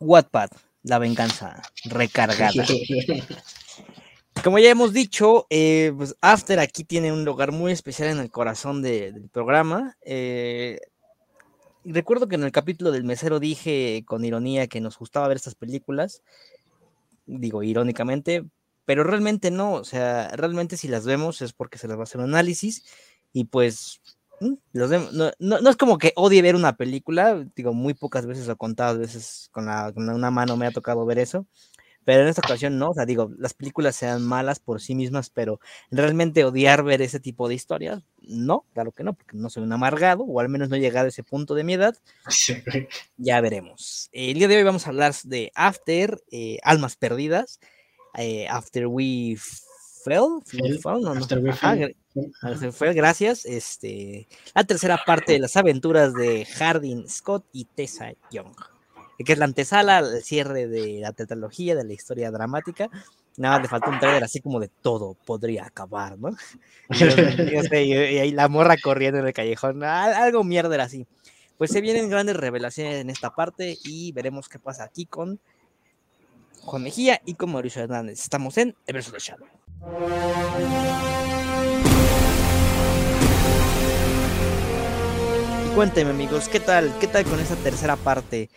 Wattpad, 0.00 0.50
la 0.82 0.98
venganza 0.98 1.62
recargada. 1.84 2.52
Como 4.42 4.58
ya 4.58 4.70
hemos 4.70 4.94
dicho, 4.94 5.46
eh, 5.50 5.92
pues 5.94 6.16
After 6.22 6.58
aquí 6.60 6.84
tiene 6.84 7.12
un 7.12 7.24
lugar 7.24 7.52
muy 7.52 7.72
especial 7.72 8.08
en 8.08 8.18
el 8.18 8.30
corazón 8.30 8.80
del 8.80 9.28
programa. 9.28 9.98
Eh, 10.00 10.80
recuerdo 11.84 12.26
que 12.26 12.36
en 12.36 12.44
el 12.44 12.52
capítulo 12.52 12.90
del 12.90 13.04
mesero 13.04 13.38
dije 13.38 14.02
con 14.06 14.24
ironía 14.24 14.66
que 14.66 14.80
nos 14.80 14.98
gustaba 14.98 15.28
ver 15.28 15.36
estas 15.36 15.54
películas, 15.54 16.22
digo 17.26 17.62
irónicamente, 17.62 18.44
pero 18.86 19.04
realmente 19.04 19.50
no, 19.50 19.74
o 19.74 19.84
sea, 19.84 20.28
realmente 20.28 20.78
si 20.78 20.88
las 20.88 21.04
vemos 21.04 21.42
es 21.42 21.52
porque 21.52 21.76
se 21.76 21.86
las 21.86 21.98
va 21.98 22.02
a 22.02 22.04
hacer 22.04 22.20
un 22.20 22.28
análisis 22.28 22.84
y 23.32 23.44
pues 23.44 24.00
mm, 24.40 24.54
no, 24.72 25.60
no, 25.60 25.70
es 25.70 25.76
como 25.76 25.98
que 25.98 26.12
odie 26.16 26.42
ver 26.42 26.56
una 26.56 26.76
película, 26.76 27.46
digo, 27.54 27.72
muy 27.72 27.94
pocas 27.94 28.26
veces 28.26 28.48
o 28.48 28.56
contadas 28.56 28.98
veces 28.98 29.48
con, 29.52 29.66
con 29.94 30.08
una 30.08 30.30
mano 30.30 30.56
me 30.56 30.66
ha 30.66 30.72
tocado 30.72 31.04
ver 31.06 31.18
eso, 31.18 31.46
pero 32.04 32.22
en 32.22 32.28
esta 32.28 32.40
ocasión 32.44 32.78
no, 32.78 32.90
o 32.90 32.94
sea, 32.94 33.04
digo, 33.04 33.30
las 33.38 33.54
películas 33.54 33.94
sean 33.94 34.22
malas 34.22 34.58
por 34.58 34.80
sí 34.80 34.94
mismas, 34.94 35.30
pero 35.30 35.60
realmente 35.90 36.44
odiar 36.44 36.82
ver 36.82 37.02
ese 37.02 37.20
tipo 37.20 37.48
de 37.48 37.54
historias, 37.54 38.02
no, 38.22 38.64
claro 38.72 38.92
que 38.92 39.04
no, 39.04 39.12
porque 39.12 39.36
no 39.36 39.50
soy 39.50 39.62
un 39.62 39.72
amargado, 39.72 40.24
o 40.24 40.40
al 40.40 40.48
menos 40.48 40.68
no 40.70 40.76
he 40.76 40.80
llegado 40.80 41.06
a 41.06 41.10
ese 41.10 41.22
punto 41.22 41.54
de 41.54 41.64
mi 41.64 41.74
edad. 41.74 41.96
Ya 43.16 43.40
veremos. 43.40 44.08
El 44.12 44.34
día 44.34 44.48
de 44.48 44.56
hoy 44.56 44.62
vamos 44.62 44.86
a 44.86 44.90
hablar 44.90 45.14
de 45.24 45.52
After, 45.54 46.22
eh, 46.30 46.58
Almas 46.62 46.96
Perdidas, 46.96 47.60
eh, 48.14 48.48
After 48.48 48.86
We 48.86 49.36
Fell, 50.04 50.40
After 51.06 51.38
We 51.40 52.72
Fell. 52.72 52.94
gracias. 52.94 53.44
Este, 53.44 54.28
la 54.54 54.64
tercera 54.64 55.00
parte 55.04 55.32
de 55.32 55.38
las 55.38 55.56
aventuras 55.56 56.14
de 56.14 56.46
Hardin 56.46 57.08
Scott 57.08 57.44
y 57.52 57.64
Tessa 57.66 58.12
Young 58.30 58.54
que 59.24 59.32
es 59.32 59.38
la 59.38 59.44
antesala 59.44 59.98
al 59.98 60.22
cierre 60.22 60.66
de 60.66 61.00
la 61.00 61.12
tetralogía, 61.12 61.74
de 61.74 61.84
la 61.84 61.92
historia 61.92 62.30
dramática. 62.30 62.88
Nada 63.36 63.56
más 63.56 63.62
le 63.62 63.68
falta 63.68 63.90
un 63.90 63.98
trailer 63.98 64.24
así 64.24 64.40
como 64.40 64.60
de 64.60 64.68
todo 64.68 65.14
podría 65.26 65.64
acabar, 65.66 66.18
¿no? 66.18 66.30
Y, 67.70 67.94
ahí 67.94 68.32
la 68.32 68.48
morra 68.48 68.76
corriendo 68.76 69.20
en 69.20 69.26
el 69.26 69.32
callejón, 69.32 69.84
algo 69.84 70.44
mierda 70.44 70.82
así. 70.82 71.06
Pues 71.58 71.70
se 71.70 71.80
vienen 71.80 72.08
grandes 72.08 72.36
revelaciones 72.36 73.00
en 73.00 73.10
esta 73.10 73.30
parte 73.30 73.76
y 73.84 74.12
veremos 74.12 74.48
qué 74.48 74.58
pasa 74.58 74.84
aquí 74.84 75.06
con 75.06 75.38
Juan 76.62 76.82
Mejía 76.82 77.20
y 77.24 77.34
con 77.34 77.52
Mauricio 77.52 77.82
Hernández. 77.82 78.20
Estamos 78.20 78.56
en 78.58 78.74
Everso 78.86 79.12
de 79.12 79.18
Shadow. 79.18 79.59
Cuénteme 85.74 86.10
amigos, 86.10 86.48
¿qué 86.48 86.60
tal? 86.60 86.90
¿Qué 87.00 87.06
tal 87.06 87.24
con 87.24 87.40
esa 87.40 87.56
tercera 87.56 87.96
parte? 87.96 88.50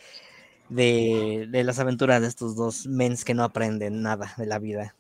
de, 0.70 1.64
las 1.64 1.80
aventuras 1.80 2.22
de 2.22 2.28
estos 2.28 2.56
dos 2.56 2.88
mens 2.88 3.24
que 3.26 3.34
no 3.34 3.44
aprenden 3.44 4.02
nada 4.02 4.28
de 4.38 4.46
la 4.46 4.60
vida. 4.60 4.96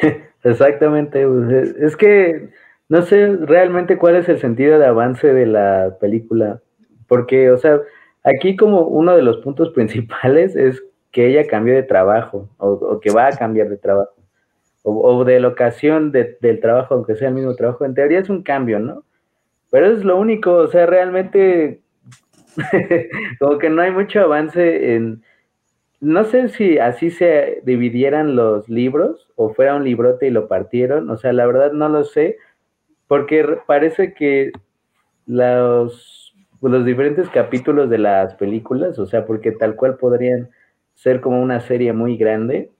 Exactamente, 0.44 1.26
pues, 1.26 1.76
es 1.76 1.96
que 1.96 2.48
no 2.88 3.02
sé 3.02 3.36
realmente 3.36 3.98
cuál 3.98 4.16
es 4.16 4.28
el 4.28 4.38
sentido 4.38 4.78
de 4.78 4.86
avance 4.86 5.32
de 5.32 5.46
la 5.46 5.96
película, 6.00 6.60
porque, 7.06 7.50
o 7.50 7.58
sea, 7.58 7.80
aquí 8.22 8.56
como 8.56 8.82
uno 8.82 9.14
de 9.14 9.22
los 9.22 9.38
puntos 9.38 9.70
principales 9.74 10.56
es 10.56 10.82
que 11.10 11.26
ella 11.26 11.46
cambió 11.46 11.74
de 11.74 11.82
trabajo 11.82 12.48
o, 12.56 12.98
que 13.00 13.12
va 13.12 13.26
a 13.26 13.36
cambiar 13.36 13.68
de 13.68 13.76
trabajo 13.76 14.14
o, 14.82 15.24
de 15.24 15.40
locación 15.40 16.10
del 16.12 16.60
trabajo, 16.60 16.94
aunque 16.94 17.14
sea 17.14 17.28
el 17.28 17.34
mismo 17.34 17.54
trabajo, 17.54 17.84
en 17.84 17.94
teoría 17.94 18.18
es 18.18 18.28
un 18.28 18.42
cambio, 18.42 18.78
¿no? 18.80 19.04
Pero 19.70 19.86
es 19.86 20.04
lo 20.04 20.18
único, 20.18 20.54
o 20.54 20.66
sea, 20.68 20.86
realmente 20.86 21.80
como 23.38 23.58
que 23.58 23.70
no 23.70 23.82
hay 23.82 23.90
mucho 23.90 24.20
avance 24.20 24.94
en... 24.94 25.22
No 26.00 26.24
sé 26.24 26.48
si 26.48 26.78
así 26.78 27.10
se 27.10 27.62
dividieran 27.64 28.34
los 28.34 28.68
libros 28.68 29.30
o 29.36 29.54
fuera 29.54 29.76
un 29.76 29.84
librote 29.84 30.26
y 30.26 30.30
lo 30.30 30.48
partieron, 30.48 31.08
o 31.10 31.16
sea, 31.16 31.32
la 31.32 31.46
verdad 31.46 31.72
no 31.72 31.88
lo 31.88 32.02
sé, 32.02 32.38
porque 33.06 33.58
parece 33.66 34.12
que 34.12 34.50
los, 35.26 36.34
los 36.60 36.84
diferentes 36.84 37.28
capítulos 37.28 37.88
de 37.88 37.98
las 37.98 38.34
películas, 38.34 38.98
o 38.98 39.06
sea, 39.06 39.26
porque 39.26 39.52
tal 39.52 39.76
cual 39.76 39.96
podrían 39.96 40.50
ser 40.94 41.20
como 41.20 41.40
una 41.40 41.60
serie 41.60 41.92
muy 41.92 42.16
grande, 42.16 42.70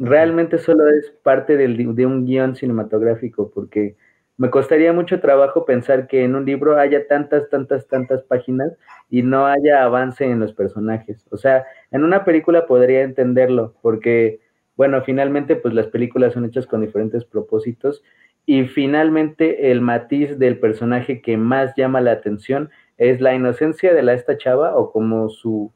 realmente 0.00 0.58
solo 0.58 0.88
es 0.88 1.12
parte 1.22 1.56
del, 1.56 1.94
de 1.94 2.06
un 2.06 2.24
guion 2.24 2.56
cinematográfico, 2.56 3.50
porque 3.54 3.96
me 4.38 4.48
costaría 4.48 4.94
mucho 4.94 5.20
trabajo 5.20 5.66
pensar 5.66 6.08
que 6.08 6.24
en 6.24 6.34
un 6.34 6.46
libro 6.46 6.78
haya 6.78 7.06
tantas, 7.06 7.50
tantas, 7.50 7.86
tantas 7.86 8.22
páginas 8.22 8.72
y 9.10 9.22
no 9.22 9.46
haya 9.46 9.84
avance 9.84 10.24
en 10.24 10.40
los 10.40 10.54
personajes. 10.54 11.26
O 11.30 11.36
sea, 11.36 11.66
en 11.90 12.02
una 12.02 12.24
película 12.24 12.66
podría 12.66 13.02
entenderlo, 13.02 13.74
porque, 13.82 14.40
bueno, 14.76 15.02
finalmente, 15.02 15.56
pues 15.56 15.74
las 15.74 15.88
películas 15.88 16.32
son 16.32 16.46
hechas 16.46 16.66
con 16.66 16.80
diferentes 16.80 17.26
propósitos 17.26 18.02
y 18.46 18.64
finalmente 18.64 19.70
el 19.70 19.82
matiz 19.82 20.38
del 20.38 20.58
personaje 20.58 21.20
que 21.20 21.36
más 21.36 21.74
llama 21.76 22.00
la 22.00 22.12
atención 22.12 22.70
es 22.96 23.20
la 23.20 23.34
inocencia 23.34 23.92
de 23.92 24.02
la 24.02 24.14
esta 24.14 24.38
chava 24.38 24.74
o 24.76 24.90
como 24.90 25.28
su, 25.28 25.70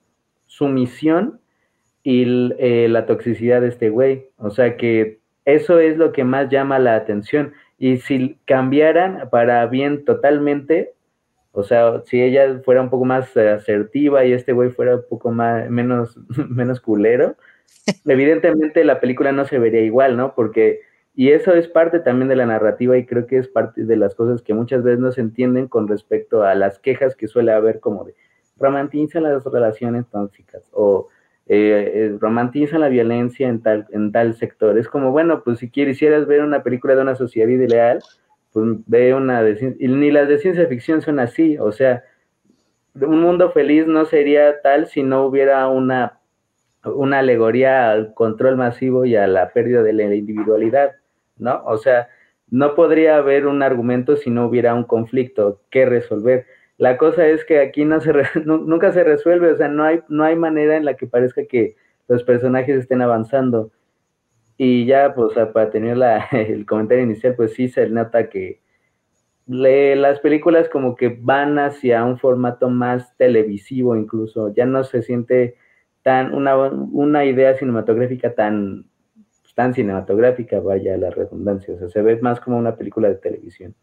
su 0.47 0.69
misión 0.69 1.41
y 2.05 2.53
eh, 2.59 2.87
la 2.89 3.07
toxicidad 3.07 3.63
de 3.63 3.69
este 3.69 3.89
güey. 3.89 4.29
O 4.37 4.51
sea 4.51 4.77
que 4.77 5.19
eso 5.45 5.81
es 5.81 5.97
lo 5.97 6.13
que 6.13 6.23
más 6.23 6.49
llama 6.51 6.79
la 6.79 6.95
atención 6.95 7.55
y 7.79 7.97
si 7.97 8.39
cambiaran 8.45 9.29
para 9.31 9.67
bien 9.67 10.05
totalmente, 10.05 10.93
o 11.53 11.65
sea, 11.65 12.03
si 12.07 12.23
ella 12.23 12.61
fuera 12.65 12.83
un 12.83 12.91
poco 12.91 13.05
más 13.05 13.37
asertiva 13.37 14.25
y 14.25 14.33
este 14.33 14.53
güey 14.53 14.71
fuera 14.71 14.97
un 14.97 15.05
poco 15.09 15.33
más, 15.33 15.69
menos, 15.71 16.19
menos 16.49 16.81
culero, 16.81 17.37
evidentemente 18.05 18.85
la 18.85 19.01
película 19.01 19.33
no 19.33 19.47
se 19.47 19.59
vería 19.59 19.81
igual, 19.81 20.17
¿no? 20.17 20.35
Porque, 20.35 20.81
y 21.15 21.31
eso 21.31 21.55
es 21.55 21.69
parte 21.69 22.01
también 22.01 22.29
de 22.29 22.37
la 22.37 22.47
narrativa 22.47 22.99
y 22.99 23.07
creo 23.07 23.27
que 23.27 23.39
es 23.39 23.49
parte 23.49 23.85
de 23.85 23.97
las 23.97 24.15
cosas 24.15 24.43
que 24.43 24.53
muchas 24.53 24.83
veces 24.83 25.01
no 25.01 25.11
se 25.11 25.23
entienden 25.23 25.69
con 25.69 25.89
respecto 25.89 26.43
a 26.43 26.55
las 26.55 26.79
quejas 26.79 27.17
que 27.17 27.29
suele 27.29 27.53
haber 27.53 27.81
como 27.81 28.05
de 28.05 28.15
romantizan 28.57 29.25
las 29.25 29.45
relaciones 29.45 30.07
tóxicas 30.07 30.63
o 30.73 31.09
eh, 31.47 32.17
eh, 32.21 32.79
la 32.79 32.89
violencia 32.89 33.49
en 33.49 33.63
tal, 33.63 33.87
en 33.91 34.13
tal 34.13 34.35
sector. 34.35 34.79
Es 34.79 34.89
como, 34.89 35.13
bueno, 35.13 35.43
pues 35.45 35.59
si 35.59 35.71
quisieras 35.71 36.27
ver 36.27 36.43
una 36.43 36.63
película 36.63 36.95
de 36.95 37.03
una 37.03 37.17
sociedad 37.17 37.49
ideal, 37.49 38.03
pues 38.53 38.67
ve 38.87 39.15
una 39.15 39.43
de, 39.43 39.77
y 39.79 39.89
ni 39.89 40.11
las 40.11 40.29
de 40.29 40.39
ciencia 40.39 40.67
ficción 40.67 41.03
son 41.03 41.19
así, 41.19 41.59
o 41.59 41.73
sea, 41.73 42.05
un 42.95 43.21
mundo 43.21 43.51
feliz 43.51 43.87
no 43.87 44.05
sería 44.05 44.61
tal 44.63 44.87
si 44.87 45.03
no 45.03 45.25
hubiera 45.25 45.67
una, 45.69 46.21
una 46.85 47.19
alegoría 47.19 47.91
al 47.91 48.15
control 48.15 48.57
masivo 48.57 49.05
y 49.05 49.17
a 49.17 49.27
la 49.27 49.51
pérdida 49.53 49.83
de 49.83 49.93
la 49.93 50.15
individualidad, 50.15 50.93
¿no? 51.37 51.63
O 51.65 51.77
sea, 51.79 52.09
no 52.51 52.75
podría 52.75 53.17
haber 53.17 53.47
un 53.47 53.63
argumento 53.63 54.17
si 54.17 54.31
no 54.31 54.47
hubiera 54.47 54.75
un 54.75 54.85
conflicto 54.85 55.61
que 55.71 55.87
resolver. 55.87 56.47
La 56.79 56.97
cosa 56.97 57.27
es 57.27 57.45
que 57.45 57.61
aquí 57.61 57.85
no 57.85 58.01
se 58.01 58.13
nunca 58.45 58.93
se 58.93 59.05
resuelve, 59.05 59.53
o 59.53 59.57
sea, 59.57 59.69
no 59.69 59.85
hay, 59.85 60.01
no 60.09 60.25
hay 60.25 60.37
manera 60.37 60.77
en 60.77 60.85
la 60.85 60.95
que 60.95 61.07
parezca 61.07 61.45
que 61.47 61.77
los 62.09 62.25
personajes 62.25 62.77
estén 62.77 63.03
avanzando. 63.03 63.71
Y 64.57 64.87
ya, 64.87 65.15
pues, 65.15 65.35
para 65.53 65.71
tener 65.71 65.97
la, 65.97 66.27
el 66.33 66.67
comentario 66.67 67.05
inicial, 67.05 67.35
pues 67.37 67.55
sí 67.55 67.69
se 67.69 67.89
nota 67.89 68.29
que 68.29 68.61
las 69.47 70.21
películas 70.21 70.69
como 70.69 70.97
que 70.97 71.19
van 71.21 71.59
hacia 71.59 72.05
un 72.05 72.19
formato 72.19 72.71
más 72.71 73.17
televisivo 73.17 73.97
incluso, 73.97 74.53
ya 74.55 74.65
no 74.65 74.85
se 74.85 75.03
siente 75.03 75.57
tan 76.03 76.35
una, 76.35 76.57
una 76.57 77.25
idea 77.25 77.55
cinematográfica 77.55 78.35
tan, 78.35 78.87
tan 79.55 79.75
cinematográfica, 79.75 80.61
vaya 80.61 80.97
la 80.97 81.11
redundancia, 81.11 81.75
o 81.75 81.79
sea, 81.79 81.89
se 81.89 82.03
ve 82.03 82.19
más 82.21 82.41
como 82.41 82.59
una 82.59 82.77
película 82.77 83.09
de 83.09 83.17
televisión. 83.17 83.75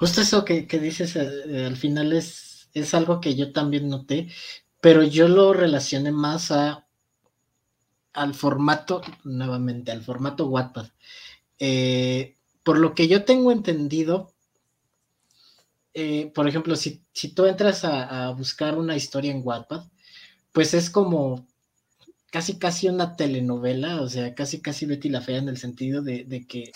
Justo 0.00 0.22
eso 0.22 0.46
que, 0.46 0.64
dices 0.80 1.14
eh, 1.14 1.66
al 1.66 1.76
final 1.76 2.14
es, 2.14 2.70
es 2.72 2.94
algo 2.94 3.20
que 3.20 3.34
yo 3.34 3.52
también 3.52 3.90
noté, 3.90 4.28
pero 4.80 5.02
yo 5.02 5.28
lo 5.28 5.52
relacioné 5.52 6.10
más 6.10 6.50
a 6.50 6.86
al 8.14 8.32
formato, 8.32 9.02
nuevamente, 9.24 9.92
al 9.92 10.02
formato 10.02 10.46
Wattpad. 10.46 10.86
Eh, 11.58 12.38
por 12.62 12.78
lo 12.78 12.94
que 12.94 13.08
yo 13.08 13.24
tengo 13.26 13.52
entendido, 13.52 14.32
eh, 15.92 16.32
por 16.34 16.48
ejemplo, 16.48 16.76
si, 16.76 17.04
tú 17.34 17.44
entras 17.44 17.84
a, 17.84 18.30
buscar 18.30 18.78
una 18.78 18.96
historia 18.96 19.32
en 19.32 19.42
Wattpad, 19.44 19.84
pues 20.52 20.72
es 20.72 20.88
como 20.88 21.46
casi 22.32 22.58
casi 22.58 22.88
una 22.88 23.16
telenovela, 23.16 24.00
o 24.00 24.08
sea, 24.08 24.34
casi 24.34 24.62
casi 24.62 24.86
Betty 24.86 25.10
la 25.10 25.20
Fea 25.20 25.36
en 25.36 25.50
el 25.50 25.58
sentido 25.58 26.00
de, 26.00 26.24
de 26.24 26.46
que 26.46 26.72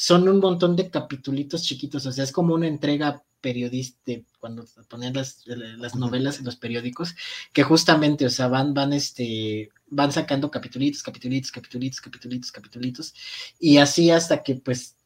son 0.00 0.26
un 0.30 0.40
montón 0.40 0.76
de 0.76 0.88
capitulitos 0.88 1.62
chiquitos, 1.62 2.06
o 2.06 2.12
sea, 2.12 2.24
es 2.24 2.32
como 2.32 2.54
una 2.54 2.66
entrega 2.66 3.22
periodista, 3.42 4.12
cuando 4.38 4.64
ponían 4.88 5.12
las, 5.12 5.42
las, 5.44 5.94
novelas 5.94 6.38
en 6.38 6.46
los 6.46 6.56
periódicos, 6.56 7.14
que 7.52 7.64
justamente, 7.64 8.24
o 8.24 8.30
sea, 8.30 8.48
van, 8.48 8.72
van, 8.72 8.94
este, 8.94 9.68
van 9.88 10.10
sacando 10.10 10.50
capitulitos, 10.50 11.02
capitulitos, 11.02 11.52
capitulitos, 11.52 12.00
capitulitos, 12.00 12.50
capitulitos, 12.50 13.14
y 13.58 13.76
así 13.76 14.10
hasta 14.10 14.42
que, 14.42 14.54
pues, 14.54 14.96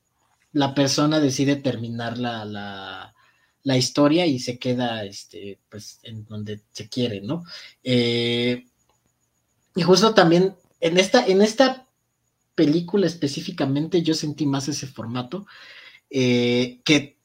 la 0.52 0.76
persona 0.76 1.18
decide 1.18 1.56
terminar 1.56 2.16
la, 2.16 2.44
la, 3.64 3.76
historia 3.76 4.26
y 4.26 4.38
se 4.38 4.60
queda, 4.60 5.04
este, 5.04 5.58
pues, 5.68 5.98
en 6.04 6.24
donde 6.26 6.60
se 6.70 6.88
quiere, 6.88 7.20
¿no? 7.20 7.42
Eh, 7.82 8.64
Y 9.74 9.82
justo 9.82 10.14
también 10.14 10.54
en 10.78 10.98
esta, 10.98 11.26
en 11.26 11.42
esta 11.42 11.83
película 12.54 13.06
específicamente 13.06 14.02
yo 14.02 14.14
sentí 14.14 14.46
más 14.46 14.68
ese 14.68 14.86
formato 14.86 15.46
eh, 16.10 16.80
que 16.84 17.18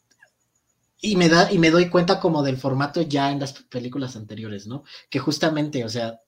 y 1.01 1.15
me 1.15 1.29
da 1.29 1.51
y 1.51 1.59
me 1.59 1.71
doy 1.71 1.89
cuenta 1.89 2.19
como 2.19 2.43
del 2.43 2.57
formato 2.57 3.01
ya 3.01 3.31
en 3.31 3.39
las 3.39 3.53
películas 3.53 4.15
anteriores, 4.15 4.67
¿no? 4.67 4.83
Que 5.09 5.19
justamente, 5.19 5.85
o 5.85 5.89
sea, 5.89 6.21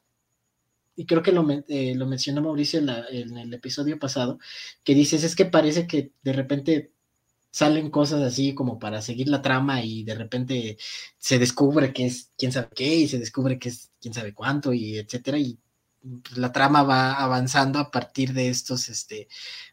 y 0.96 1.06
creo 1.06 1.24
que 1.24 1.32
lo, 1.32 1.46
eh, 1.68 1.96
lo 1.96 2.06
mencionó 2.08 2.42
Mauricio 2.42 2.80
en, 2.80 2.90
en, 2.90 3.38
el 3.38 3.54
episodio 3.54 4.00
pasado, 4.00 4.40
que 4.84 4.94
dices, 4.96 5.24
es 5.24 5.36
que 5.36 5.46
parece 5.46 5.88
que 5.88 6.12
de 6.24 6.34
repente 6.34 6.94
salen 7.52 7.92
cosas 7.92 8.22
así 8.22 8.54
como 8.56 8.80
para 8.80 9.02
seguir 9.02 9.28
la 9.30 9.42
trama 9.42 9.84
y 9.84 10.04
de 10.04 10.16
repente 10.16 10.78
se 11.18 11.40
descubre 11.40 11.94
que 11.94 12.06
es 12.08 12.32
quién 12.38 12.52
sabe 12.52 12.70
qué 12.76 12.96
y 12.96 13.08
se 13.08 13.20
descubre 13.20 13.60
que 13.60 13.70
es 13.70 13.92
quién 14.00 14.14
sabe 14.14 14.34
cuánto 14.34 14.74
y 14.74 14.98
etcétera 14.98 15.38
y 15.38 15.60
la 16.36 16.52
trama 16.52 16.84
va 16.84 17.14
avanzando 17.14 17.80
a 17.80 17.92
partir 17.92 18.34
de 18.34 18.50
estos 18.50 18.90
este 18.90 19.28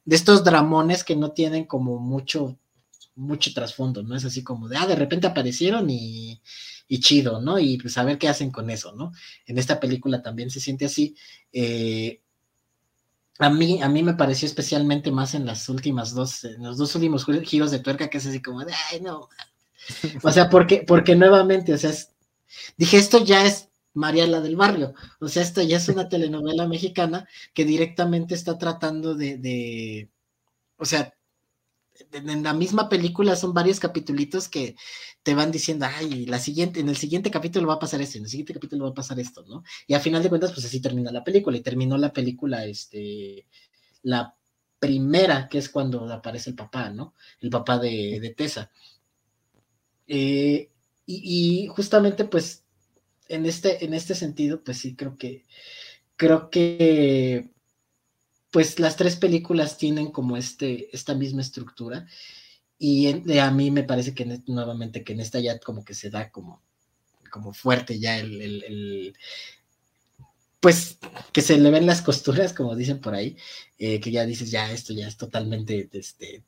de 0.05 0.17
estos 0.17 0.45
dramones 0.45 1.05
que 1.05 1.17
no 1.17 1.33
tienen 1.33 1.65
como 1.65 1.99
mucho 1.99 2.59
mucho 3.19 3.53
trasfondo, 3.53 4.03
¿no? 4.03 4.15
Es 4.15 4.25
así 4.25 4.45
como 4.45 4.69
de, 4.69 4.77
ah, 4.77 4.87
de 4.87 4.95
repente 4.95 5.27
aparecieron 5.27 5.91
y, 5.91 6.41
y 6.87 7.01
chido, 7.01 7.41
¿no? 7.41 7.59
Y 7.59 7.77
pues 7.79 7.99
a 7.99 8.05
ver 8.05 8.17
qué 8.17 8.29
hacen 8.29 8.51
con 8.51 8.71
eso, 8.71 8.93
¿no? 8.95 9.13
En 9.47 9.59
esta 9.59 9.81
película 9.81 10.23
también 10.23 10.51
se 10.51 10.61
siente 10.61 10.87
así. 10.87 11.17
Eh, 11.53 12.21
a 13.41 13.51
mí, 13.51 13.83
a 13.83 13.89
mí 13.89 14.03
me 14.03 14.15
pareció 14.15 14.47
especialmente 14.47 15.11
más 15.11 15.35
en 15.35 15.47
las 15.47 15.69
últimas 15.69 16.15
dos, 16.15 16.45
en 16.45 16.63
los 16.63 16.79
dos 16.79 16.95
últimos 16.95 17.27
giros 17.45 17.71
de 17.71 17.81
tuerca, 17.81 18.09
que 18.09 18.19
es 18.19 18.27
así 18.27 18.41
como 18.41 18.65
de, 18.65 18.73
ay, 18.93 19.01
no. 19.01 19.29
O 20.23 20.31
sea, 20.31 20.49
porque, 20.49 20.85
porque 20.87 21.15
nuevamente, 21.17 21.73
o 21.73 21.79
sea, 21.79 21.93
dije, 22.77 22.99
esto 22.99 23.25
ya 23.25 23.45
es 23.47 23.68
Mariela 23.99 24.41
del 24.41 24.57
Barrio, 24.57 24.95
o 25.21 25.29
sea, 25.29 25.43
esto 25.43 25.63
ya 25.63 25.77
es 25.77 25.89
una 25.89 26.09
telenovela 26.09 26.67
mexicana 26.67 27.29
que 27.55 27.65
directamente 27.65 28.35
está 28.35 28.59
tratando 28.59 29.15
de, 29.15 30.11
o 30.77 30.85
sea, 30.85 31.15
en 32.13 32.43
la 32.43 32.55
misma 32.55 32.89
película 32.89 33.37
son 33.37 33.53
varios 33.53 33.81
capítulos 33.81 34.49
que 34.49 34.77
te 35.23 35.35
van 35.35 35.51
diciendo, 35.51 35.87
ay, 35.87 36.27
la 36.27 36.39
siguiente, 36.39 36.81
en 36.81 36.89
el 36.89 36.97
siguiente 36.97 37.31
capítulo 37.31 37.67
va 37.67 37.75
a 37.75 37.79
pasar 37.79 38.01
esto, 38.01 38.19
en 38.19 38.25
el 38.25 38.31
siguiente 38.31 38.55
capítulo 38.55 38.85
va 38.85 38.91
a 38.91 38.95
pasar 38.95 39.19
esto, 39.19 39.45
¿no? 39.47 39.65
Y 39.87 39.95
a 39.95 40.01
final 40.01 40.23
de 40.23 40.29
cuentas, 40.29 40.53
pues 40.53 40.65
así 40.65 40.81
termina 40.81 41.11
la 41.11 41.25
película, 41.25 41.57
y 41.57 41.61
terminó 41.61 41.99
la 41.99 42.13
película, 42.13 42.65
este, 42.65 43.47
la 44.03 44.35
primera, 44.79 45.49
que 45.49 45.59
es 45.59 45.69
cuando 45.69 46.11
aparece 46.13 46.51
el 46.51 46.57
papá, 46.57 46.91
¿no? 46.91 47.15
El 47.41 47.51
papá 47.51 47.79
de, 47.79 48.35
Tessa. 48.37 48.71
Eh, 50.07 50.71
y, 51.07 51.67
justamente, 51.69 52.25
pues, 52.25 52.65
en 53.29 53.47
este, 53.47 53.85
en 53.85 53.95
este 53.95 54.15
sentido, 54.15 54.63
pues 54.65 54.79
sí, 54.79 54.97
creo 54.97 55.17
que, 55.17 55.45
creo 56.17 56.51
que 56.51 57.51
pues 58.51 58.79
las 58.79 58.97
tres 58.97 59.17
películas 59.17 59.79
tienen 59.79 60.11
como 60.11 60.37
este, 60.37 60.95
esta 60.95 61.15
misma 61.15 61.43
estructura. 61.43 62.07
Y 62.79 63.09
a 63.39 63.51
mí 63.51 63.71
me 63.71 63.83
parece 63.83 64.15
que 64.15 64.41
nuevamente 64.47 65.03
que 65.03 65.13
en 65.13 65.21
esta 65.21 65.41
ya 65.41 65.59
como 65.59 65.85
que 65.85 65.95
se 65.95 66.11
da 66.11 66.31
como, 66.31 66.63
como 67.31 67.53
fuerte 67.53 67.99
ya 67.99 68.19
el, 68.19 69.15
pues 70.61 70.99
que 71.33 71.43
se 71.43 71.59
le 71.59 71.71
ven 71.71 71.87
las 71.87 72.03
costuras, 72.03 72.53
como 72.53 72.77
dicen 72.77 73.01
por 73.01 73.15
ahí, 73.15 73.37
eh, 73.79 74.01
que 74.01 74.11
ya 74.11 74.25
dices, 74.27 74.51
ya 74.51 74.71
esto 74.73 74.93
ya 74.93 75.09
es 75.09 75.17
totalmente, 75.17 75.89
este, 75.93 76.45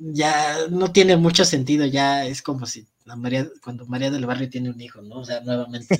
ya 0.00 0.68
no 0.70 0.92
tiene 0.92 1.16
mucho 1.16 1.44
sentido, 1.44 1.86
ya 1.86 2.24
es 2.26 2.42
como 2.42 2.66
si 2.66 2.86
María, 3.16 3.48
cuando 3.62 3.86
María 3.86 4.10
del 4.10 4.26
Barrio 4.26 4.50
tiene 4.50 4.70
un 4.70 4.80
hijo, 4.80 5.00
¿no? 5.02 5.20
O 5.20 5.24
sea, 5.24 5.40
nuevamente 5.40 5.98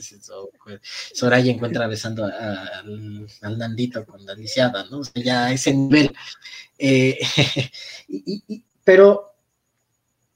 pues, 0.64 0.80
Soraya 1.14 1.50
encuentra 1.50 1.86
besando 1.86 2.24
al, 2.24 3.58
Nandito 3.58 4.04
con 4.04 4.24
la 4.24 4.34
lisiada, 4.34 4.84
¿no? 4.90 4.98
O 4.98 5.04
sea, 5.04 5.22
ya 5.22 5.44
a 5.46 5.52
ese 5.52 5.72
nivel. 5.74 6.12
Eh, 6.78 7.18
pero 8.84 9.32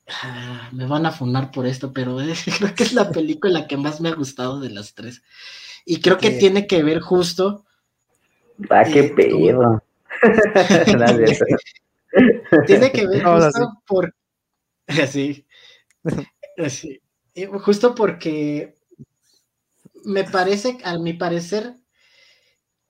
ah, 0.08 0.70
me 0.72 0.86
van 0.86 1.06
a 1.06 1.12
funar 1.12 1.50
por 1.50 1.66
esto, 1.66 1.92
pero 1.92 2.16
creo 2.58 2.74
que 2.74 2.82
es 2.84 2.92
la 2.92 3.10
película 3.10 3.66
que 3.66 3.76
más 3.76 4.00
me 4.00 4.08
ha 4.08 4.14
gustado 4.14 4.60
de 4.60 4.70
las 4.70 4.94
tres. 4.94 5.22
Y 5.84 6.00
creo 6.00 6.18
que 6.18 6.30
tiene 6.30 6.66
que 6.66 6.82
ver 6.82 7.00
justo. 7.00 7.64
Ah, 8.70 8.84
qué 8.84 9.00
eh, 9.00 9.12
pedo. 9.14 9.82
tiene 12.66 12.92
que 12.92 13.06
ver 13.06 13.22
justo 13.24 13.82
por. 13.86 14.14
Así. 14.86 15.46
Sí, 16.68 17.00
justo 17.64 17.94
porque 17.94 18.74
me 20.04 20.24
parece, 20.24 20.76
a 20.84 20.98
mi 20.98 21.14
parecer, 21.14 21.76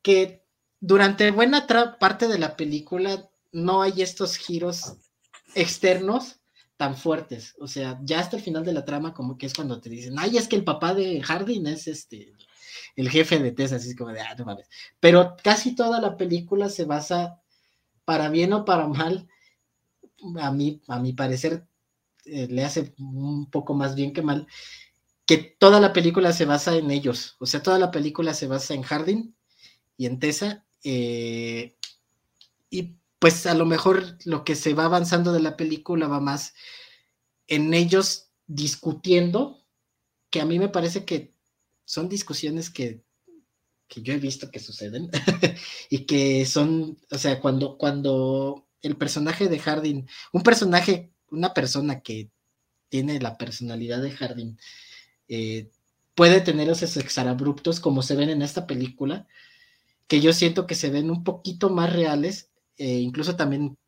que 0.03 0.45
durante 0.81 1.31
buena 1.31 1.69
parte 2.01 2.27
de 2.27 2.39
la 2.39 2.57
película 2.57 3.31
no 3.53 3.83
hay 3.83 4.03
estos 4.03 4.37
giros 4.37 4.97
externos 5.55 6.41
tan 6.77 6.97
fuertes. 6.97 7.55
O 7.61 7.69
sea, 7.69 8.01
ya 8.03 8.19
hasta 8.19 8.37
el 8.37 8.43
final 8.43 8.65
de 8.65 8.73
la 8.73 8.85
trama, 8.85 9.15
como 9.15 9.39
que 9.39 9.47
es 9.47 9.55
cuando 9.55 9.81
te 9.81 9.91
dicen, 9.91 10.15
ay, 10.19 10.37
es 10.37 10.49
que 10.49 10.57
el 10.57 10.65
papá 10.65 10.93
de 10.93 11.23
Hardin 11.23 11.69
es 11.69 11.87
este 11.87 12.33
el 12.97 13.09
jefe 13.11 13.39
de 13.39 13.53
Tessa, 13.53 13.77
así 13.77 13.91
es 13.91 13.97
como 13.97 14.13
de, 14.13 14.21
ah, 14.21 14.35
no 14.37 14.45
mames. 14.45 14.69
Pero 15.01 15.37
casi 15.43 15.75
toda 15.75 16.01
la 16.01 16.17
película 16.17 16.69
se 16.69 16.85
basa, 16.85 17.42
para 18.05 18.29
bien 18.29 18.53
o 18.53 18.65
para 18.65 18.87
mal, 18.89 19.29
a 20.41 20.53
mí, 20.53 20.81
a 20.89 20.99
mi 20.99 21.13
parecer, 21.13 21.67
eh, 22.25 22.47
le 22.49 22.65
hace 22.65 22.95
un 22.99 23.51
poco 23.51 23.75
más 23.75 23.95
bien 23.95 24.13
que 24.13 24.23
mal, 24.23 24.47
que 25.27 25.39
toda 25.39 25.81
la 25.81 25.93
película 25.93 26.33
se 26.33 26.45
basa 26.45 26.77
en 26.77 26.91
ellos, 26.91 27.37
o 27.39 27.47
sea, 27.47 27.63
toda 27.63 27.79
la 27.79 27.91
película 27.91 28.35
se 28.35 28.47
basa 28.47 28.75
en 28.75 28.83
Hardin 28.83 29.35
y 29.97 30.07
en 30.07 30.19
Tessa, 30.19 30.65
eh, 30.85 31.77
y 32.71 32.97
pues 33.19 33.47
a 33.47 33.55
lo 33.55 33.67
mejor 33.67 34.19
lo 34.25 34.45
que 34.45 34.57
se 34.57 34.75
va 34.75 34.85
avanzando 34.87 35.33
de 35.33 35.41
la 35.41 35.57
película 35.57 36.09
va 36.09 36.21
más 36.21 36.55
en 37.47 37.73
ellos 37.75 38.31
discutiendo, 38.47 39.65
que 40.31 40.41
a 40.41 40.47
mí 40.47 40.59
me 40.59 40.69
parece 40.69 41.05
que 41.05 41.35
son 41.85 42.09
discusiones 42.09 42.71
que, 42.71 43.05
que 43.93 44.01
yo 44.03 44.15
he 44.15 44.19
visto 44.19 44.51
que 44.51 44.59
suceden 44.59 45.11
y 45.91 46.07
que 46.07 46.47
son, 46.47 46.97
o 47.11 47.19
sea, 47.19 47.41
cuando, 47.41 47.77
cuando 47.77 48.67
el 48.81 48.97
personaje 48.97 49.49
de 49.49 49.59
Hardin, 49.59 50.09
un 50.33 50.43
personaje 50.43 51.13
una 51.33 51.55
persona 51.55 52.01
que 52.01 52.31
tiene 52.89 53.19
la 53.21 53.39
personalidad 53.39 54.03
de 54.03 54.11
Jardín 54.13 54.59
eh, 55.29 55.71
puede 56.15 56.41
tener 56.43 56.69
esos 56.69 56.97
exarabruptos 56.99 57.81
como 57.81 58.03
se 58.03 58.15
ven 58.15 58.29
en 58.29 58.43
esta 58.43 58.67
película, 58.67 59.27
que 60.07 60.21
yo 60.21 60.33
siento 60.33 60.67
que 60.67 60.75
se 60.75 60.91
ven 60.91 61.11
un 61.11 61.25
poquito 61.25 61.71
más 61.71 61.93
reales, 61.93 62.51
e 62.77 62.99
incluso 62.99 63.35
también 63.35 63.79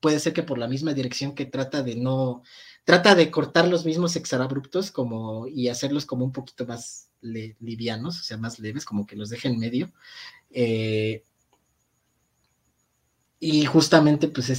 puede 0.00 0.18
ser 0.18 0.32
que 0.32 0.42
por 0.42 0.58
la 0.58 0.66
misma 0.68 0.92
dirección 0.92 1.34
que 1.34 1.46
trata 1.46 1.82
de 1.84 1.94
no, 1.94 2.42
trata 2.84 3.14
de 3.14 3.30
cortar 3.30 3.68
los 3.68 3.84
mismos 3.86 4.16
exarabruptos 4.16 4.90
como 4.90 5.46
y 5.46 5.68
hacerlos 5.68 6.04
como 6.04 6.24
un 6.24 6.32
poquito 6.32 6.66
más 6.66 7.10
livianos, 7.26 8.20
o 8.20 8.22
sea, 8.22 8.36
más 8.36 8.58
leves, 8.58 8.84
como 8.84 9.06
que 9.06 9.16
los 9.16 9.30
deje 9.30 9.48
en 9.48 9.58
medio. 9.58 9.92
Eh, 10.50 11.22
y 13.38 13.66
justamente 13.66 14.28
pues 14.28 14.50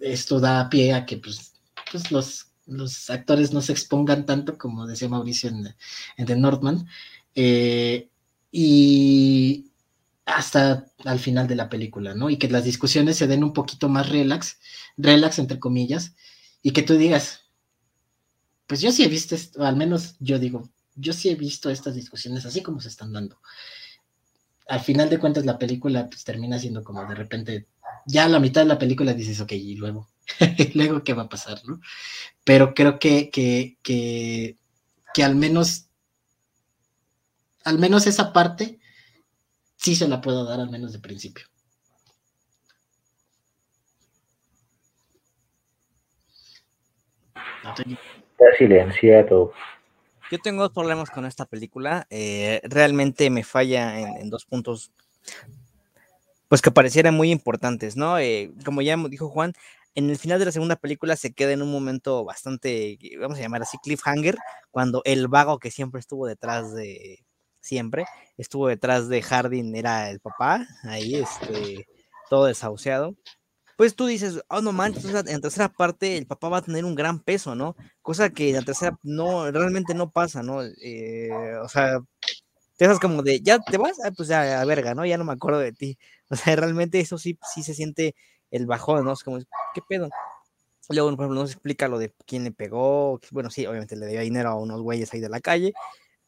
esto 0.00 0.40
da 0.40 0.68
pie 0.68 0.92
a 0.92 1.06
que 1.06 1.18
pues, 1.18 1.54
pues 1.90 2.10
los, 2.10 2.48
los, 2.66 3.10
actores 3.10 3.52
no 3.52 3.62
se 3.62 3.72
expongan 3.72 4.26
tanto 4.26 4.58
como 4.58 4.86
decía 4.86 5.08
Mauricio 5.08 5.50
en, 5.50 5.74
en 6.16 6.26
The 6.26 6.36
Northman 6.36 6.88
eh, 7.34 8.10
y 8.50 9.70
hasta 10.24 10.86
al 11.04 11.18
final 11.18 11.46
de 11.48 11.56
la 11.56 11.68
película, 11.68 12.14
¿no? 12.14 12.30
Y 12.30 12.36
que 12.36 12.48
las 12.48 12.64
discusiones 12.64 13.16
se 13.16 13.26
den 13.26 13.44
un 13.44 13.52
poquito 13.52 13.88
más 13.88 14.08
relax, 14.08 14.58
relax 14.96 15.38
entre 15.38 15.58
comillas, 15.58 16.14
y 16.62 16.72
que 16.72 16.82
tú 16.82 16.94
digas, 16.96 17.44
pues 18.66 18.80
yo 18.80 18.92
sí 18.92 19.04
he 19.04 19.08
visto 19.08 19.34
esto, 19.34 19.64
al 19.64 19.76
menos 19.76 20.16
yo 20.20 20.38
digo, 20.38 20.68
yo 20.98 21.12
sí 21.12 21.30
he 21.30 21.34
visto 21.34 21.70
estas 21.70 21.94
discusiones 21.94 22.44
así 22.44 22.62
como 22.62 22.80
se 22.80 22.88
están 22.88 23.12
dando. 23.12 23.40
Al 24.68 24.80
final 24.80 25.08
de 25.08 25.18
cuentas 25.18 25.46
la 25.46 25.58
película 25.58 26.06
pues 26.06 26.24
termina 26.24 26.58
siendo 26.58 26.84
como 26.84 27.06
de 27.06 27.14
repente 27.14 27.68
ya 28.06 28.24
a 28.24 28.28
la 28.28 28.40
mitad 28.40 28.62
de 28.62 28.68
la 28.68 28.78
película 28.78 29.14
dices, 29.14 29.40
ok, 29.40 29.52
y 29.52 29.76
luego, 29.76 30.08
luego 30.74 31.04
qué 31.04 31.14
va 31.14 31.24
a 31.24 31.28
pasar, 31.28 31.60
¿no? 31.66 31.80
Pero 32.44 32.74
creo 32.74 32.98
que, 32.98 33.30
que, 33.30 33.78
que, 33.82 34.56
que 35.14 35.24
al 35.24 35.36
menos, 35.36 35.88
al 37.64 37.78
menos 37.78 38.06
esa 38.06 38.32
parte 38.32 38.78
sí 39.76 39.94
se 39.94 40.08
la 40.08 40.20
puedo 40.20 40.44
dar 40.44 40.60
al 40.60 40.70
menos 40.70 40.92
de 40.92 40.98
principio. 40.98 41.46
Está 47.62 48.56
silenciado. 48.56 49.52
Yo 50.30 50.38
tengo 50.38 50.62
dos 50.62 50.72
problemas 50.72 51.10
con 51.10 51.26
esta 51.26 51.46
película. 51.46 52.06
Eh, 52.10 52.60
realmente 52.64 53.30
me 53.30 53.44
falla 53.44 53.98
en, 53.98 54.30
dos 54.30 54.44
puntos 54.44 54.92
pues 56.48 56.62
que 56.62 56.70
parecieran 56.70 57.14
muy 57.14 57.30
importantes, 57.30 57.96
¿no? 57.96 58.18
Eh, 58.18 58.52
como 58.64 58.80
ya 58.80 58.96
dijo 59.08 59.28
Juan, 59.28 59.52
en 59.94 60.08
el 60.08 60.16
final 60.16 60.38
de 60.38 60.46
la 60.46 60.52
segunda 60.52 60.76
película 60.76 61.16
se 61.16 61.32
queda 61.32 61.52
en 61.52 61.60
un 61.60 61.70
momento 61.70 62.24
bastante, 62.24 62.98
vamos 63.20 63.38
a 63.38 63.42
llamar 63.42 63.62
así, 63.62 63.76
cliffhanger, 63.82 64.38
cuando 64.70 65.02
el 65.04 65.28
vago 65.28 65.58
que 65.58 65.70
siempre 65.70 66.00
estuvo 66.00 66.26
detrás 66.26 66.72
de, 66.74 67.26
siempre. 67.60 68.06
Estuvo 68.36 68.68
detrás 68.68 69.08
de 69.08 69.22
Hardin, 69.22 69.74
era 69.76 70.10
el 70.10 70.20
papá, 70.20 70.66
ahí, 70.84 71.16
este, 71.16 71.86
todo 72.30 72.46
desahuciado. 72.46 73.14
Pues 73.78 73.94
tú 73.94 74.06
dices, 74.06 74.42
oh 74.48 74.60
no 74.60 74.72
manches, 74.72 75.04
en 75.04 75.12
la 75.14 75.22
tercera 75.22 75.68
parte 75.68 76.18
el 76.18 76.26
papá 76.26 76.48
va 76.48 76.56
a 76.58 76.62
tener 76.62 76.84
un 76.84 76.96
gran 76.96 77.20
peso, 77.20 77.54
¿no? 77.54 77.76
Cosa 78.02 78.28
que 78.30 78.48
en 78.48 78.56
la 78.56 78.62
tercera 78.62 78.98
no, 79.04 79.48
realmente 79.52 79.94
no 79.94 80.10
pasa, 80.10 80.42
¿no? 80.42 80.64
Eh, 80.64 81.30
o 81.62 81.68
sea, 81.68 82.00
te 82.76 82.86
haces 82.86 83.00
como 83.00 83.22
de, 83.22 83.40
ya 83.40 83.60
te 83.60 83.78
vas, 83.78 83.98
ah, 84.04 84.10
pues 84.16 84.28
ya, 84.28 84.60
a 84.60 84.64
verga, 84.66 84.94
¿no? 84.94 85.06
Ya 85.06 85.18
no 85.18 85.24
me 85.24 85.32
acuerdo 85.32 85.60
de 85.60 85.72
ti. 85.72 85.98
O 86.30 86.36
sea, 86.36 86.56
realmente 86.56 87.00
eso 87.00 87.18
sí, 87.18 87.38
sí 87.54 87.62
se 87.62 87.74
siente 87.74 88.16
el 88.50 88.66
bajón, 88.66 89.04
¿no? 89.04 89.12
Es 89.12 89.24
como, 89.24 89.38
¿qué 89.38 89.82
pedo? 89.88 90.10
Luego, 90.90 91.10
por 91.16 91.26
ejemplo, 91.26 91.40
nos 91.42 91.52
explica 91.52 91.88
lo 91.88 91.98
de 91.98 92.14
quién 92.26 92.44
le 92.44 92.52
pegó. 92.52 93.20
Bueno, 93.30 93.50
sí, 93.50 93.66
obviamente 93.66 93.96
le 93.96 94.06
dio 94.08 94.20
dinero 94.22 94.50
a 94.50 94.54
unos 94.56 94.82
güeyes 94.82 95.12
ahí 95.14 95.20
de 95.20 95.28
la 95.28 95.40
calle. 95.40 95.72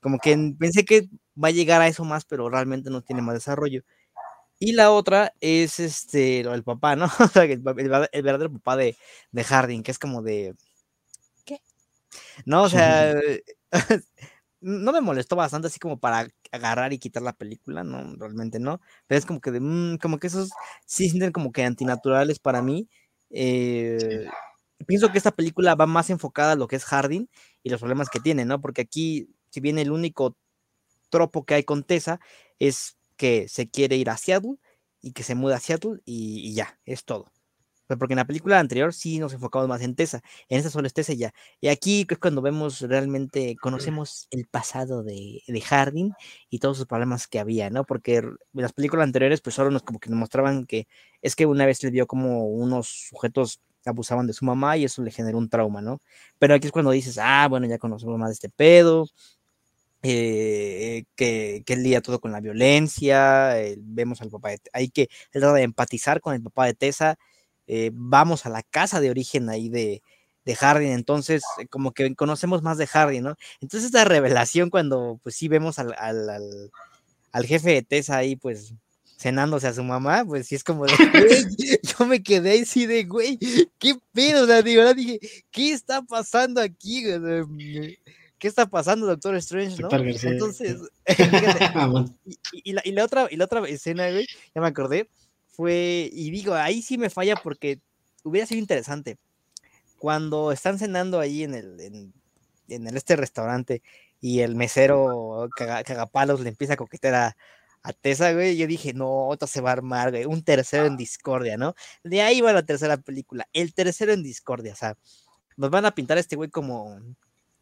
Como 0.00 0.18
que 0.18 0.36
pensé 0.58 0.84
que 0.84 1.08
va 1.42 1.48
a 1.48 1.52
llegar 1.52 1.82
a 1.82 1.88
eso 1.88 2.04
más, 2.04 2.24
pero 2.26 2.50
realmente 2.50 2.90
no 2.90 3.02
tiene 3.02 3.22
más 3.22 3.34
desarrollo. 3.34 3.82
Y 4.60 4.72
la 4.72 4.92
otra 4.92 5.34
es 5.40 5.80
este, 5.80 6.44
lo 6.44 6.52
del 6.52 6.62
papá, 6.62 6.94
¿no? 6.94 7.06
O 7.18 7.28
sea, 7.28 7.44
el, 7.44 7.60
verdadero 7.60 8.52
papá 8.52 8.76
de, 8.76 8.96
de 9.32 9.44
Harding, 9.44 9.82
que 9.82 9.90
es 9.90 9.98
como 9.98 10.22
de. 10.22 10.54
¿Qué? 11.44 11.60
No, 12.44 12.64
o 12.64 12.68
sea. 12.68 13.14
no 14.60 14.92
me 14.92 15.00
molestó 15.00 15.36
bastante 15.36 15.68
así 15.68 15.78
como 15.78 15.98
para 15.98 16.28
agarrar 16.52 16.92
y 16.92 16.98
quitar 16.98 17.22
la 17.22 17.32
película, 17.32 17.84
no, 17.84 18.14
realmente 18.16 18.60
no. 18.60 18.80
Pero 19.06 19.18
es 19.18 19.26
como 19.26 19.40
que 19.40 19.50
de, 19.50 19.60
mm, 19.60 19.96
como 19.98 20.18
que 20.18 20.26
esos 20.26 20.50
sí 20.86 21.08
sienten 21.08 21.32
como 21.32 21.52
que 21.52 21.64
antinaturales 21.64 22.38
para 22.38 22.62
mí. 22.62 22.88
Eh, 23.30 24.26
pienso 24.86 25.10
que 25.10 25.18
esta 25.18 25.30
película 25.32 25.74
va 25.74 25.86
más 25.86 26.10
enfocada 26.10 26.52
a 26.52 26.56
lo 26.56 26.68
que 26.68 26.76
es 26.76 26.84
Harding 26.84 27.28
y 27.62 27.70
los 27.70 27.80
problemas 27.80 28.10
que 28.10 28.20
tiene, 28.20 28.44
¿no? 28.44 28.60
Porque 28.60 28.82
aquí, 28.82 29.30
si 29.50 29.60
bien 29.60 29.78
el 29.78 29.92
único 29.92 30.36
tropo 31.10 31.44
que 31.44 31.54
hay 31.54 31.64
con 31.64 31.84
Tessa 31.84 32.20
es 32.58 32.96
que 33.20 33.48
se 33.48 33.68
quiere 33.68 33.96
ir 33.96 34.08
a 34.08 34.16
Seattle 34.16 34.54
y 35.02 35.12
que 35.12 35.22
se 35.24 35.34
muda 35.34 35.56
a 35.56 35.60
Seattle 35.60 36.00
y, 36.06 36.54
ya, 36.54 36.78
es 36.86 37.04
todo. 37.04 37.30
Pero 37.86 37.98
porque 37.98 38.14
en 38.14 38.18
la 38.18 38.26
película 38.26 38.58
anterior 38.58 38.94
sí 38.94 39.18
nos 39.18 39.34
enfocamos 39.34 39.68
más 39.68 39.82
en 39.82 39.94
Tessa, 39.94 40.22
en 40.48 40.56
esta 40.56 40.70
solo 40.70 40.86
es 40.86 40.94
Tessa 40.94 41.12
ya. 41.12 41.34
Y 41.60 41.68
aquí 41.68 42.06
es 42.08 42.18
cuando 42.18 42.40
vemos 42.40 42.80
realmente, 42.80 43.56
conocemos 43.60 44.26
el 44.30 44.46
pasado 44.46 45.02
de, 45.02 45.42
de 45.46 45.60
Harding 45.60 46.12
y 46.48 46.60
todos 46.60 46.78
sus 46.78 46.86
problemas 46.86 47.28
que 47.28 47.38
había, 47.40 47.68
¿no? 47.68 47.84
Porque 47.84 48.16
en 48.16 48.38
las 48.54 48.72
películas 48.72 49.04
anteriores 49.04 49.42
pues 49.42 49.54
solo 49.54 49.70
nos 49.70 49.82
como 49.82 49.98
que 50.00 50.08
nos 50.08 50.18
mostraban 50.18 50.64
que 50.64 50.86
es 51.20 51.36
que 51.36 51.44
una 51.44 51.66
vez 51.66 51.82
le 51.82 51.90
vio 51.90 52.06
como 52.06 52.46
unos 52.46 53.08
sujetos 53.10 53.60
abusaban 53.84 54.26
de 54.26 54.32
su 54.32 54.44
mamá 54.46 54.76
y 54.76 54.84
eso 54.84 55.02
le 55.02 55.10
generó 55.10 55.38
un 55.38 55.48
trauma, 55.48 55.82
¿no? 55.82 56.00
Pero 56.38 56.54
aquí 56.54 56.66
es 56.66 56.72
cuando 56.72 56.90
dices, 56.90 57.18
ah, 57.20 57.46
bueno, 57.48 57.66
ya 57.66 57.78
conocemos 57.78 58.18
más 58.18 58.30
de 58.30 58.34
este 58.34 58.48
pedo, 58.50 59.06
eh, 60.02 61.04
que, 61.14 61.62
que 61.66 61.72
él 61.74 61.82
lía 61.82 62.00
todo 62.00 62.20
con 62.20 62.32
la 62.32 62.40
violencia, 62.40 63.60
eh, 63.60 63.76
vemos 63.78 64.20
al 64.22 64.30
papá, 64.30 64.50
de, 64.50 64.60
hay 64.72 64.88
que 64.88 65.08
él 65.32 65.42
de 65.42 65.62
empatizar 65.62 66.20
con 66.20 66.34
el 66.34 66.42
papá 66.42 66.66
de 66.66 66.74
Tessa, 66.74 67.18
eh, 67.66 67.90
vamos 67.92 68.46
a 68.46 68.50
la 68.50 68.62
casa 68.62 69.00
de 69.00 69.10
origen 69.10 69.48
ahí 69.50 69.68
de, 69.68 70.02
de 70.44 70.54
Hardy, 70.54 70.86
entonces 70.86 71.42
como 71.68 71.92
que 71.92 72.14
conocemos 72.14 72.62
más 72.62 72.78
de 72.78 72.86
Hardy, 72.86 73.20
¿no? 73.20 73.36
Entonces 73.60 73.86
esta 73.86 74.04
revelación 74.04 74.70
cuando 74.70 75.20
pues 75.22 75.36
sí 75.36 75.48
vemos 75.48 75.78
al, 75.78 75.94
al, 75.98 76.30
al, 76.30 76.70
al 77.32 77.46
jefe 77.46 77.70
de 77.70 77.82
Tessa 77.82 78.16
ahí 78.16 78.36
pues 78.36 78.74
cenándose 79.20 79.66
a 79.66 79.74
su 79.74 79.84
mamá, 79.84 80.24
pues 80.24 80.46
sí 80.46 80.54
es 80.54 80.64
como 80.64 80.86
de, 80.86 80.92
güey, 81.12 81.78
yo 81.82 82.06
me 82.06 82.22
quedé 82.22 82.62
así 82.62 82.86
de, 82.86 83.04
güey, 83.04 83.38
qué 83.78 83.94
pedo, 84.12 84.44
o 84.44 84.46
sea, 84.46 84.62
de 84.62 84.76
verdad 84.76 84.96
dije, 84.96 85.20
¿qué 85.50 85.72
está 85.72 86.00
pasando 86.00 86.58
aquí? 86.62 87.04
¿Qué 88.40 88.48
está 88.48 88.66
pasando, 88.66 89.06
Doctor 89.06 89.36
Strange? 89.36 89.82
¿no? 89.82 89.88
Entonces, 89.92 90.78
ah, 91.74 92.06
y, 92.52 92.72
la, 92.72 92.80
y, 92.84 92.92
la, 92.92 93.04
otra, 93.04 93.28
y 93.30 93.36
la 93.36 93.44
otra 93.44 93.68
escena, 93.68 94.10
güey, 94.10 94.26
ya 94.54 94.62
me 94.62 94.66
acordé, 94.66 95.10
fue, 95.50 96.08
y 96.10 96.30
digo, 96.30 96.54
ahí 96.54 96.80
sí 96.80 96.96
me 96.96 97.10
falla 97.10 97.36
porque 97.36 97.80
hubiera 98.24 98.46
sido 98.46 98.58
interesante. 98.58 99.18
Cuando 99.98 100.52
están 100.52 100.78
cenando 100.78 101.20
ahí 101.20 101.44
en 101.44 101.54
el, 101.54 101.78
en, 101.80 102.14
en 102.68 102.86
el 102.86 102.96
este 102.96 103.14
restaurante 103.14 103.82
y 104.22 104.40
el 104.40 104.56
mesero 104.56 105.50
cagapalos 105.54 106.40
le 106.40 106.48
empieza 106.48 106.72
a 106.72 106.78
coquetear 106.78 107.14
a, 107.14 107.36
a 107.82 107.92
Tessa, 107.92 108.32
güey, 108.32 108.56
yo 108.56 108.66
dije, 108.66 108.94
no, 108.94 109.34
esto 109.34 109.46
se 109.46 109.60
va 109.60 109.68
a 109.68 109.74
armar, 109.74 110.12
güey, 110.12 110.24
un 110.24 110.42
tercero 110.42 110.86
en 110.86 110.96
discordia, 110.96 111.58
¿no? 111.58 111.74
De 112.04 112.22
ahí 112.22 112.40
va 112.40 112.54
la 112.54 112.64
tercera 112.64 112.96
película, 112.96 113.46
el 113.52 113.74
tercero 113.74 114.14
en 114.14 114.22
discordia, 114.22 114.72
o 114.72 114.76
sea, 114.76 114.96
nos 115.58 115.68
van 115.68 115.84
a 115.84 115.94
pintar 115.94 116.16
a 116.16 116.20
este 116.20 116.36
güey 116.36 116.48
como 116.48 116.98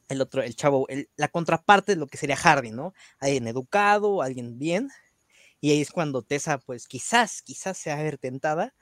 el 0.08 0.20
otro, 0.20 0.42
el 0.42 0.56
chavo, 0.56 0.86
la 1.16 1.28
contraparte 1.28 1.92
de 1.92 1.96
lo 1.96 2.06
que 2.06 2.18
sería 2.18 2.36
Hardy, 2.36 2.70
¿no? 2.70 2.94
Alguien 3.20 3.46
educado, 3.46 4.22
alguien 4.22 4.58
bien, 4.58 4.90
y 5.60 5.70
ahí 5.70 5.80
es 5.80 5.90
cuando 5.90 6.22
Tessa, 6.22 6.58
pues 6.58 6.86
quizás, 6.86 7.42
quizás 7.42 7.76
sea 7.78 7.96
ver 7.96 8.18
tentada, 8.18 8.74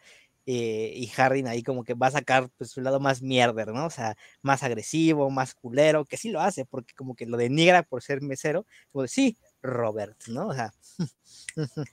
eh, 0.46 0.92
y 0.94 1.08
Hardin 1.08 1.48
ahí 1.48 1.62
como 1.62 1.82
que 1.82 1.94
va 1.94 2.06
a 2.06 2.12
sacar 2.12 2.50
pues 2.56 2.70
su 2.70 2.80
lado 2.80 3.00
más 3.00 3.20
mierder, 3.20 3.68
¿no? 3.68 3.86
O 3.86 3.90
sea, 3.90 4.16
más 4.42 4.62
agresivo, 4.62 5.28
más 5.30 5.54
culero, 5.54 6.04
que 6.04 6.16
sí 6.16 6.30
lo 6.30 6.40
hace, 6.40 6.64
porque 6.64 6.94
como 6.94 7.16
que 7.16 7.26
lo 7.26 7.36
denigra 7.36 7.82
por 7.82 8.02
ser 8.02 8.22
mesero, 8.22 8.64
como 8.92 9.02
de, 9.02 9.08
sí, 9.08 9.36
Robert, 9.62 10.16
¿no? 10.28 10.48
O 10.48 10.54
sea, 10.54 10.72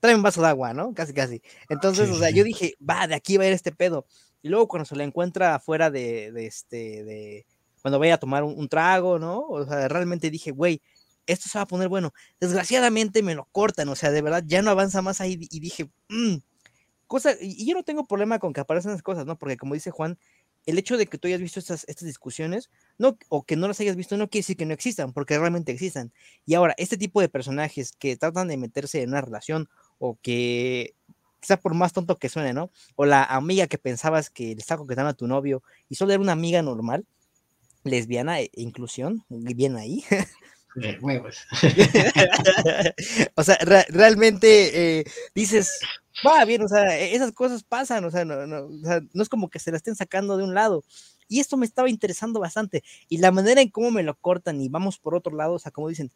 trae 0.00 0.14
un 0.14 0.22
vaso 0.22 0.42
de 0.42 0.48
agua, 0.48 0.74
¿no? 0.74 0.92
Casi, 0.94 1.14
casi. 1.14 1.42
Entonces, 1.70 2.10
o 2.10 2.18
sea, 2.18 2.30
yo 2.30 2.44
dije, 2.44 2.74
va, 2.78 3.06
de 3.06 3.14
aquí 3.14 3.38
va 3.38 3.44
a 3.44 3.46
ir 3.48 3.54
este 3.54 3.72
pedo. 3.72 4.06
Y 4.42 4.48
luego 4.48 4.68
cuando 4.68 4.84
se 4.86 4.96
lo 4.96 5.02
encuentra 5.02 5.54
afuera 5.54 5.90
de, 5.90 6.32
de 6.32 6.46
este, 6.46 7.04
de, 7.04 7.46
cuando 7.82 7.98
vaya 7.98 8.14
a 8.14 8.18
tomar 8.18 8.44
un, 8.44 8.68
trago, 8.68 9.18
¿no? 9.18 9.40
O 9.48 9.64
sea, 9.66 9.88
realmente 9.88 10.30
dije, 10.30 10.50
güey, 10.50 10.82
esto 11.26 11.48
se 11.48 11.58
va 11.58 11.62
a 11.62 11.66
poner 11.66 11.88
bueno. 11.88 12.12
Desgraciadamente 12.40 13.22
me 13.22 13.34
lo 13.34 13.46
cortan, 13.52 13.88
o 13.88 13.96
sea, 13.96 14.10
de 14.10 14.22
verdad 14.22 14.42
ya 14.46 14.62
no 14.62 14.70
avanza 14.70 15.02
más 15.02 15.20
ahí 15.20 15.38
y 15.50 15.60
dije, 15.60 15.90
mmm, 16.08 16.36
cosa, 17.06 17.34
y 17.40 17.66
yo 17.66 17.74
no 17.74 17.82
tengo 17.82 18.06
problema 18.06 18.38
con 18.38 18.52
que 18.52 18.60
aparezcan 18.60 18.92
esas 18.92 19.02
cosas, 19.02 19.26
¿no? 19.26 19.36
Porque 19.38 19.56
como 19.56 19.74
dice 19.74 19.90
Juan, 19.90 20.18
el 20.66 20.78
hecho 20.78 20.96
de 20.96 21.06
que 21.06 21.18
tú 21.18 21.28
hayas 21.28 21.40
visto 21.40 21.58
estas, 21.58 21.84
estas 21.88 22.06
discusiones, 22.06 22.70
no, 22.98 23.16
o 23.28 23.44
que 23.44 23.56
no 23.56 23.68
las 23.68 23.80
hayas 23.80 23.96
visto, 23.96 24.16
no 24.16 24.28
quiere 24.28 24.42
decir 24.42 24.56
que 24.56 24.66
no 24.66 24.74
existan, 24.74 25.12
porque 25.12 25.38
realmente 25.38 25.72
existan. 25.72 26.12
Y 26.46 26.54
ahora, 26.54 26.74
este 26.78 26.96
tipo 26.96 27.20
de 27.20 27.28
personajes 27.28 27.92
que 27.92 28.16
tratan 28.16 28.48
de 28.48 28.56
meterse 28.56 29.02
en 29.02 29.10
una 29.10 29.22
relación, 29.22 29.68
o 29.98 30.18
que, 30.22 30.94
quizá 31.40 31.56
por 31.58 31.74
más 31.74 31.92
tonto 31.92 32.16
que 32.18 32.28
suene, 32.28 32.52
¿no? 32.52 32.70
O 32.96 33.06
la 33.06 33.24
amiga 33.24 33.66
que 33.66 33.78
pensabas 33.78 34.30
que 34.30 34.54
le 34.54 34.60
está 34.60 34.76
coquetando 34.76 35.10
a 35.10 35.14
tu 35.14 35.26
novio 35.26 35.62
y 35.88 35.94
solo 35.94 36.12
era 36.12 36.22
una 36.22 36.32
amiga 36.32 36.62
normal, 36.62 37.06
lesbiana 37.84 38.40
e 38.40 38.50
inclusión, 38.54 39.24
bien 39.28 39.76
ahí. 39.76 40.04
o 43.34 43.42
sea, 43.42 43.58
realmente 43.88 45.00
eh, 45.00 45.04
dices, 45.34 45.80
va 46.26 46.44
bien, 46.44 46.62
o 46.62 46.68
sea, 46.68 46.98
e-, 46.98 47.14
esas 47.14 47.32
cosas 47.32 47.64
pasan, 47.64 48.04
o 48.04 48.10
sea, 48.10 48.24
no, 48.24 48.46
no, 48.46 48.66
o 48.66 48.84
sea, 48.84 49.00
no 49.12 49.22
es 49.22 49.28
como 49.28 49.50
que 49.50 49.58
se 49.58 49.70
la 49.70 49.76
estén 49.76 49.96
sacando 49.96 50.36
de 50.36 50.44
un 50.44 50.54
lado. 50.54 50.84
Y 51.28 51.40
esto 51.40 51.56
me 51.56 51.66
estaba 51.66 51.88
interesando 51.88 52.40
bastante. 52.40 52.82
Y 53.08 53.18
la 53.18 53.30
manera 53.30 53.60
en 53.60 53.70
cómo 53.70 53.90
me 53.90 54.02
lo 54.02 54.16
cortan 54.16 54.60
y 54.60 54.68
vamos 54.68 54.98
por 54.98 55.14
otro 55.14 55.36
lado, 55.36 55.54
o 55.54 55.58
sea, 55.58 55.70
como 55.70 55.88
dicen, 55.88 56.10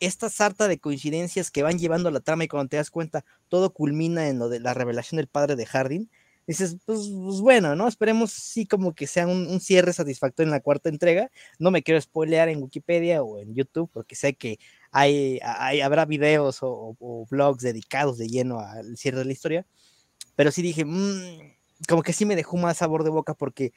esta 0.00 0.30
sarta 0.30 0.68
de 0.68 0.78
coincidencias 0.78 1.50
que 1.50 1.62
van 1.62 1.78
llevando 1.78 2.10
la 2.10 2.20
trama 2.20 2.44
y 2.44 2.48
cuando 2.48 2.68
te 2.68 2.76
das 2.76 2.90
cuenta, 2.90 3.24
todo 3.48 3.72
culmina 3.72 4.28
en 4.28 4.38
lo 4.38 4.48
de 4.48 4.60
la 4.60 4.74
revelación 4.74 5.16
del 5.16 5.28
padre 5.28 5.54
de 5.54 5.66
Hardin. 5.66 6.10
Dices, 6.46 6.76
pues, 6.84 7.08
pues 7.08 7.40
bueno, 7.40 7.76
¿no? 7.76 7.86
Esperemos 7.86 8.32
sí 8.32 8.66
como 8.66 8.94
que 8.94 9.06
sea 9.06 9.26
un, 9.26 9.46
un, 9.46 9.60
cierre 9.60 9.92
satisfactorio 9.92 10.48
en 10.48 10.52
la 10.52 10.60
cuarta 10.60 10.88
entrega. 10.88 11.30
No 11.58 11.70
me 11.70 11.82
quiero 11.82 12.00
spoilear 12.00 12.48
en 12.48 12.62
Wikipedia 12.62 13.22
o 13.22 13.38
en 13.38 13.54
YouTube 13.54 13.90
porque 13.92 14.16
sé 14.16 14.34
que 14.34 14.58
hay, 14.92 15.40
habrá 15.82 16.04
videos 16.04 16.58
o, 16.60 17.26
blogs 17.30 17.62
dedicados 17.62 18.18
de 18.18 18.28
lleno 18.28 18.60
al 18.60 18.96
cierre 18.98 19.20
de 19.20 19.24
la 19.24 19.32
historia, 19.32 19.66
pero 20.36 20.52
sí 20.52 20.60
dije, 20.62 20.84
mmm, 20.84 21.54
como 21.88 22.02
que 22.02 22.12
sí 22.12 22.26
me 22.26 22.36
dejó 22.36 22.58
más 22.58 22.76
sabor 22.78 23.02
de 23.02 23.10
boca 23.10 23.34
porque 23.34 23.72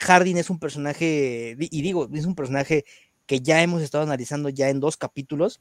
Hardin 0.00 0.36
es 0.36 0.50
un 0.50 0.58
personaje, 0.58 1.56
y 1.58 1.82
digo, 1.82 2.08
es 2.12 2.26
un 2.26 2.34
personaje 2.34 2.84
que 3.26 3.40
ya 3.40 3.62
hemos 3.62 3.82
estado 3.82 4.04
analizando 4.04 4.48
ya 4.48 4.68
en 4.68 4.80
dos 4.80 4.96
capítulos 4.96 5.60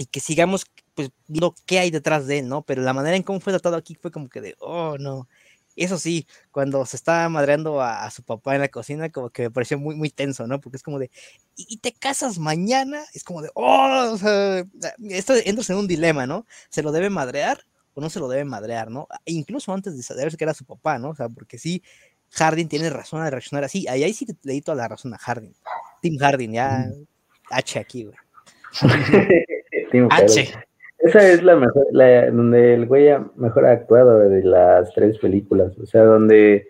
y 0.00 0.06
que 0.06 0.20
sigamos 0.20 0.64
pues 0.94 1.10
viendo 1.26 1.54
qué 1.66 1.78
hay 1.78 1.90
detrás 1.90 2.26
de 2.26 2.38
él, 2.38 2.48
¿no? 2.48 2.62
Pero 2.62 2.80
la 2.80 2.94
manera 2.94 3.16
en 3.16 3.22
cómo 3.22 3.38
fue 3.38 3.52
tratado 3.52 3.76
aquí 3.76 3.94
fue 3.94 4.10
como 4.10 4.30
que 4.30 4.40
de, 4.40 4.56
oh, 4.58 4.96
no, 4.98 5.28
eso 5.76 5.98
sí, 5.98 6.26
cuando 6.50 6.86
se 6.86 6.96
está 6.96 7.28
madreando 7.28 7.82
a, 7.82 8.10
su 8.10 8.22
papá 8.22 8.54
en 8.54 8.62
la 8.62 8.68
cocina, 8.68 9.10
como 9.10 9.28
que 9.28 9.42
me 9.42 9.50
pareció 9.50 9.78
muy, 9.78 9.94
muy 9.94 10.08
tenso, 10.08 10.46
¿no? 10.46 10.58
Porque 10.58 10.78
es 10.78 10.82
como 10.82 10.98
de, 10.98 11.10
¿y 11.54 11.76
te 11.76 11.92
casas 11.92 12.38
mañana? 12.38 13.02
Es 13.12 13.24
como 13.24 13.42
de, 13.42 13.50
oh, 13.52 14.10
o 14.10 14.16
sea, 14.16 14.64
esto 15.10 15.34
entras 15.44 15.68
en 15.68 15.76
un 15.76 15.86
dilema, 15.86 16.26
¿no? 16.26 16.46
¿Se 16.70 16.82
lo 16.82 16.92
debe 16.92 17.10
madrear 17.10 17.66
o 17.92 18.00
no 18.00 18.08
se 18.08 18.20
lo 18.20 18.28
debe 18.28 18.46
madrear, 18.46 18.90
¿no? 18.90 19.06
E 19.26 19.32
incluso 19.32 19.70
antes 19.74 19.98
de 19.98 20.02
saber 20.02 20.34
que 20.34 20.44
era 20.44 20.54
su 20.54 20.64
papá, 20.64 20.98
¿no? 20.98 21.10
O 21.10 21.14
sea, 21.14 21.28
porque 21.28 21.58
sí, 21.58 21.82
Hardin 22.30 22.68
tiene 22.68 22.88
razón 22.88 23.22
de 23.22 23.30
reaccionar 23.30 23.64
así. 23.64 23.86
Ahí, 23.86 24.02
ahí 24.02 24.14
sí 24.14 24.26
le 24.44 24.54
di 24.54 24.62
toda 24.62 24.76
la 24.76 24.88
razón 24.88 25.12
a 25.12 25.18
Hardin. 25.18 25.54
Tim 26.00 26.16
Hardin, 26.18 26.52
ya, 26.54 26.90
H 27.50 27.78
aquí, 27.78 28.04
güey. 28.04 28.16
H. 30.10 30.52
Esa 30.98 31.26
es 31.28 31.42
la 31.42 31.56
mejor, 31.56 31.86
la, 31.92 32.30
donde 32.30 32.74
el 32.74 32.86
güey 32.86 33.08
mejor 33.36 33.64
ha 33.66 33.72
actuado 33.72 34.18
de 34.18 34.42
las 34.44 34.92
tres 34.92 35.18
películas. 35.18 35.78
O 35.78 35.86
sea, 35.86 36.04
donde 36.04 36.68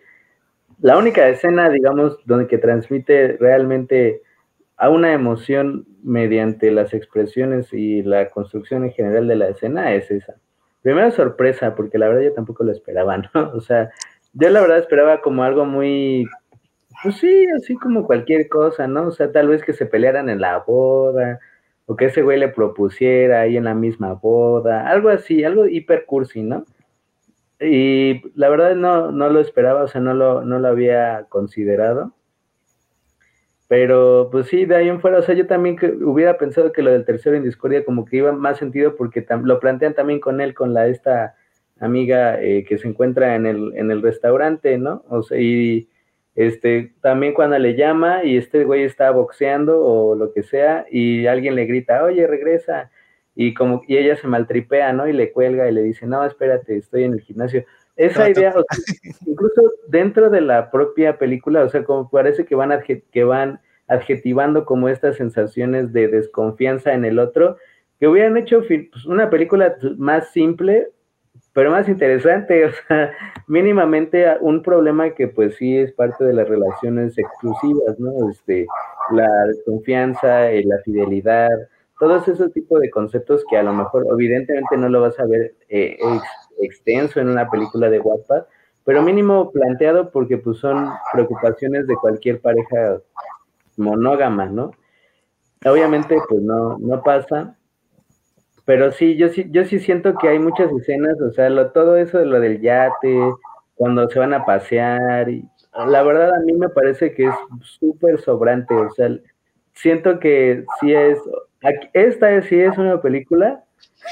la 0.81 0.97
única 0.97 1.29
escena, 1.29 1.69
digamos, 1.69 2.19
donde 2.27 2.47
que 2.47 2.59
transmite 2.59 3.37
realmente 3.39 4.23
a 4.77 4.89
una 4.89 5.13
emoción 5.13 5.87
mediante 6.03 6.71
las 6.71 6.95
expresiones 6.95 7.73
y 7.73 8.03
la 8.03 8.31
construcción 8.31 8.85
en 8.85 8.93
general 8.93 9.29
de 9.29 9.37
la 9.37 9.49
escena 9.49 9.93
es 9.95 10.11
esa. 10.11 10.37
Primera 10.81 11.11
sorpresa, 11.11 11.75
porque 11.75 11.99
la 11.99 12.09
verdad 12.09 12.23
yo 12.23 12.33
tampoco 12.33 12.65
lo 12.65 12.73
esperaba, 12.73 13.19
¿no? 13.35 13.51
O 13.53 13.61
sea, 13.61 13.91
yo 14.33 14.49
la 14.49 14.61
verdad 14.61 14.79
esperaba 14.79 15.21
como 15.21 15.43
algo 15.43 15.67
muy, 15.67 16.27
pues 17.03 17.17
sí, 17.17 17.47
así 17.57 17.75
como 17.75 18.07
cualquier 18.07 18.49
cosa, 18.49 18.87
¿no? 18.87 19.09
O 19.09 19.11
sea, 19.11 19.33
tal 19.33 19.49
vez 19.49 19.63
que 19.63 19.73
se 19.73 19.87
pelearan 19.87 20.29
en 20.31 20.41
la 20.41 20.59
boda, 20.59 21.41
o 21.91 21.97
que 21.97 22.05
ese 22.05 22.23
güey 22.23 22.39
le 22.39 22.47
propusiera 22.47 23.41
ahí 23.41 23.57
en 23.57 23.65
la 23.65 23.75
misma 23.75 24.13
boda, 24.13 24.89
algo 24.89 25.09
así, 25.09 25.43
algo 25.43 25.67
hiper 25.67 26.05
cursi, 26.07 26.41
¿no? 26.41 26.65
Y 27.59 28.23
la 28.39 28.49
verdad 28.49 28.77
no, 28.77 29.11
no 29.11 29.29
lo 29.29 29.41
esperaba, 29.41 29.83
o 29.83 29.89
sea, 29.89 30.01
no 30.01 30.15
lo, 30.15 30.45
no 30.45 30.61
lo 30.61 30.69
había 30.69 31.27
considerado. 31.29 32.15
Pero 33.67 34.29
pues 34.31 34.47
sí, 34.47 34.67
de 34.67 34.77
ahí 34.77 34.89
en 34.89 35.01
fuera, 35.01 35.19
o 35.19 35.23
sea, 35.23 35.35
yo 35.35 35.49
también 35.49 35.75
que 35.75 35.89
hubiera 35.89 36.39
pensado 36.39 36.71
que 36.71 36.83
lo 36.83 36.93
del 36.93 37.05
tercero 37.05 37.35
en 37.35 37.43
discordia 37.43 37.85
como 37.85 38.05
que 38.05 38.19
iba 38.19 38.31
más 38.31 38.59
sentido 38.59 38.95
porque 38.95 39.27
lo 39.43 39.59
plantean 39.59 39.95
también 39.95 40.21
con 40.21 40.41
él, 40.41 40.55
con 40.55 40.73
la 40.73 40.87
esta 40.87 41.35
amiga 41.81 42.41
eh, 42.41 42.65
que 42.69 42.79
se 42.79 42.87
encuentra 42.87 43.35
en 43.35 43.47
el, 43.47 43.73
en 43.75 43.91
el 43.91 44.01
restaurante, 44.01 44.79
¿no? 44.79 45.05
O 45.09 45.25
sea, 45.25 45.41
y 45.41 45.89
este, 46.47 46.95
también 47.03 47.35
cuando 47.35 47.59
le 47.59 47.75
llama 47.75 48.25
y 48.25 48.39
este 48.39 48.65
güey 48.65 48.85
está 48.85 49.11
boxeando 49.11 49.79
o 49.79 50.15
lo 50.15 50.33
que 50.33 50.43
sea 50.43 50.87
y 50.91 51.27
alguien 51.27 51.55
le 51.55 51.67
grita, 51.67 52.03
oye, 52.03 52.27
regresa, 52.27 52.91
y 53.35 53.53
como, 53.53 53.83
y 53.87 53.99
ella 53.99 54.17
se 54.17 54.27
maltripea, 54.27 54.95
¿no? 54.95 55.07
Y 55.07 55.13
le 55.13 55.33
cuelga 55.33 55.69
y 55.69 55.73
le 55.73 55.83
dice, 55.83 56.07
no, 56.07 56.25
espérate, 56.25 56.79
estoy 56.79 57.05
en 57.05 57.13
el 57.13 57.21
gimnasio. 57.21 57.67
Esa 57.95 58.31
idea, 58.31 58.55
incluso 59.27 59.71
dentro 59.89 60.31
de 60.31 60.41
la 60.41 60.71
propia 60.71 61.19
película, 61.19 61.63
o 61.63 61.69
sea, 61.69 61.85
como 61.85 62.09
parece 62.09 62.47
que 62.47 62.55
van, 62.55 62.73
que 62.83 63.25
van 63.25 63.61
adjetivando 63.87 64.65
como 64.65 64.89
estas 64.89 65.17
sensaciones 65.17 65.93
de 65.93 66.09
desconfianza 66.09 66.95
en 66.95 67.05
el 67.05 67.19
otro, 67.19 67.59
que 67.99 68.09
hubieran 68.09 68.39
hecho 68.39 68.63
pues, 68.67 69.05
una 69.05 69.29
película 69.29 69.77
más 69.99 70.31
simple, 70.33 70.89
pero 71.53 71.71
más 71.71 71.89
interesante, 71.89 72.65
o 72.67 72.71
sea, 72.89 73.13
mínimamente 73.47 74.27
un 74.41 74.63
problema 74.63 75.11
que 75.11 75.29
pues 75.29 75.57
sí 75.57 75.77
es 75.77 75.93
parte 75.93 76.25
de 76.25 76.33
las 76.33 76.49
relaciones 76.49 77.19
exclusivas, 77.19 77.99
¿no? 77.99 78.31
Este, 78.31 78.67
la 79.13 79.29
desconfianza, 79.47 80.53
y 80.53 80.65
la 80.65 80.79
fidelidad, 80.85 81.51
todos 81.99 82.27
esos 82.29 82.53
tipos 82.53 82.81
de 82.81 82.91
conceptos 82.91 83.45
que 83.51 83.59
a 83.59 83.63
lo 83.63 83.75
mejor 83.75 84.07
evidentemente 84.11 84.77
no 84.77 84.89
lo 84.89 85.03
vas 85.03 85.21
a 85.21 85.27
ver 85.27 85.55
eh, 85.69 85.99
extenso 86.61 87.21
en 87.21 87.29
una 87.29 87.49
película 87.51 87.91
de 87.91 88.01
WhatsApp, 88.01 88.49
pero 88.85 89.03
mínimo 89.03 89.51
planteado 89.53 90.11
porque 90.11 90.39
pues 90.39 90.59
son 90.59 90.89
preocupaciones 91.13 91.87
de 91.87 91.95
cualquier 91.97 92.41
pareja 92.41 93.01
monógama, 93.77 94.47
¿no? 94.47 94.71
Obviamente 95.67 96.17
pues 96.29 96.41
no, 96.41 96.79
no 96.79 97.03
pasa, 97.03 97.57
pero 98.65 98.93
sí, 98.93 99.17
yo 99.17 99.29
sí, 99.29 99.47
yo 99.51 99.65
sí 99.65 99.81
siento 99.81 100.15
que 100.15 100.29
hay 100.29 100.39
muchas 100.39 100.71
escenas, 100.73 101.21
o 101.21 101.31
sea, 101.33 101.51
lo, 101.51 101.71
todo 101.71 101.97
eso 101.97 102.19
de 102.19 102.27
lo 102.27 102.41
del 102.41 102.61
yate, 102.61 103.19
cuando 103.75 104.09
se 104.09 104.19
van 104.19 104.35
a 104.35 104.45
pasear, 104.45 105.29
y 105.29 105.45
la 105.87 106.03
verdad 106.03 106.35
a 106.35 106.41
mí 106.41 106.53
me 106.53 106.69
parece 106.69 107.15
que 107.15 107.27
es 107.27 107.35
súper 107.63 108.21
sobrante, 108.21 108.75
o 108.75 108.91
sea, 108.91 109.09
siento 109.75 110.19
que 110.19 110.65
sí 110.81 110.93
es, 110.93 111.19
esta 111.93 112.43
sí 112.43 112.61
es 112.61 112.77
una 112.79 113.01
película. 113.01 113.65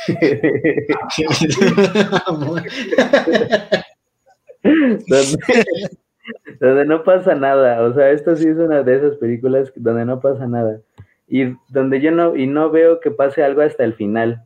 Donde, 6.60 6.84
no 6.84 7.04
pasa 7.04 7.34
nada, 7.34 7.80
o 7.82 7.94
sea, 7.94 8.10
esta 8.10 8.36
sí 8.36 8.48
es 8.48 8.58
una 8.58 8.82
de 8.82 8.96
esas 8.96 9.16
películas 9.16 9.72
donde 9.76 10.04
no 10.04 10.20
pasa 10.20 10.46
nada 10.46 10.78
y 11.28 11.56
donde 11.68 12.00
yo 12.00 12.10
no 12.10 12.34
y 12.34 12.46
no 12.46 12.70
veo 12.70 13.00
que 13.00 13.10
pase 13.10 13.42
algo 13.42 13.60
hasta 13.60 13.84
el 13.84 13.94
final, 13.94 14.44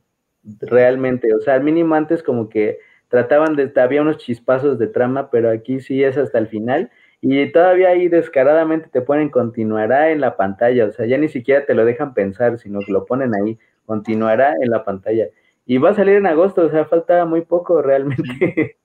realmente, 0.61 1.35
o 1.35 1.41
sea, 1.41 1.55
al 1.55 1.62
mínimo 1.62 1.95
antes 1.95 2.23
como 2.23 2.49
que 2.49 2.79
trataban 3.09 3.57
de 3.57 3.73
había 3.81 4.03
unos 4.03 4.19
chispazos 4.19 4.79
de 4.79 4.88
trama, 4.88 5.31
pero 5.31 5.51
aquí 5.51 5.81
sí 5.81 6.03
es 6.03 6.16
hasta 6.16 6.38
el 6.38 6.49
final 6.49 6.90
y 7.21 7.53
todavía 7.53 7.90
ahí 7.90 8.09
descaradamente 8.09 8.88
te 8.88 9.01
ponen 9.01 9.29
continuará 9.29 10.11
en 10.11 10.21
la 10.21 10.37
pantalla, 10.37 10.87
o 10.87 10.92
sea, 10.92 11.07
ya 11.07 11.18
ni 11.18 11.29
siquiera 11.29 11.64
te 11.64 11.75
lo 11.75 11.85
dejan 11.85 12.14
pensar, 12.14 12.59
sino 12.59 12.81
que 12.81 12.90
lo 12.90 13.05
ponen 13.05 13.33
ahí, 13.35 13.59
continuará 13.87 14.55
en 14.61 14.71
la 14.71 14.85
pantalla. 14.85 15.29
Y 15.64 15.79
va 15.79 15.90
a 15.90 15.95
salir 15.95 16.16
en 16.16 16.27
agosto, 16.27 16.62
o 16.62 16.71
sea, 16.71 16.85
falta 16.87 17.25
muy 17.25 17.42
poco 17.42 17.81
realmente. 17.81 18.77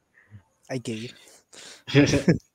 Hay 0.70 0.82
que 0.82 0.92
ir. 0.92 1.12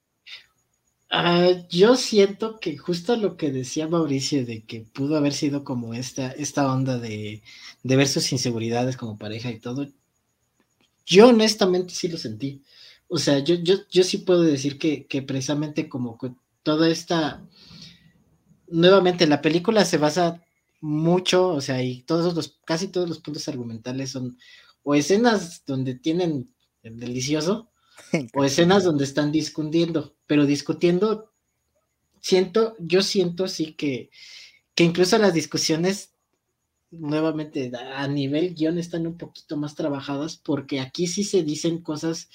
Ah, 1.14 1.50
yo 1.68 1.94
siento 1.96 2.58
que 2.58 2.78
justo 2.78 3.16
lo 3.16 3.36
que 3.36 3.52
decía 3.52 3.86
Mauricio 3.86 4.46
de 4.46 4.64
que 4.64 4.80
pudo 4.80 5.16
haber 5.18 5.34
sido 5.34 5.62
como 5.62 5.92
esta, 5.92 6.32
esta 6.32 6.72
onda 6.72 6.98
de, 6.98 7.42
de 7.82 7.96
ver 7.96 8.08
sus 8.08 8.32
inseguridades 8.32 8.96
como 8.96 9.18
pareja 9.18 9.50
y 9.50 9.60
todo, 9.60 9.86
yo 11.06 11.28
honestamente 11.28 11.94
sí 11.94 12.08
lo 12.08 12.16
sentí. 12.16 12.62
O 13.08 13.18
sea, 13.18 13.40
yo, 13.40 13.56
yo, 13.56 13.76
yo 13.90 14.04
sí 14.04 14.18
puedo 14.18 14.42
decir 14.42 14.78
que, 14.78 15.06
precisamente 15.22 15.88
como 15.88 16.18
toda 16.62 16.88
esta, 16.88 17.46
nuevamente 18.68 19.26
la 19.26 19.42
película 19.42 19.84
se 19.84 19.98
basa 19.98 20.42
mucho, 20.80 21.48
o 21.48 21.60
sea, 21.60 21.82
y 21.82 22.02
todos 22.02 22.34
los, 22.34 22.58
casi 22.64 22.88
todos 22.88 23.08
los 23.08 23.20
puntos 23.20 23.48
argumentales 23.48 24.10
son 24.10 24.38
o 24.82 24.94
escenas 24.94 25.64
donde 25.66 25.94
tienen 25.94 26.54
el 26.82 26.98
delicioso, 26.98 27.70
o 28.34 28.44
escenas 28.44 28.84
donde 28.84 29.04
están 29.04 29.32
discutiendo, 29.32 30.14
pero 30.26 30.46
discutiendo, 30.46 31.32
siento, 32.20 32.76
yo 32.78 33.02
siento 33.02 33.48
sí 33.48 33.74
que, 33.74 34.10
que 34.74 34.84
incluso 34.84 35.18
las 35.18 35.34
discusiones 35.34 36.10
nuevamente 36.90 37.72
a 37.74 38.06
nivel 38.06 38.54
guion 38.54 38.78
están 38.78 39.06
un 39.06 39.16
poquito 39.16 39.56
más 39.56 39.74
trabajadas 39.74 40.36
porque 40.36 40.80
aquí 40.80 41.06
sí 41.06 41.24
se 41.24 41.42
dicen 41.42 41.78
cosas 41.78 42.28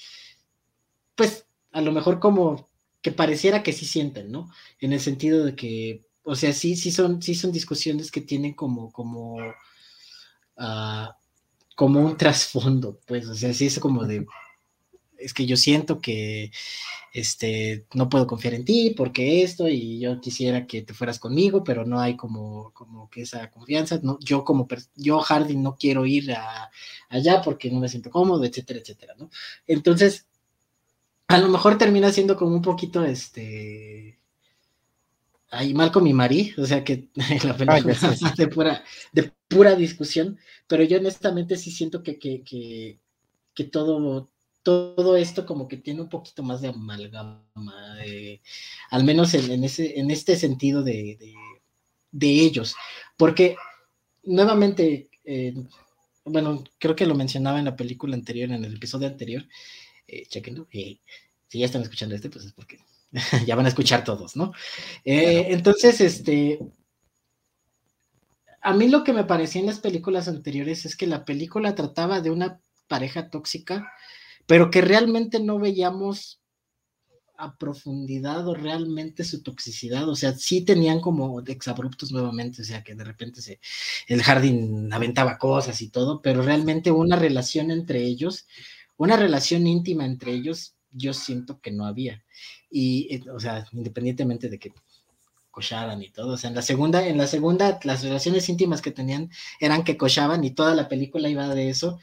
pues 1.14 1.46
a 1.72 1.80
lo 1.80 1.92
mejor 1.92 2.20
como 2.20 2.68
que 3.02 3.12
pareciera 3.12 3.62
que 3.62 3.72
sí 3.72 3.86
sienten, 3.86 4.30
¿no? 4.30 4.50
En 4.80 4.92
el 4.92 5.00
sentido 5.00 5.44
de 5.44 5.54
que, 5.54 6.06
o 6.22 6.34
sea, 6.34 6.52
sí, 6.52 6.76
sí 6.76 6.90
son, 6.90 7.22
sí 7.22 7.34
son 7.34 7.52
discusiones 7.52 8.10
que 8.10 8.20
tienen 8.20 8.54
como, 8.54 8.92
como, 8.92 9.36
uh, 10.56 11.08
como 11.76 12.00
un 12.00 12.16
trasfondo, 12.16 13.00
pues, 13.06 13.26
o 13.28 13.34
sea, 13.34 13.52
sí 13.52 13.66
es 13.66 13.78
como 13.78 14.04
de, 14.04 14.26
es 15.18 15.34
que 15.34 15.46
yo 15.46 15.56
siento 15.56 16.00
que, 16.00 16.50
este, 17.12 17.86
no 17.94 18.08
puedo 18.08 18.26
confiar 18.26 18.54
en 18.54 18.64
ti 18.64 18.94
porque 18.96 19.42
esto 19.42 19.68
y 19.68 19.98
yo 20.00 20.20
quisiera 20.20 20.66
que 20.66 20.82
te 20.82 20.94
fueras 20.94 21.18
conmigo, 21.18 21.64
pero 21.64 21.84
no 21.84 22.00
hay 22.00 22.16
como, 22.16 22.72
como 22.72 23.08
que 23.10 23.22
esa 23.22 23.50
confianza, 23.50 23.98
no, 24.02 24.18
yo 24.20 24.44
como, 24.44 24.68
yo 24.94 25.20
Harding 25.20 25.62
no 25.62 25.76
quiero 25.76 26.06
ir 26.06 26.32
a, 26.32 26.70
allá 27.08 27.42
porque 27.42 27.70
no 27.70 27.80
me 27.80 27.88
siento 27.88 28.10
cómodo, 28.10 28.44
etcétera, 28.44 28.80
etcétera, 28.80 29.14
¿no? 29.18 29.30
Entonces, 29.66 30.26
a 31.28 31.38
lo 31.38 31.48
mejor 31.48 31.78
termina 31.78 32.10
siendo 32.10 32.36
como 32.36 32.54
un 32.54 32.62
poquito 32.62 33.04
este. 33.04 34.18
Ahí 35.50 35.72
mal 35.72 35.90
con 35.90 36.04
mi 36.04 36.12
Marí, 36.12 36.54
o 36.58 36.66
sea 36.66 36.84
que 36.84 37.08
la 37.44 37.56
película 37.56 37.96
ah, 38.02 38.34
de 38.36 38.48
pura, 38.48 38.84
de 39.12 39.32
pura 39.48 39.74
discusión, 39.76 40.38
pero 40.66 40.84
yo 40.84 40.98
honestamente 40.98 41.56
sí 41.56 41.70
siento 41.70 42.02
que, 42.02 42.18
que, 42.18 42.42
que, 43.54 43.64
todo, 43.64 44.30
todo 44.62 45.16
esto 45.16 45.46
como 45.46 45.68
que 45.68 45.76
tiene 45.76 46.02
un 46.02 46.08
poquito 46.08 46.42
más 46.42 46.60
de 46.60 46.68
amalgama, 46.68 47.44
al 48.90 49.04
menos 49.04 49.34
en, 49.34 49.64
ese, 49.64 49.98
en 49.98 50.10
este 50.10 50.36
sentido 50.36 50.82
de, 50.82 51.18
de, 52.10 52.28
ellos, 52.28 52.74
porque 53.16 53.56
nuevamente, 54.24 55.08
eh, 55.24 55.54
bueno, 56.24 56.64
creo 56.78 56.94
que 56.94 57.06
lo 57.06 57.14
mencionaba 57.14 57.58
en 57.58 57.64
la 57.64 57.76
película 57.76 58.14
anterior, 58.14 58.50
en 58.50 58.64
el 58.64 58.74
episodio 58.74 59.08
anterior, 59.08 59.46
eh, 60.06 60.26
chequenlo. 60.26 60.66
si 60.70 61.00
ya 61.58 61.66
están 61.66 61.82
escuchando 61.82 62.14
este, 62.14 62.30
pues 62.30 62.44
es 62.44 62.52
porque 62.52 62.78
ya 63.46 63.56
van 63.56 63.66
a 63.66 63.70
escuchar 63.70 64.04
todos, 64.04 64.36
¿no? 64.36 64.52
Eh, 65.04 65.46
entonces, 65.50 66.00
este, 66.00 66.58
a 68.60 68.74
mí 68.74 68.88
lo 68.88 69.04
que 69.04 69.12
me 69.12 69.24
parecía 69.24 69.60
en 69.60 69.66
las 69.66 69.80
películas 69.80 70.28
anteriores 70.28 70.84
es 70.84 70.96
que 70.96 71.06
la 71.06 71.24
película 71.24 71.74
trataba 71.74 72.20
de 72.20 72.30
una 72.30 72.60
pareja 72.86 73.30
tóxica, 73.30 73.92
pero 74.48 74.72
que 74.72 74.80
realmente 74.80 75.38
no 75.38 75.60
veíamos 75.60 76.40
a 77.36 77.56
profundidad 77.56 78.48
o 78.48 78.54
realmente 78.54 79.22
su 79.22 79.44
toxicidad, 79.44 80.08
o 80.08 80.16
sea, 80.16 80.32
sí 80.32 80.64
tenían 80.64 81.00
como 81.00 81.40
exabruptos 81.46 82.10
nuevamente, 82.10 82.62
o 82.62 82.64
sea, 82.64 82.82
que 82.82 82.96
de 82.96 83.04
repente 83.04 83.40
se, 83.40 83.60
el 84.08 84.24
jardín 84.24 84.92
aventaba 84.92 85.38
cosas 85.38 85.80
y 85.80 85.88
todo, 85.88 86.20
pero 86.20 86.42
realmente 86.42 86.90
una 86.90 87.14
relación 87.14 87.70
entre 87.70 88.02
ellos 88.02 88.48
una 88.98 89.16
relación 89.16 89.66
íntima 89.66 90.04
entre 90.04 90.32
ellos, 90.32 90.74
yo 90.90 91.14
siento 91.14 91.60
que 91.60 91.70
no 91.70 91.86
había. 91.86 92.22
Y, 92.70 93.14
eh, 93.14 93.30
o 93.30 93.40
sea, 93.40 93.64
independientemente 93.72 94.48
de 94.50 94.58
que 94.58 94.72
cochaban 95.50 96.02
y 96.02 96.10
todo, 96.10 96.34
o 96.34 96.36
sea, 96.36 96.50
en 96.50 96.56
la 96.56 96.62
segunda, 96.62 97.06
en 97.06 97.16
la 97.16 97.26
segunda, 97.26 97.80
las 97.84 98.02
relaciones 98.02 98.48
íntimas 98.48 98.82
que 98.82 98.90
tenían 98.90 99.30
eran 99.60 99.82
que 99.82 99.96
cochaban 99.96 100.44
y 100.44 100.52
toda 100.52 100.74
la 100.74 100.88
película 100.88 101.28
iba 101.28 101.48
de 101.54 101.70
eso, 101.70 101.98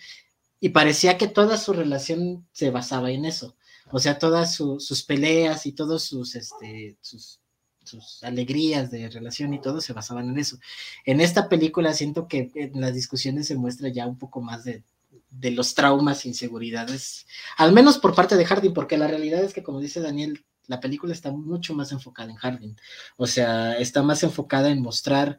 y 0.66 0.70
parecía 0.70 1.16
que 1.16 1.28
toda 1.28 1.60
su 1.60 1.74
relación 1.74 2.48
se 2.52 2.72
basaba 2.72 3.12
en 3.12 3.26
eso. 3.26 3.56
O 3.92 4.00
sea, 4.00 4.18
todas 4.18 4.56
sus 4.56 5.04
peleas 5.04 5.68
y 5.68 5.74
todos 5.74 6.02
sus, 6.02 6.34
este, 6.34 6.98
sus 7.02 7.40
sus 7.84 8.24
alegrías 8.24 8.90
de 8.90 9.12
relación 9.12 9.54
y 9.54 9.62
todo 9.62 9.80
se 9.80 9.94
basaban 9.94 10.28
en 10.28 10.40
eso. 10.40 10.58
En 11.06 11.22
esta 11.22 11.50
película 11.50 11.94
siento 11.94 12.28
que 12.28 12.50
en 12.56 12.82
las 12.82 12.96
discusiones 12.96 13.46
se 13.46 13.56
muestra 13.56 13.90
ya 13.90 14.08
un 14.08 14.18
poco 14.18 14.42
más 14.42 14.64
de, 14.64 14.82
de 15.30 15.52
los 15.52 15.76
traumas, 15.76 16.26
inseguridades, 16.26 17.28
al 17.58 17.72
menos 17.72 18.00
por 18.00 18.16
parte 18.16 18.36
de 18.36 18.46
Harding, 18.46 18.74
porque 18.74 18.98
la 18.98 19.08
realidad 19.08 19.44
es 19.44 19.54
que, 19.54 19.62
como 19.62 19.80
dice 19.80 20.02
Daniel, 20.02 20.44
la 20.66 20.80
película 20.80 21.14
está 21.14 21.32
mucho 21.32 21.76
más 21.76 21.92
enfocada 21.92 22.32
en 22.32 22.38
Harding, 22.38 22.76
o 23.18 23.28
sea, 23.28 23.78
está 23.78 24.02
más 24.02 24.24
enfocada 24.24 24.72
en 24.72 24.82
mostrar 24.82 25.38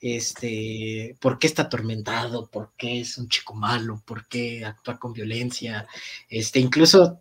este, 0.00 1.16
por 1.20 1.38
qué 1.38 1.46
está 1.46 1.62
atormentado, 1.62 2.48
por 2.50 2.72
qué 2.76 3.00
es 3.00 3.18
un 3.18 3.28
chico 3.28 3.54
malo, 3.54 4.02
por 4.06 4.26
qué 4.28 4.64
actúa 4.64 4.98
con 4.98 5.12
violencia, 5.12 5.86
este, 6.28 6.60
incluso 6.60 7.20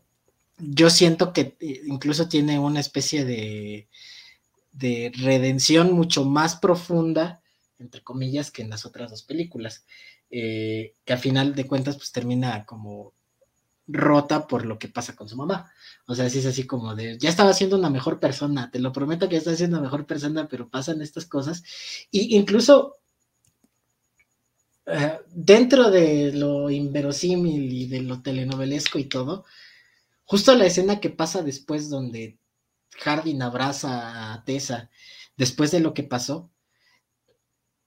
yo 0.58 0.90
siento 0.90 1.34
que 1.34 1.58
eh, 1.60 1.82
incluso 1.86 2.28
tiene 2.28 2.60
una 2.60 2.80
especie 2.80 3.26
de, 3.26 3.88
de 4.72 5.12
redención 5.16 5.94
mucho 5.94 6.26
más 6.26 6.56
profunda, 6.58 7.42
entre 7.80 8.02
comillas, 8.02 8.52
que 8.52 8.62
en 8.62 8.70
las 8.70 8.86
otras 8.86 9.10
dos 9.10 9.24
películas, 9.24 9.86
eh, 10.32 10.94
que 11.06 11.14
a 11.14 11.18
final 11.18 11.56
de 11.56 11.66
cuentas 11.66 11.96
pues 11.98 12.12
termina 12.12 12.66
como 12.66 13.14
rota 13.92 14.48
por 14.48 14.66
lo 14.66 14.78
que 14.80 14.88
pasa 14.88 15.16
con 15.16 15.28
su 15.28 15.36
mamá. 15.36 15.72
O 16.06 16.16
sea, 16.16 16.30
si 16.30 16.40
es 16.40 16.46
así 16.46 16.66
como 16.66 16.96
de, 16.96 17.18
ya 17.18 17.30
estaba 17.30 17.54
siendo 17.54 17.78
una 17.78 17.90
mejor 17.90 18.20
persona, 18.20 18.72
te 18.72 18.80
lo 18.80 18.92
prometo 18.92 19.28
que 19.28 19.34
ya 19.34 19.40
está 19.40 19.56
siendo 19.56 19.78
una 19.78 19.86
mejor 19.86 20.06
persona, 20.06 20.48
pero 20.48 20.70
pasan 20.70 21.02
estas 21.02 21.26
cosas. 21.26 21.64
Y 22.12 22.38
incluso 22.38 22.98
eh, 24.86 25.20
dentro 25.32 25.92
de 25.92 26.32
lo 26.34 26.70
inverosímil 26.70 27.72
y 27.74 27.88
de 27.88 28.02
lo 28.02 28.22
telenovelesco 28.22 29.00
y 29.00 29.06
todo, 29.06 29.46
justo 30.26 30.56
la 30.56 30.66
escena 30.66 31.00
que 31.00 31.10
pasa 31.10 31.42
después 31.42 31.90
donde 31.90 32.38
Hardin 33.04 33.42
abraza 33.42 34.34
a 34.34 34.44
Tessa 34.46 34.90
después 35.38 35.72
de 35.72 35.80
lo 35.80 35.94
que 35.94 36.04
pasó, 36.04 36.52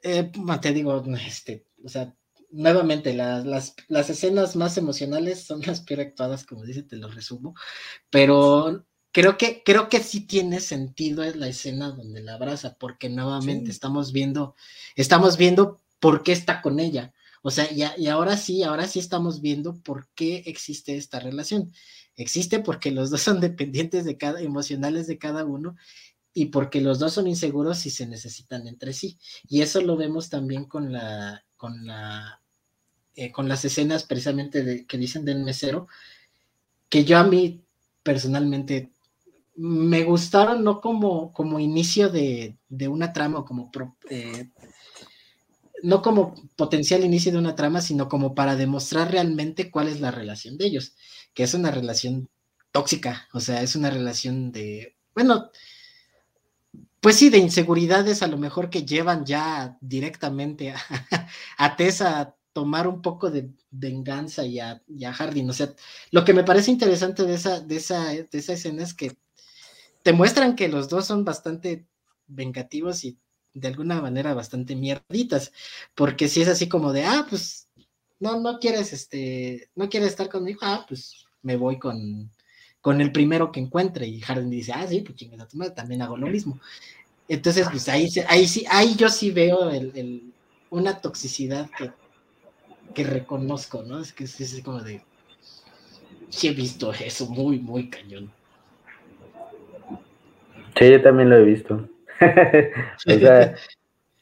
eh, 0.02 0.30
te 0.60 0.72
digo, 0.72 1.02
este, 1.26 1.66
o 1.84 1.88
sea, 1.88 2.14
nuevamente, 2.52 3.14
las, 3.14 3.74
las, 3.88 4.10
escenas 4.10 4.56
más 4.56 4.76
emocionales 4.76 5.44
son 5.44 5.62
las 5.62 5.80
peor 5.80 6.00
actuadas, 6.00 6.44
como 6.44 6.64
dice, 6.64 6.82
te 6.82 6.96
lo 6.96 7.08
resumo, 7.08 7.54
pero 8.10 8.86
creo 9.12 9.36
que, 9.38 9.62
creo 9.64 9.88
que 9.88 10.00
sí 10.00 10.26
tiene 10.26 10.60
sentido 10.60 11.24
la 11.34 11.48
escena 11.48 11.90
donde 11.90 12.22
la 12.22 12.34
abraza, 12.34 12.76
porque 12.78 13.08
nuevamente 13.08 13.70
estamos 13.70 14.12
viendo, 14.12 14.54
estamos 14.96 15.36
viendo 15.36 15.80
por 15.98 16.22
qué 16.22 16.32
está 16.32 16.62
con 16.62 16.78
ella. 16.80 17.12
O 17.42 17.50
sea, 17.50 17.68
y, 17.72 18.06
ahora 18.06 18.36
sí, 18.36 18.62
ahora 18.62 18.86
sí 18.86 18.98
estamos 19.00 19.40
viendo 19.40 19.74
por 19.82 20.08
qué 20.14 20.44
existe 20.46 20.96
esta 20.96 21.18
relación. 21.18 21.72
Existe 22.16 22.60
porque 22.60 22.92
los 22.92 23.10
dos 23.10 23.22
son 23.22 23.40
dependientes 23.40 24.04
de 24.04 24.16
cada, 24.16 24.40
emocionales 24.40 25.06
de 25.06 25.18
cada 25.18 25.44
uno, 25.44 25.76
y 26.34 26.46
porque 26.46 26.80
los 26.80 26.98
dos 26.98 27.12
son 27.14 27.26
inseguros 27.26 27.84
y 27.86 27.90
se 27.90 28.06
necesitan 28.06 28.66
entre 28.66 28.92
sí. 28.92 29.18
Y 29.48 29.62
eso 29.62 29.80
lo 29.80 29.96
vemos 29.96 30.30
también 30.30 30.64
con 30.66 30.92
la, 30.92 31.44
con 31.56 31.86
la 31.86 32.41
eh, 33.14 33.30
con 33.30 33.48
las 33.48 33.64
escenas 33.64 34.04
precisamente 34.04 34.62
de, 34.62 34.86
que 34.86 34.98
dicen 34.98 35.24
del 35.24 35.44
mesero, 35.44 35.88
que 36.88 37.04
yo 37.04 37.18
a 37.18 37.24
mí 37.24 37.62
personalmente 38.02 38.90
me 39.54 40.04
gustaron 40.04 40.64
no 40.64 40.80
como, 40.80 41.32
como 41.32 41.60
inicio 41.60 42.08
de, 42.08 42.56
una 42.88 43.12
trama 43.12 43.44
como 43.44 43.70
eh, 44.08 44.50
no 45.82 46.00
como 46.00 46.34
potencial 46.56 47.04
inicio 47.04 47.32
de 47.32 47.38
una 47.38 47.54
trama, 47.54 47.80
sino 47.80 48.08
como 48.08 48.34
para 48.34 48.56
demostrar 48.56 49.10
realmente 49.10 49.70
cuál 49.70 49.88
es 49.88 50.00
la 50.00 50.10
relación 50.10 50.56
de 50.56 50.66
ellos, 50.66 50.94
que 51.34 51.42
es 51.42 51.54
una 51.54 51.70
relación 51.70 52.30
tóxica, 52.70 53.28
o 53.32 53.40
sea, 53.40 53.62
es 53.62 53.76
una 53.76 53.90
relación 53.90 54.52
de, 54.52 54.96
bueno, 55.14 55.50
pues 57.00 57.16
sí, 57.16 57.30
de 57.30 57.38
inseguridades 57.38 58.22
a 58.22 58.28
lo 58.28 58.38
mejor 58.38 58.70
que 58.70 58.84
llevan 58.84 59.26
ya 59.26 59.76
directamente 59.80 60.72
a, 60.72 60.80
a 61.58 61.76
Tessa 61.76 62.36
tomar 62.52 62.86
un 62.86 63.02
poco 63.02 63.30
de 63.30 63.50
venganza 63.70 64.44
y 64.44 64.60
a, 64.60 64.82
y. 64.88 65.48
O 65.48 65.52
sea, 65.52 65.74
lo 66.10 66.24
que 66.24 66.34
me 66.34 66.44
parece 66.44 66.70
interesante 66.70 67.24
de 67.24 67.34
esa, 67.34 67.60
de, 67.60 67.76
esa, 67.76 68.08
de 68.08 68.28
esa 68.32 68.52
escena 68.52 68.82
es 68.82 68.94
que 68.94 69.16
te 70.02 70.12
muestran 70.12 70.56
que 70.56 70.68
los 70.68 70.88
dos 70.88 71.06
son 71.06 71.24
bastante 71.24 71.86
vengativos 72.26 73.04
y 73.04 73.18
de 73.54 73.68
alguna 73.68 74.00
manera 74.00 74.34
bastante 74.34 74.74
mierditas, 74.76 75.52
porque 75.94 76.28
si 76.28 76.42
es 76.42 76.48
así 76.48 76.68
como 76.68 76.92
de, 76.92 77.04
ah, 77.04 77.26
pues, 77.28 77.68
no, 78.18 78.40
no 78.40 78.58
quieres, 78.58 78.92
este, 78.92 79.70
no 79.74 79.88
quieres 79.88 80.10
estar 80.10 80.28
conmigo, 80.28 80.60
ah, 80.62 80.84
pues 80.88 81.26
me 81.42 81.56
voy 81.56 81.78
con, 81.78 82.30
con 82.80 83.00
el 83.00 83.12
primero 83.12 83.52
que 83.52 83.60
encuentre, 83.60 84.06
y 84.06 84.20
Hardin 84.20 84.50
dice, 84.50 84.72
ah, 84.72 84.86
sí, 84.86 85.02
pues 85.02 85.16
chingas 85.16 85.48
también 85.74 86.02
hago 86.02 86.16
lo 86.16 86.28
mismo. 86.28 86.60
Entonces, 87.28 87.68
pues 87.70 87.88
ahí, 87.88 88.08
ahí 88.28 88.46
sí, 88.46 88.64
ahí 88.68 88.94
yo 88.96 89.08
sí 89.08 89.30
veo 89.30 89.70
el, 89.70 90.32
una 90.70 91.00
toxicidad 91.00 91.70
que 91.76 91.90
que 92.92 93.04
reconozco, 93.04 93.82
¿no? 93.82 94.00
Es 94.00 94.12
que 94.12 94.24
es, 94.24 94.62
como 94.64 94.80
de. 94.80 95.02
Sí 96.28 96.48
he 96.48 96.52
visto 96.52 96.92
eso, 96.92 97.26
muy, 97.26 97.58
muy 97.58 97.90
cañón. 97.90 98.30
Sí, 100.78 100.90
yo 100.90 101.02
también 101.02 101.30
lo 101.30 101.36
he 101.36 101.44
visto. 101.44 101.88
o 103.06 103.18
sea, 103.18 103.54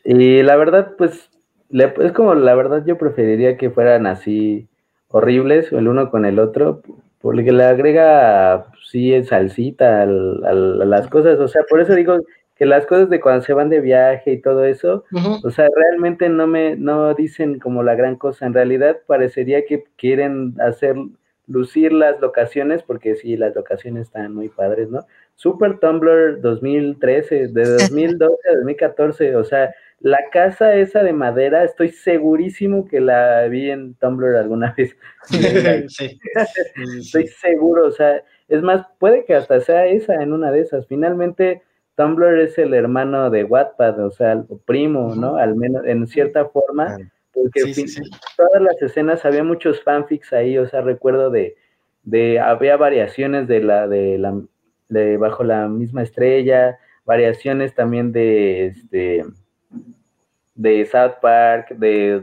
y 0.04 0.42
la 0.42 0.56
verdad, 0.56 0.94
pues, 0.98 1.30
es 1.70 2.12
como 2.12 2.35
la 2.35 2.54
verdad, 2.54 2.85
yo 2.85 2.98
preferiría 2.98 3.56
que 3.56 3.70
fueran 3.70 4.06
así 4.06 4.68
horribles, 5.09 5.72
el 5.72 5.88
uno 5.88 6.11
con 6.11 6.24
el 6.24 6.38
otro, 6.38 6.83
porque 7.20 7.52
le 7.52 7.64
agrega, 7.64 8.66
sí, 8.87 9.22
salsita 9.24 10.02
a 10.02 10.06
las 10.06 11.06
cosas. 11.09 11.38
O 11.38 11.48
sea, 11.48 11.62
por 11.68 11.80
eso 11.80 11.94
digo, 11.94 12.18
que 12.60 12.66
las 12.66 12.84
cosas 12.84 13.08
de 13.08 13.20
cuando 13.20 13.42
se 13.42 13.54
van 13.54 13.70
de 13.70 13.80
viaje 13.80 14.32
y 14.32 14.42
todo 14.42 14.66
eso, 14.66 15.06
o 15.42 15.50
sea, 15.50 15.66
realmente 15.74 16.28
no 16.28 16.46
me, 16.46 16.76
no 16.76 17.14
dicen 17.14 17.58
como 17.58 17.82
la 17.82 17.94
gran 17.94 18.16
cosa. 18.16 18.44
En 18.44 18.52
realidad 18.52 18.98
parecería 19.06 19.64
que 19.64 19.84
quieren 19.96 20.56
hacer 20.60 20.94
lucir 21.46 21.90
las 21.90 22.20
locaciones, 22.20 22.82
porque 22.82 23.14
sí, 23.14 23.38
las 23.38 23.54
locaciones 23.54 24.08
están 24.08 24.34
muy 24.34 24.50
padres, 24.50 24.90
¿no? 24.90 25.06
Super 25.36 25.78
Tumblr 25.78 26.42
2013, 26.42 27.48
de 27.48 27.62
2012 27.78 28.34
a 28.50 28.54
2014, 28.56 29.36
o 29.36 29.44
sea, 29.44 29.74
la 30.00 30.18
casa 30.30 30.74
esa 30.74 31.02
de 31.02 31.14
madera, 31.14 31.64
estoy 31.64 31.88
segurísimo 31.88 32.86
que 32.86 33.00
la 33.00 33.48
vi 33.48 33.70
en 33.70 33.94
Tumblr 33.94 34.36
alguna 34.36 34.74
vez. 34.76 34.94
sí. 35.88 36.20
estoy 36.98 37.26
seguro, 37.26 37.86
o 37.86 37.90
sea, 37.90 38.22
es 38.48 38.60
más, 38.60 38.86
puede 38.98 39.24
que 39.24 39.34
hasta 39.34 39.60
sea 39.60 39.86
esa 39.86 40.22
en 40.22 40.34
una 40.34 40.52
de 40.52 40.60
esas. 40.60 40.86
Finalmente, 40.86 41.62
Tumblr 42.00 42.40
es 42.40 42.56
el 42.56 42.72
hermano 42.72 43.28
de 43.28 43.44
Wattpad, 43.44 44.06
o 44.06 44.10
sea, 44.10 44.32
el 44.32 44.44
primo, 44.64 45.14
¿no? 45.14 45.36
Al 45.36 45.54
menos 45.54 45.84
en 45.84 46.06
cierta 46.06 46.46
forma, 46.46 46.96
porque 47.34 47.74
todas 48.38 48.62
las 48.62 48.80
escenas 48.80 49.26
había 49.26 49.44
muchos 49.44 49.82
fanfics 49.82 50.32
ahí, 50.32 50.56
o 50.56 50.66
sea, 50.66 50.80
recuerdo 50.80 51.28
de, 51.28 51.56
de 52.04 52.40
había 52.40 52.78
variaciones 52.78 53.48
de 53.48 53.60
la 53.60 53.86
de 53.86 54.16
la 54.16 54.34
de 54.88 55.18
bajo 55.18 55.44
la 55.44 55.68
misma 55.68 56.02
estrella, 56.02 56.78
variaciones 57.04 57.74
también 57.74 58.12
de 58.12 58.68
este 58.68 59.26
de 60.54 60.86
South 60.86 61.20
Park, 61.20 61.68
de 61.76 62.22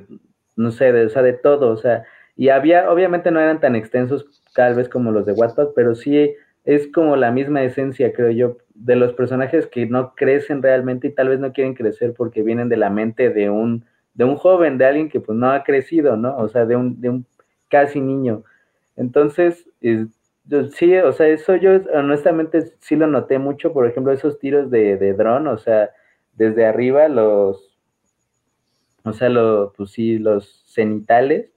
no 0.56 0.72
sé, 0.72 0.92
de, 0.92 1.06
o 1.06 1.10
sea, 1.10 1.22
de 1.22 1.34
todo, 1.34 1.70
o 1.70 1.78
sea, 1.78 2.04
y 2.36 2.50
había, 2.50 2.92
obviamente 2.92 3.30
no 3.30 3.40
eran 3.40 3.60
tan 3.60 3.76
extensos 3.76 4.42
tal 4.56 4.74
vez 4.74 4.90
como 4.90 5.12
los 5.12 5.28
de 5.28 5.34
Wattpad, 5.34 5.68
pero 5.76 5.94
sí 5.94 6.34
es 6.66 6.88
como 6.92 7.16
la 7.16 7.32
misma 7.32 7.62
esencia, 7.62 8.12
creo 8.12 8.32
yo, 8.32 8.58
de 8.80 8.96
los 8.96 9.14
personajes 9.14 9.68
que 9.68 9.86
no 9.88 10.14
crecen 10.16 10.62
realmente 10.62 11.08
y 11.08 11.14
tal 11.14 11.30
vez 11.30 11.40
no 11.40 11.52
quieren 11.52 11.74
crecer 11.74 12.14
porque 12.14 12.44
vienen 12.44 12.70
de 12.70 12.78
la 12.78 12.90
mente 12.90 13.30
de 13.30 13.50
un, 13.50 13.86
de 14.14 14.24
un 14.24 14.36
joven, 14.36 14.78
de 14.78 14.86
alguien 14.86 15.10
que 15.10 15.20
pues 15.20 15.38
no 15.38 15.52
ha 15.52 15.64
crecido, 15.64 16.16
¿no? 16.16 16.38
O 16.38 16.48
sea, 16.48 16.66
de 16.66 16.76
un, 16.76 17.02
de 17.02 17.10
un 17.10 17.26
casi 17.70 18.00
niño. 18.00 18.44
Entonces, 18.96 19.68
sí, 19.82 20.96
o 20.98 21.12
sea, 21.12 21.28
eso 21.28 21.56
yo 21.56 21.72
honestamente 21.94 22.74
sí 22.80 22.96
lo 22.96 23.08
noté 23.08 23.40
mucho, 23.40 23.74
por 23.74 23.88
ejemplo, 23.88 24.12
esos 24.12 24.40
tiros 24.40 24.70
de, 24.70 24.98
de 24.98 25.14
dron, 25.14 25.48
o 25.48 25.58
sea, 25.58 25.90
desde 26.34 26.66
arriba 26.66 27.08
los, 27.08 27.78
o 29.04 29.14
sea, 29.14 29.30
lo, 29.30 29.74
pues 29.76 29.92
sí, 29.92 30.20
los 30.20 30.66
cenitales, 30.68 31.52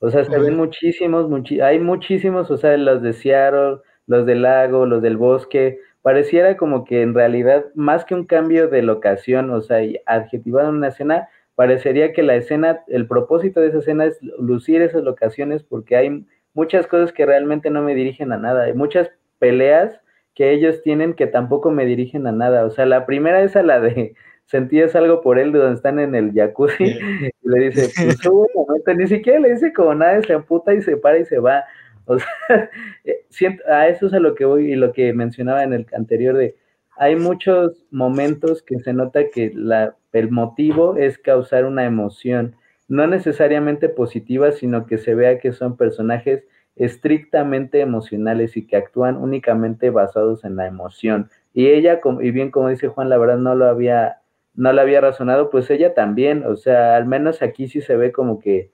o 0.00 0.10
sea, 0.10 0.24
se 0.24 0.38
ven 0.38 0.56
muchísimos, 0.56 1.28
hay 1.62 1.78
muchísimos, 1.80 2.50
o 2.50 2.56
sea, 2.56 2.76
los 2.76 3.02
de 3.02 3.12
Seattle, 3.12 3.78
los 4.06 4.24
del 4.26 4.42
lago, 4.42 4.86
los 4.86 5.02
del 5.02 5.16
bosque, 5.16 5.80
pareciera 6.04 6.58
como 6.58 6.84
que 6.84 7.00
en 7.00 7.14
realidad, 7.14 7.64
más 7.74 8.04
que 8.04 8.14
un 8.14 8.26
cambio 8.26 8.68
de 8.68 8.82
locación, 8.82 9.48
o 9.48 9.62
sea, 9.62 9.78
adjetivado 10.04 10.68
en 10.68 10.74
una 10.74 10.88
escena, 10.88 11.30
parecería 11.54 12.12
que 12.12 12.22
la 12.22 12.36
escena, 12.36 12.82
el 12.88 13.06
propósito 13.06 13.62
de 13.62 13.68
esa 13.68 13.78
escena 13.78 14.04
es 14.04 14.20
lucir 14.20 14.82
esas 14.82 15.02
locaciones 15.02 15.62
porque 15.62 15.96
hay 15.96 16.26
muchas 16.52 16.86
cosas 16.86 17.10
que 17.10 17.24
realmente 17.24 17.70
no 17.70 17.80
me 17.80 17.94
dirigen 17.94 18.32
a 18.32 18.36
nada, 18.36 18.64
hay 18.64 18.74
muchas 18.74 19.10
peleas 19.38 19.98
que 20.34 20.52
ellos 20.52 20.82
tienen 20.82 21.14
que 21.14 21.26
tampoco 21.26 21.70
me 21.70 21.86
dirigen 21.86 22.26
a 22.26 22.32
nada, 22.32 22.66
o 22.66 22.70
sea, 22.70 22.84
la 22.84 23.06
primera 23.06 23.40
es 23.40 23.56
a 23.56 23.62
la 23.62 23.80
de 23.80 24.14
sentías 24.44 24.94
algo 24.94 25.22
por 25.22 25.38
él 25.38 25.52
de 25.52 25.58
donde 25.58 25.76
están 25.76 25.98
en 25.98 26.14
el 26.14 26.34
jacuzzi 26.34 26.84
y 26.84 27.48
le 27.48 27.70
dice, 27.70 27.90
pues 27.96 28.26
hubo 28.26 28.40
un 28.40 28.66
momento, 28.66 28.92
ni 28.92 29.06
siquiera 29.06 29.40
le 29.40 29.54
dice 29.54 29.72
como 29.72 29.94
nada, 29.94 30.20
se 30.20 30.34
amputa 30.34 30.74
y 30.74 30.82
se 30.82 30.98
para 30.98 31.16
y 31.16 31.24
se 31.24 31.38
va, 31.38 31.64
O 32.06 32.18
sea, 32.18 32.70
eh, 33.04 33.58
a 33.66 33.88
eso 33.88 34.06
es 34.06 34.12
a 34.12 34.20
lo 34.20 34.34
que 34.34 34.44
voy 34.44 34.72
y 34.72 34.76
lo 34.76 34.92
que 34.92 35.12
mencionaba 35.12 35.64
en 35.64 35.72
el 35.72 35.86
anterior 35.96 36.36
de, 36.36 36.54
hay 36.96 37.16
muchos 37.16 37.84
momentos 37.90 38.62
que 38.62 38.78
se 38.78 38.92
nota 38.92 39.30
que 39.30 39.52
la, 39.54 39.96
el 40.12 40.30
motivo 40.30 40.96
es 40.96 41.18
causar 41.18 41.64
una 41.64 41.84
emoción, 41.84 42.56
no 42.88 43.06
necesariamente 43.06 43.88
positiva, 43.88 44.52
sino 44.52 44.86
que 44.86 44.98
se 44.98 45.14
vea 45.14 45.38
que 45.38 45.52
son 45.52 45.76
personajes 45.76 46.44
estrictamente 46.76 47.80
emocionales 47.80 48.56
y 48.56 48.66
que 48.66 48.76
actúan 48.76 49.16
únicamente 49.16 49.90
basados 49.90 50.44
en 50.44 50.56
la 50.56 50.66
emoción. 50.66 51.30
Y 51.52 51.68
ella, 51.68 52.00
y 52.20 52.30
bien 52.30 52.50
como 52.50 52.68
dice 52.68 52.88
Juan, 52.88 53.08
la 53.08 53.18
verdad 53.18 53.38
no 53.38 53.54
lo 53.54 53.66
había, 53.66 54.18
no 54.54 54.72
lo 54.72 54.80
había 54.80 55.00
razonado, 55.00 55.50
pues 55.50 55.70
ella 55.70 55.94
también, 55.94 56.44
o 56.44 56.56
sea, 56.56 56.96
al 56.96 57.06
menos 57.06 57.42
aquí 57.42 57.68
sí 57.68 57.80
se 57.80 57.96
ve 57.96 58.12
como 58.12 58.38
que 58.40 58.70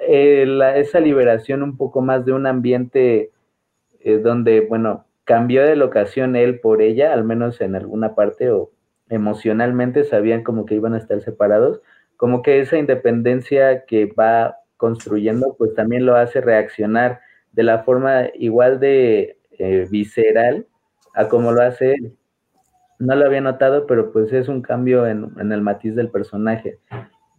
eh, 0.00 0.46
esa 0.76 1.00
liberación 1.00 1.62
un 1.62 1.76
poco 1.76 2.00
más 2.00 2.24
de 2.24 2.32
un 2.32 2.46
ambiente 2.46 3.30
eh, 4.00 4.18
donde, 4.18 4.60
bueno, 4.60 5.06
cambió 5.24 5.62
de 5.62 5.76
locación 5.76 6.36
él 6.36 6.60
por 6.60 6.82
ella, 6.82 7.12
al 7.12 7.24
menos 7.24 7.60
en 7.60 7.74
alguna 7.74 8.14
parte, 8.14 8.50
o 8.50 8.70
emocionalmente 9.08 10.04
sabían 10.04 10.42
como 10.42 10.66
que 10.66 10.74
iban 10.74 10.94
a 10.94 10.98
estar 10.98 11.20
separados, 11.20 11.80
como 12.16 12.42
que 12.42 12.60
esa 12.60 12.78
independencia 12.78 13.84
que 13.86 14.06
va 14.06 14.58
construyendo, 14.76 15.54
pues 15.56 15.74
también 15.74 16.06
lo 16.06 16.16
hace 16.16 16.40
reaccionar 16.40 17.20
de 17.52 17.62
la 17.62 17.84
forma 17.84 18.24
igual 18.34 18.80
de 18.80 19.38
eh, 19.58 19.86
visceral 19.90 20.66
a 21.14 21.28
como 21.28 21.52
lo 21.52 21.62
hace 21.62 21.92
él. 21.92 22.16
No 22.98 23.16
lo 23.16 23.26
había 23.26 23.40
notado, 23.40 23.86
pero 23.86 24.12
pues 24.12 24.32
es 24.32 24.48
un 24.48 24.62
cambio 24.62 25.06
en, 25.06 25.52
el 25.52 25.60
matiz 25.60 25.94
del 25.94 26.10
personaje. 26.10 26.78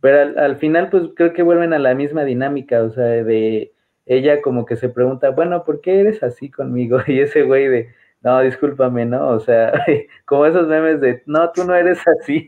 Pero 0.06 0.22
al, 0.22 0.38
al, 0.38 0.58
final, 0.58 0.92
pues 0.92 1.06
creo 1.16 1.34
que 1.34 1.42
vuelven 1.42 1.74
a 1.74 1.80
la 1.80 1.96
misma 1.96 2.24
dinámica, 2.26 2.84
o 2.84 2.92
sea, 2.92 3.06
de 3.06 3.74
ella 4.06 4.40
como 4.44 4.64
que 4.64 4.76
se 4.76 4.88
pregunta, 4.88 5.32
bueno, 5.32 5.64
¿por 5.64 5.82
qué 5.82 6.00
eres 6.00 6.22
así 6.22 6.52
conmigo? 6.52 7.00
Y 7.08 7.22
ese 7.22 7.42
güey 7.42 7.68
de, 7.68 7.90
no, 8.22 8.40
discúlpame, 8.42 9.08
¿no? 9.08 9.30
O 9.30 9.40
sea, 9.40 9.74
como 10.26 10.46
esos 10.46 10.68
memes 10.68 11.02
de, 11.02 11.24
no, 11.26 11.52
tú 11.52 11.64
no 11.64 11.74
eres 11.74 11.98
así. 12.22 12.48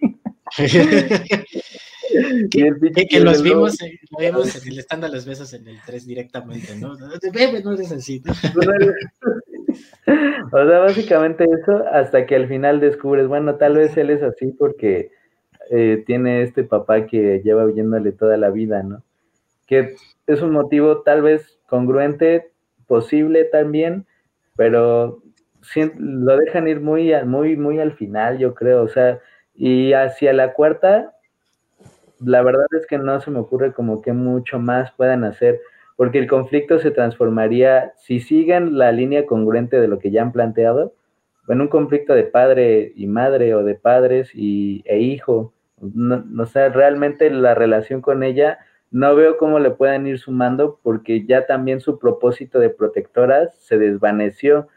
que, 2.52 3.20
los 3.22 3.42
vimos, 3.42 3.82
en, 3.82 3.98
lo 4.12 4.20
vimos 4.20 4.56
en 4.64 4.74
el 4.74 4.78
stand 4.78 5.06
los 5.12 5.26
besos 5.26 5.52
en 5.52 5.68
el 5.68 5.80
3 5.84 6.06
directamente, 6.06 6.76
¿no? 6.76 6.96
Bebe, 7.34 7.64
no 7.64 7.74
eres 7.74 7.92
así. 7.92 8.22
o 10.52 10.68
sea, 10.68 10.78
básicamente 10.78 11.44
eso, 11.60 11.84
hasta 11.92 12.28
que 12.28 12.36
al 12.36 12.48
final 12.48 12.80
descubres, 12.80 13.26
bueno, 13.28 13.56
tal 13.56 13.78
vez 13.78 13.98
él 13.98 14.12
es 14.12 14.22
así 14.22 14.52
porque 14.60 15.17
eh, 15.70 16.04
tiene 16.06 16.42
este 16.44 16.64
papá 16.64 17.06
que 17.06 17.42
lleva 17.44 17.66
viéndole 17.66 18.12
toda 18.12 18.38
la 18.38 18.50
vida, 18.50 18.84
¿no? 18.84 19.04
Que 19.66 19.96
es 20.28 20.42
un 20.42 20.52
motivo 20.52 21.02
tal 21.02 21.22
vez 21.22 21.60
congruente, 21.68 22.52
posible 22.88 23.44
también, 23.46 24.06
pero 24.56 25.22
lo 25.98 26.38
dejan 26.38 26.68
ir 26.68 26.80
muy, 26.80 27.14
muy, 27.26 27.58
muy 27.58 27.80
al 27.80 27.94
final, 27.94 28.38
yo 28.38 28.54
creo, 28.54 28.84
o 28.84 28.88
sea, 28.88 29.20
y 29.54 29.94
hacia 29.94 30.34
la 30.34 30.54
cuarta, 30.54 31.14
la 32.20 32.42
verdad 32.42 32.68
es 32.80 32.88
que 32.88 32.98
no 32.98 33.20
se 33.20 33.32
me 33.32 33.40
ocurre 33.40 33.74
como 33.74 34.02
que 34.02 34.14
mucho 34.14 34.60
más 34.60 34.92
puedan 34.92 35.24
hacer, 35.24 35.60
porque 35.96 36.20
el 36.20 36.28
conflicto 36.28 36.80
se 36.80 36.92
transformaría, 36.92 37.94
si 37.98 38.20
siguen 38.20 38.78
la 38.78 38.92
línea 38.92 39.26
congruente 39.26 39.80
de 39.80 39.88
lo 39.88 40.00
que 40.00 40.12
ya 40.12 40.22
han 40.22 40.32
planteado, 40.32 40.94
en 41.48 41.62
un 41.62 41.68
conflicto 41.68 42.14
de 42.14 42.24
padre 42.24 42.92
y 42.96 43.08
madre 43.08 43.56
o 43.56 43.64
de 43.64 43.76
padres 43.76 44.32
y, 44.34 44.84
e 44.86 45.00
hijo, 45.00 45.54
no, 45.80 46.24
no 46.26 46.46
sé, 46.46 46.70
realmente 46.70 47.30
la 47.30 47.56
relación 47.56 48.02
con 48.02 48.24
ella 48.24 48.60
no 48.90 49.16
veo 49.16 49.38
cómo 49.38 49.60
le 49.60 49.72
puedan 49.72 50.08
ir 50.08 50.20
sumando 50.20 50.80
porque 50.82 51.26
ya 51.26 51.46
también 51.46 51.82
su 51.82 52.00
propósito 52.00 52.60
de 52.60 52.70
protectoras 52.70 53.54
se 53.60 53.78
desvaneció, 53.78 54.68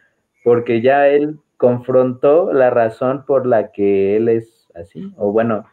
porque 0.43 0.83
ya 0.83 1.07
él 1.09 1.39
confrontó 1.57 2.53
la 2.53 2.71
razón 2.71 3.25
por 3.25 3.47
la 3.47 3.71
que 3.73 4.17
él 4.17 4.29
es 4.29 4.69
así, 4.75 5.13
o 5.17 5.33
bueno, 5.33 5.67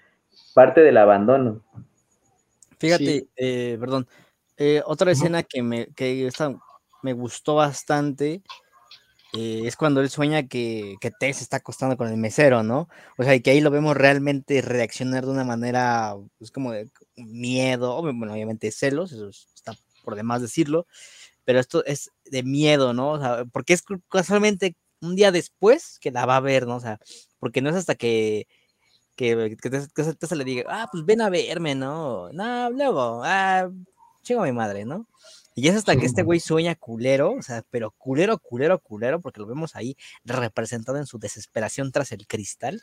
parte 0.53 0.81
del 0.81 0.97
abandono. 0.97 1.63
Fíjate, 2.79 3.27
eh, 3.35 3.77
perdón, 3.79 4.07
eh, 4.57 4.81
otra 4.85 5.11
escena 5.11 5.43
que 5.43 5.63
me, 5.63 5.87
que 5.95 6.29
me 7.01 7.13
gustó 7.13 7.55
bastante 7.55 8.43
eh, 9.33 9.63
es 9.65 9.75
cuando 9.75 10.01
él 10.01 10.09
sueña 10.09 10.47
que, 10.47 10.95
que 11.01 11.11
Tess 11.11 11.41
está 11.41 11.57
acostando 11.57 11.97
con 11.97 12.07
el 12.07 12.17
mesero, 12.17 12.63
¿no? 12.63 12.87
O 13.17 13.23
sea, 13.23 13.35
y 13.35 13.41
que 13.41 13.51
ahí 13.51 13.61
lo 13.61 13.71
vemos 13.71 13.95
realmente 13.97 14.61
reaccionar 14.61 15.25
de 15.25 15.31
una 15.31 15.43
manera, 15.43 16.15
pues 16.37 16.51
como 16.51 16.71
de 16.71 16.89
miedo, 17.15 18.01
bueno, 18.01 18.33
obviamente 18.33 18.71
celos, 18.71 19.11
eso 19.11 19.29
está 19.29 19.73
por 20.03 20.15
demás 20.15 20.41
decirlo, 20.41 20.87
pero 21.43 21.59
esto 21.59 21.83
es 21.85 22.11
de 22.25 22.43
miedo, 22.43 22.93
¿no? 22.93 23.11
O 23.11 23.19
sea, 23.19 23.45
porque 23.51 23.73
es 23.73 23.83
casualmente 24.09 24.75
un 25.01 25.15
día 25.15 25.31
después 25.31 25.99
que 25.99 26.11
la 26.11 26.25
va 26.25 26.37
a 26.37 26.41
ver, 26.41 26.67
¿no? 26.67 26.77
O 26.77 26.79
sea, 26.79 26.99
porque 27.39 27.61
no 27.61 27.69
es 27.69 27.75
hasta 27.75 27.95
que, 27.95 28.47
que, 29.15 29.57
que, 29.61 29.69
te, 29.69 30.35
le 30.35 30.43
diga, 30.45 30.63
ah, 30.69 30.87
pues 30.91 31.05
ven 31.05 31.21
a 31.21 31.29
verme, 31.29 31.75
¿no? 31.75 32.31
No, 32.31 32.69
luego, 32.71 33.21
ah, 33.25 33.69
chingo 34.23 34.43
a 34.43 34.45
mi 34.45 34.53
madre, 34.53 34.85
¿no? 34.85 35.07
Y 35.59 35.67
es 35.69 35.75
hasta 35.75 35.95
que 35.95 36.05
este 36.05 36.21
güey 36.21 36.39
sueña 36.39 36.75
culero, 36.75 37.31
o 37.31 37.41
sea, 37.41 37.65
pero 37.71 37.89
culero, 37.89 38.37
culero, 38.37 38.77
culero, 38.77 39.19
porque 39.19 39.39
lo 39.39 39.47
vemos 39.47 39.75
ahí 39.75 39.97
representado 40.23 40.99
en 40.99 41.07
su 41.07 41.17
desesperación 41.17 41.91
tras 41.91 42.11
el 42.11 42.27
cristal. 42.27 42.79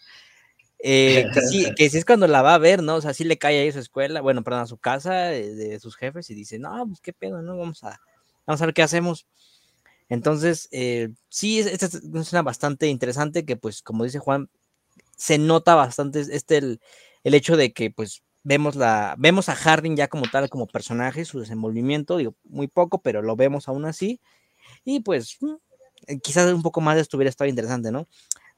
Eh, 0.81 1.25
que, 1.33 1.41
sí, 1.43 1.67
que 1.77 1.89
sí 1.89 1.99
es 1.99 2.05
cuando 2.05 2.27
la 2.27 2.43
va 2.43 2.55
a 2.55 2.59
ver, 2.59 2.83
¿no? 2.83 2.97
O 2.97 3.01
sea, 3.01 3.15
sí 3.15 3.23
le 3.23 3.39
cae 3.39 3.61
ahí 3.61 3.69
a 3.69 3.73
su 3.73 3.79
escuela, 3.79 4.21
bueno, 4.23 4.43
perdón, 4.43 4.63
a 4.63 4.67
su 4.67 4.77
casa 4.77 5.27
de, 5.27 5.79
sus 5.79 5.95
jefes 5.95 6.29
y 6.31 6.35
dice, 6.35 6.59
no, 6.59 6.85
pues 6.89 7.01
qué 7.01 7.13
pedo, 7.13 7.43
¿no? 7.43 7.57
Vamos 7.57 7.85
a, 7.85 8.01
vamos 8.45 8.61
a 8.61 8.67
ver 8.67 8.75
qué 8.75 8.83
hacemos. 8.83 9.29
Entonces, 10.09 10.69
eh, 10.73 11.11
sí, 11.29 11.61
esta 11.61 11.87
es 11.87 12.03
una 12.03 12.23
escena 12.23 12.43
bastante 12.43 12.89
interesante 12.89 13.45
que, 13.45 13.55
pues, 13.55 13.83
como 13.83 14.03
dice 14.03 14.19
Juan, 14.19 14.51
se 15.17 15.39
nota 15.39 15.77
bastante 15.77 16.23
este 16.29 16.57
el, 16.57 16.81
el 17.23 17.35
hecho 17.35 17.57
de 17.57 17.73
que, 17.73 17.93
pues, 17.93 18.25
vemos, 18.45 18.77
la, 18.77 19.17
vemos 19.19 19.49
a 19.49 19.57
Harding 19.57 19.97
ya 19.97 20.09
como 20.09 20.27
tal, 20.31 20.49
como 20.49 20.67
personaje, 20.67 21.25
su 21.25 21.41
desenvolvimiento, 21.41 22.19
digo, 22.19 22.35
muy 22.45 22.69
poco, 22.69 22.99
pero 22.99 23.23
lo 23.23 23.35
vemos 23.35 23.67
aún 23.69 23.87
así. 23.87 24.21
Y 24.85 25.01
pues, 25.01 25.39
mm, 25.41 25.55
eh, 26.07 26.21
quizás 26.21 26.53
un 26.53 26.63
poco 26.63 26.81
más 26.81 26.95
de 26.95 27.03
esto 27.03 27.17
hubiera 27.17 27.31
estado 27.31 27.49
interesante, 27.49 27.91
¿no? 27.91 28.07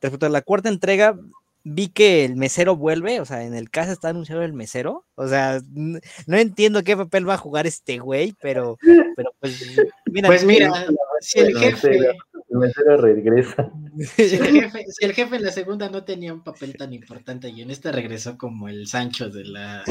Respecto 0.01 0.27
a 0.27 0.31
la 0.31 0.43
cuarta 0.43 0.69
entrega, 0.69 1.17
vi 1.63 1.89
que 1.89 2.25
el 2.25 2.37
mesero 2.37 2.77
vuelve, 2.77 3.21
o 3.21 3.25
sea, 3.25 3.45
en 3.45 3.55
el 3.55 3.71
caso 3.71 3.93
está 3.93 4.11
anunciado 4.11 4.43
el 4.43 4.53
mesero, 4.53 5.05
o 5.15 5.27
sea, 5.27 5.61
no 5.75 6.37
entiendo 6.37 6.85
qué 6.85 6.97
papel 6.97 7.29
va 7.29 7.35
a 7.35 7.39
jugar 7.39 7.67
este 7.67 7.99
güey, 7.99 8.35
pero, 8.41 8.79
pero 9.17 9.35
pues, 9.41 9.77
mira, 10.07 10.29
pues 10.29 10.45
mira, 10.45 10.87
si 11.21 11.41
el 11.41 11.59
jefe, 11.59 12.17
el 12.57 12.69
mesero 12.69 12.97
regresa. 12.97 13.71
Si 13.99 14.23
el, 14.23 14.47
jefe, 14.47 14.85
si 14.89 15.05
el 15.05 15.13
jefe 15.13 15.37
en 15.37 15.43
la 15.43 15.53
segunda 15.53 15.89
no 15.89 16.05
tenía 16.05 16.33
un 16.33 16.43
papel 16.43 16.77
tan 16.77 16.93
importante 16.93 17.49
y 17.49 17.63
en 17.63 17.71
esta 17.71 17.93
regresó 17.93 18.37
como 18.37 18.69
el 18.69 18.87
Sancho 18.87 19.31
de 19.31 19.45
la 19.45 19.85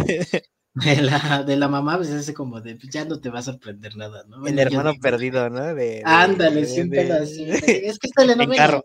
de 0.75 1.01
la, 1.01 1.43
de 1.43 1.55
la 1.55 1.67
mamá, 1.69 1.97
pues 1.97 2.09
es 2.09 2.31
como 2.33 2.59
de 2.59 2.75
pues, 2.75 2.89
ya 2.89 3.05
no 3.05 3.19
te 3.21 3.29
va 3.29 3.39
a 3.39 3.43
sorprender 3.43 3.95
nada, 3.95 4.25
¿no? 4.27 4.45
El 4.45 4.59
hermano 4.59 4.93
perdido, 5.01 5.49
¿no? 5.49 5.73
De, 5.73 6.01
Ándale, 6.03 6.65
siempre 6.65 7.11
así. 7.11 7.45
Es 7.49 7.97
que 7.97 8.07
está 8.07 8.25
no 8.25 8.49
carro. 8.49 8.83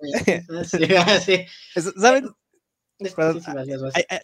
Así, 0.61 1.47
¿Saben? 1.97 2.29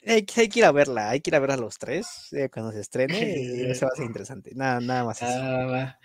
hay, 0.06 0.22
que 0.24 0.50
ir 0.54 0.64
a 0.64 0.72
verla, 0.72 1.10
hay 1.10 1.20
que 1.20 1.30
ir 1.30 1.34
a 1.34 1.40
ver 1.40 1.50
a 1.50 1.56
los 1.56 1.78
tres 1.78 2.28
eh, 2.32 2.48
cuando 2.52 2.72
se 2.72 2.80
estrene 2.80 3.36
y 3.38 3.62
eso 3.70 3.86
va 3.86 3.92
a 3.92 3.96
ser 3.96 4.06
interesante. 4.06 4.52
Nada, 4.54 4.80
nada 4.80 5.04
más. 5.04 5.22
Ah, 5.22 5.98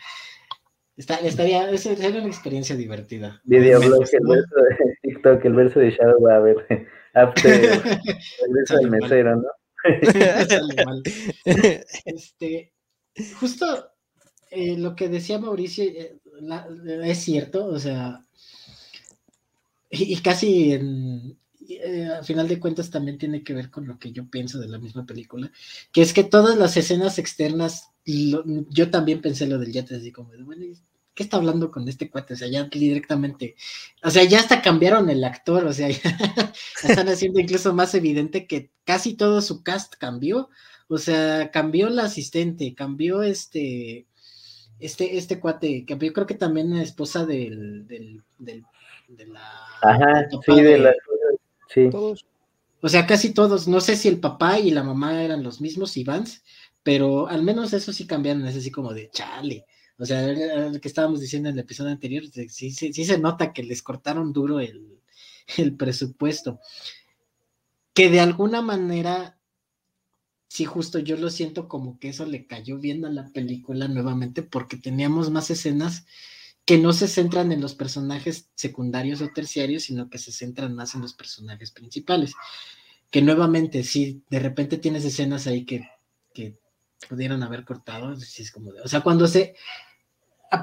Está, 0.98 1.16
estaría, 1.16 1.78
sería 1.78 2.10
una 2.10 2.28
experiencia 2.28 2.76
divertida. 2.76 3.42
Videoblog, 3.46 4.06
el 4.12 4.28
verso 4.28 4.56
de 4.56 4.98
TikTok, 5.02 5.46
el 5.46 5.54
verso 5.54 5.80
de 5.80 5.92
Shadow 5.92 6.22
va 6.22 6.36
a 6.36 6.40
ver. 6.40 6.58
el 7.14 8.54
verso 8.54 8.78
del 8.78 8.92
mesero, 8.92 9.36
¿no? 9.38 9.48
este, 12.06 12.72
justo 13.40 13.92
eh, 14.52 14.78
lo 14.78 14.96
que 14.96 15.10
decía 15.10 15.40
Mauricio 15.40 15.86
eh, 15.86 16.20
es 17.04 17.18
cierto, 17.18 17.66
o 17.66 17.80
sea, 17.80 18.24
y, 19.90 20.22
casi 20.22 20.74
en, 20.74 21.38
eh, 21.78 22.08
al 22.08 22.26
final 22.26 22.48
de 22.48 22.60
cuentas 22.60 22.90
también 22.90 23.18
tiene 23.18 23.44
que 23.44 23.54
ver 23.54 23.70
con 23.70 23.88
lo 23.88 24.00
que 24.00 24.12
yo 24.12 24.30
pienso 24.30 24.60
de 24.60 24.68
la 24.68 24.80
misma 24.80 25.06
película, 25.06 25.52
que 25.92 26.02
es 26.02 26.14
que 26.14 26.24
todas 26.24 26.58
las 26.58 26.78
escenas 26.78 27.18
externas, 27.20 27.92
yo 28.06 28.90
también 28.90 29.22
pensé 29.22 29.48
lo 29.48 29.60
del 29.60 29.72
yate, 29.72 29.96
así 29.96 30.12
como, 30.12 30.32
bueno, 30.44 30.66
¿qué 31.14 31.24
está 31.24 31.38
hablando 31.38 31.72
con 31.72 31.88
este 31.88 32.10
cuate? 32.10 32.34
O 32.34 32.38
sea, 32.38 32.48
ya 32.48 32.64
directamente, 32.66 33.56
o 34.04 34.10
sea, 34.10 34.24
ya 34.24 34.40
hasta 34.40 34.62
cambiaron 34.62 35.10
el 35.10 35.24
actor, 35.24 35.66
o 35.66 35.74
sea, 35.74 35.90
ya 35.90 36.54
están 36.84 37.10
haciendo 37.10 37.40
incluso 37.40 37.74
más 37.74 37.94
evidente 37.96 38.48
que 38.48 38.72
casi 38.86 39.14
todo 39.16 39.42
su 39.42 39.64
cast 39.64 39.96
cambió, 39.96 40.50
o 40.88 40.98
sea, 40.98 41.52
cambió 41.52 41.90
la 41.90 42.04
asistente, 42.06 42.76
cambió 42.76 43.24
este, 43.24 44.08
este, 44.80 45.18
este 45.18 45.40
cuate, 45.40 45.86
que 45.86 45.98
yo 46.00 46.14
creo 46.14 46.28
que 46.28 46.36
también 46.36 46.74
es 46.76 46.90
esposa 46.90 47.26
del, 47.26 47.88
del, 47.88 48.24
del 48.38 48.66
de 49.18 49.26
la... 49.28 49.42
Ajá, 49.82 50.28
sí, 50.46 50.62
de 50.62 50.78
la... 50.80 50.94
Sí. 51.74 51.90
Todos. 51.90 52.26
O 52.82 52.90
sea, 52.90 53.06
casi 53.06 53.34
todos, 53.34 53.68
no 53.68 53.80
sé 53.80 53.96
si 53.96 54.08
el 54.08 54.20
papá 54.20 54.60
y 54.60 54.72
la 54.72 54.84
mamá 54.84 55.24
eran 55.24 55.44
los 55.44 55.62
mismos 55.62 55.96
Ivans, 55.98 56.44
pero 56.84 57.28
al 57.28 57.44
menos 57.44 57.74
eso 57.74 57.94
sí 57.94 58.08
cambiaron, 58.08 58.46
es 58.48 58.58
así 58.58 58.72
como 58.72 58.94
de 58.94 59.10
chale. 59.12 59.66
O 60.00 60.06
sea, 60.06 60.28
lo 60.28 60.82
que 60.82 60.88
estábamos 60.88 61.22
diciendo 61.22 61.50
en 61.50 61.54
el 61.54 61.60
episodio 61.60 61.92
anterior, 61.92 62.24
sí, 62.50 62.72
sí, 62.72 62.92
sí 62.92 63.06
se 63.06 63.20
nota 63.20 63.54
que 63.54 63.62
les 63.62 63.84
cortaron 63.84 64.34
duro 64.34 64.60
el, 64.60 65.00
el 65.58 65.76
presupuesto. 65.78 66.60
Que 67.94 68.10
de 68.10 68.20
alguna 68.20 68.64
manera, 68.64 69.38
sí, 70.48 70.66
justo 70.66 70.98
yo 70.98 71.18
lo 71.18 71.30
siento 71.30 71.68
como 71.68 72.00
que 72.00 72.10
eso 72.10 72.26
le 72.26 72.48
cayó 72.48 72.80
bien 72.80 73.06
a 73.06 73.12
la 73.12 73.28
película 73.32 73.88
nuevamente, 73.88 74.42
porque 74.42 74.78
teníamos 74.78 75.30
más 75.30 75.52
escenas 75.52 76.08
que 76.66 76.78
no 76.78 76.94
se 76.94 77.08
centran 77.08 77.52
en 77.52 77.62
los 77.62 77.76
personajes 77.76 78.50
secundarios 78.56 79.22
o 79.22 79.30
terciarios, 79.30 79.84
sino 79.84 80.10
que 80.10 80.18
se 80.18 80.32
centran 80.32 80.76
más 80.76 80.96
en 80.96 81.02
los 81.02 81.14
personajes 81.14 81.72
principales. 81.72 82.34
Que 83.10 83.22
nuevamente, 83.22 83.84
si 83.84 84.24
de 84.30 84.40
repente 84.40 84.78
tienes 84.78 85.04
escenas 85.04 85.48
ahí 85.48 85.66
que, 85.66 85.90
que 86.34 86.58
pudieron 87.10 87.44
haber 87.44 87.66
cortado, 87.66 88.14
es 88.14 88.52
como 88.52 88.72
de, 88.72 88.82
o 88.82 88.88
sea, 88.88 89.02
cuando 89.02 89.28
se, 89.28 89.56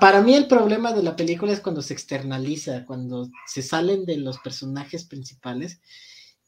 para 0.01 0.23
mí 0.23 0.35
el 0.35 0.47
problema 0.47 0.93
de 0.93 1.03
la 1.03 1.17
película 1.17 1.53
es 1.53 1.61
cuando 1.61 1.83
se 1.83 1.95
externaliza, 1.95 2.85
cuando 2.85 3.31
se 3.47 3.63
salen 3.63 4.05
de 4.05 4.19
los 4.19 4.39
personajes 4.39 5.05
principales 5.05 5.81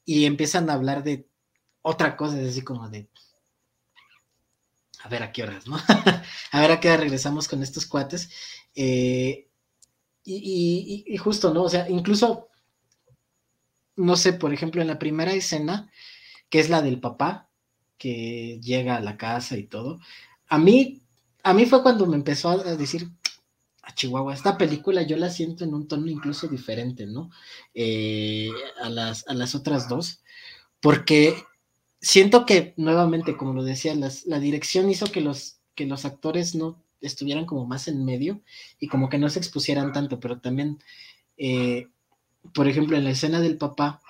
y 0.05 0.25
empiezan 0.25 0.69
a 0.69 0.73
hablar 0.73 1.03
de 1.03 1.27
otra 1.81 2.15
cosa, 2.15 2.39
es 2.39 2.49
así 2.49 2.61
como 2.61 2.87
de, 2.89 3.09
a 5.03 5.09
ver 5.09 5.23
a 5.23 5.31
qué 5.31 5.43
horas, 5.43 5.67
¿no? 5.67 5.77
a 6.51 6.61
ver 6.61 6.71
a 6.71 6.79
qué 6.79 6.89
hora 6.89 6.97
regresamos 6.97 7.47
con 7.47 7.63
estos 7.63 7.85
cuates. 7.85 8.29
Eh, 8.75 9.47
y, 10.23 11.17
justo, 11.17 11.53
¿no? 11.53 11.63
O 11.63 11.69
sea, 11.69 11.89
incluso, 11.89 12.49
no 13.95 14.15
sé, 14.15 14.33
por 14.33 14.53
ejemplo, 14.53 14.81
en 14.81 14.87
la 14.87 14.99
primera 14.99 15.33
escena, 15.33 15.91
que 16.49 16.59
es 16.59 16.69
la 16.69 16.81
del 16.81 16.99
papá, 16.99 17.49
que 17.97 18.59
llega 18.61 18.97
a 18.97 19.01
la 19.01 19.17
casa 19.17 19.57
y 19.57 19.63
todo, 19.63 19.99
a 20.47 20.57
mí, 20.57 21.01
a 21.43 21.53
mí 21.53 21.65
fue 21.65 21.81
cuando 21.81 22.05
me 22.05 22.15
empezó 22.15 22.49
a 22.49 22.75
decir, 22.75 23.09
a 23.83 23.93
Chihuahua, 23.95 24.33
esta 24.33 24.57
película 24.57 25.01
yo 25.01 25.17
la 25.17 25.29
siento 25.29 25.63
en 25.63 25.73
un 25.73 25.87
tono 25.87 26.07
incluso 26.07 26.47
diferente, 26.47 27.07
¿no? 27.07 27.31
Eh, 27.73 28.49
a, 28.81 28.89
las, 28.89 29.27
a 29.27 29.33
las 29.33 29.55
otras 29.55 29.89
dos, 29.89 30.21
porque 30.79 31.43
siento 32.01 32.45
que 32.45 32.73
nuevamente, 32.77 33.37
como 33.37 33.53
lo 33.53 33.63
decía, 33.63 33.95
la 33.95 34.39
dirección 34.39 34.89
hizo 34.89 35.07
que 35.11 35.21
los, 35.21 35.59
que 35.75 35.85
los 35.85 36.05
actores 36.05 36.55
no 36.55 36.83
estuvieran 37.01 37.45
como 37.45 37.65
más 37.65 37.87
en 37.87 38.03
medio 38.05 38.41
y 38.79 38.87
como 38.87 39.09
que 39.09 39.17
no 39.17 39.29
se 39.29 39.39
expusieran 39.39 39.93
tanto, 39.93 40.19
pero 40.19 40.39
también, 40.39 40.79
eh, 41.37 41.87
por 42.53 42.67
ejemplo, 42.67 42.97
en 42.97 43.03
la 43.03 43.11
escena 43.11 43.39
del 43.39 43.57
papá, 43.57 44.01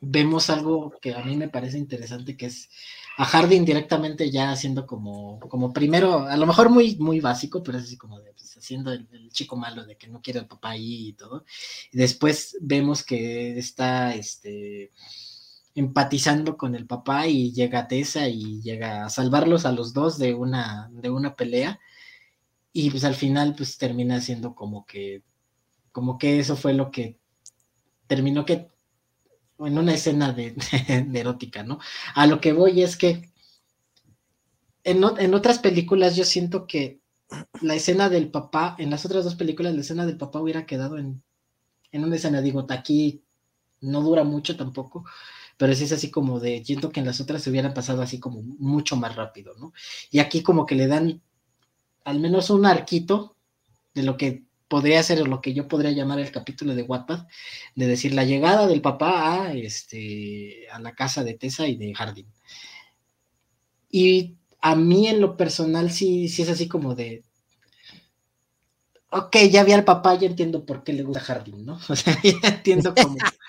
vemos 0.00 0.48
algo 0.48 0.94
que 1.00 1.14
a 1.14 1.22
mí 1.22 1.36
me 1.36 1.48
parece 1.48 1.78
interesante, 1.78 2.36
que 2.36 2.46
es 2.46 2.70
a 3.18 3.24
Harding 3.26 3.66
directamente 3.66 4.30
ya 4.30 4.50
haciendo 4.50 4.86
como, 4.86 5.38
como 5.40 5.72
primero, 5.74 6.26
a 6.26 6.36
lo 6.38 6.46
mejor 6.46 6.70
muy, 6.70 6.96
muy 6.96 7.20
básico, 7.20 7.62
pero 7.62 7.76
así 7.78 7.98
como 7.98 8.18
de, 8.20 8.32
pues, 8.32 8.56
haciendo 8.56 8.92
el, 8.92 9.30
chico 9.30 9.56
malo 9.56 9.84
de 9.84 9.96
que 9.96 10.08
no 10.08 10.22
quiere 10.22 10.40
al 10.40 10.46
papá 10.46 10.70
ahí 10.70 11.08
y 11.08 11.12
todo. 11.12 11.44
Y 11.92 11.98
después 11.98 12.56
vemos 12.60 13.04
que 13.04 13.58
está, 13.58 14.14
este, 14.14 14.90
empatizando 15.74 16.56
con 16.56 16.74
el 16.74 16.86
papá 16.86 17.26
y 17.26 17.52
llega 17.52 17.80
a 17.80 17.88
Tessa 17.88 18.28
y 18.28 18.60
llega 18.62 19.04
a 19.06 19.10
salvarlos 19.10 19.66
a 19.66 19.72
los 19.72 19.92
dos 19.92 20.18
de 20.18 20.34
una, 20.34 20.90
de 20.92 21.10
una 21.10 21.34
pelea. 21.36 21.80
Y 22.72 22.90
pues 22.90 23.04
al 23.04 23.14
final 23.14 23.54
pues 23.56 23.78
termina 23.78 24.20
siendo 24.20 24.54
como 24.54 24.86
que, 24.86 25.22
como 25.92 26.18
que 26.18 26.38
eso 26.40 26.56
fue 26.56 26.74
lo 26.74 26.90
que 26.90 27.18
terminó 28.06 28.44
que 28.44 28.70
en 29.58 29.78
una 29.78 29.94
escena 29.94 30.32
de, 30.32 30.54
erótica, 31.14 31.62
¿no? 31.62 31.78
A 32.14 32.26
lo 32.26 32.40
que 32.40 32.52
voy 32.52 32.82
es 32.82 32.96
que 32.96 33.30
en, 34.84 35.04
en, 35.18 35.34
otras 35.34 35.58
películas 35.58 36.16
yo 36.16 36.24
siento 36.24 36.66
que 36.66 37.00
la 37.60 37.74
escena 37.74 38.08
del 38.08 38.30
papá, 38.30 38.74
en 38.78 38.90
las 38.90 39.04
otras 39.04 39.24
dos 39.24 39.34
películas, 39.34 39.74
la 39.74 39.82
escena 39.82 40.06
del 40.06 40.16
papá 40.16 40.40
hubiera 40.40 40.66
quedado 40.66 40.98
en, 40.98 41.22
en 41.92 42.04
una 42.04 42.16
escena, 42.16 42.40
digo, 42.40 42.66
aquí 42.70 43.22
no 43.80 44.02
dura 44.02 44.24
mucho 44.24 44.56
tampoco, 44.56 45.04
pero 45.60 45.74
sí 45.74 45.84
es 45.84 45.92
así 45.92 46.10
como 46.10 46.40
de, 46.40 46.64
siento 46.64 46.90
que 46.90 47.00
en 47.00 47.06
las 47.06 47.20
otras 47.20 47.42
se 47.42 47.50
hubieran 47.50 47.74
pasado 47.74 48.00
así 48.00 48.18
como 48.18 48.40
mucho 48.40 48.96
más 48.96 49.14
rápido, 49.14 49.52
¿no? 49.58 49.74
Y 50.10 50.18
aquí 50.18 50.42
como 50.42 50.64
que 50.64 50.74
le 50.74 50.86
dan 50.86 51.20
al 52.02 52.18
menos 52.18 52.48
un 52.48 52.64
arquito 52.64 53.36
de 53.92 54.02
lo 54.02 54.16
que 54.16 54.44
podría 54.68 55.02
ser 55.02 55.28
lo 55.28 55.42
que 55.42 55.52
yo 55.52 55.68
podría 55.68 55.90
llamar 55.90 56.18
el 56.18 56.32
capítulo 56.32 56.74
de 56.74 56.82
Wattpad, 56.82 57.26
de 57.74 57.86
decir 57.86 58.14
la 58.14 58.24
llegada 58.24 58.66
del 58.66 58.80
papá 58.80 59.48
a, 59.48 59.52
este, 59.52 60.66
a 60.72 60.78
la 60.78 60.94
casa 60.94 61.24
de 61.24 61.34
Tessa 61.34 61.68
y 61.68 61.76
de 61.76 61.92
Harding. 61.92 62.32
Y 63.90 64.36
a 64.62 64.76
mí 64.76 65.08
en 65.08 65.20
lo 65.20 65.36
personal 65.36 65.90
sí, 65.90 66.30
sí 66.30 66.40
es 66.40 66.48
así 66.48 66.68
como 66.68 66.94
de, 66.94 67.22
ok, 69.10 69.36
ya 69.50 69.62
vi 69.62 69.72
al 69.72 69.84
papá, 69.84 70.14
ya 70.14 70.26
entiendo 70.26 70.64
por 70.64 70.84
qué 70.84 70.94
le 70.94 71.02
gusta 71.02 71.20
Harding, 71.20 71.66
¿no? 71.66 71.78
O 71.90 71.96
sea, 71.96 72.18
ya 72.22 72.48
entiendo 72.48 72.94
como, 72.94 73.16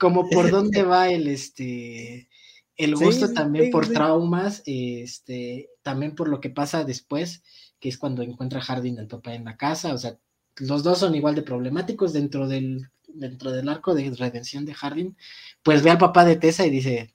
como 0.00 0.28
por 0.28 0.50
dónde 0.50 0.82
va 0.82 1.10
el, 1.10 1.28
este, 1.28 2.28
el 2.76 2.96
gusto 2.96 3.32
también 3.32 3.70
por 3.70 3.86
traumas, 3.86 4.62
este, 4.66 5.68
también 5.82 6.16
por 6.16 6.28
lo 6.28 6.40
que 6.40 6.50
pasa 6.50 6.82
después, 6.82 7.42
que 7.78 7.88
es 7.90 7.98
cuando 7.98 8.22
encuentra 8.22 8.60
Harding 8.60 8.98
al 8.98 9.06
papá 9.06 9.34
en 9.34 9.44
la 9.44 9.56
casa, 9.56 9.94
o 9.94 9.98
sea, 9.98 10.16
los 10.56 10.82
dos 10.82 10.98
son 10.98 11.14
igual 11.14 11.34
de 11.34 11.42
problemáticos 11.42 12.12
dentro 12.12 12.48
del, 12.48 12.90
dentro 13.06 13.52
del 13.52 13.68
arco 13.68 13.94
de 13.94 14.10
redención 14.10 14.64
de 14.64 14.74
Harding, 14.74 15.16
pues 15.62 15.82
ve 15.82 15.90
al 15.90 15.98
papá 15.98 16.24
de 16.24 16.36
Tessa 16.36 16.66
y 16.66 16.70
dice, 16.70 17.14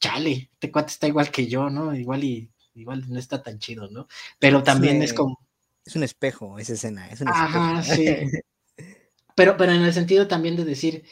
chale, 0.00 0.50
este 0.52 0.70
cuate 0.70 0.92
está 0.92 1.08
igual 1.08 1.30
que 1.30 1.46
yo, 1.46 1.70
¿no? 1.70 1.94
Igual 1.94 2.24
y 2.24 2.50
igual 2.74 3.04
no 3.08 3.18
está 3.18 3.42
tan 3.42 3.58
chido, 3.58 3.88
¿no? 3.88 4.06
Pero 4.38 4.62
también 4.62 5.02
es, 5.02 5.12
como... 5.12 5.38
Es 5.84 5.96
un 5.96 6.04
espejo 6.04 6.58
esa 6.58 6.74
escena, 6.74 7.08
es 7.08 7.20
un 7.20 7.28
Ajá, 7.28 7.82
sí. 7.82 8.06
pero, 9.34 9.56
pero 9.56 9.72
en 9.72 9.82
el 9.82 9.92
sentido 9.92 10.28
también 10.28 10.54
de 10.56 10.64
decir, 10.64 11.04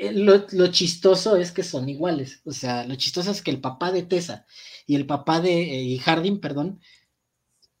eh, 0.00 0.12
lo, 0.14 0.66
chistoso 0.68 1.36
es 1.36 1.52
que 1.52 1.62
son 1.62 1.88
iguales. 1.90 2.40
O 2.46 2.52
sea, 2.52 2.86
lo 2.86 2.94
chistoso 2.96 3.30
es 3.30 3.42
que 3.42 3.50
el 3.50 3.60
papá 3.60 3.92
de 3.92 4.02
Tessa 4.02 4.46
y 4.86 4.96
el 4.96 5.04
papá 5.06 5.42
de 5.42 5.94
eh, 5.94 5.98
Harding, 5.98 6.40
perdón, 6.40 6.80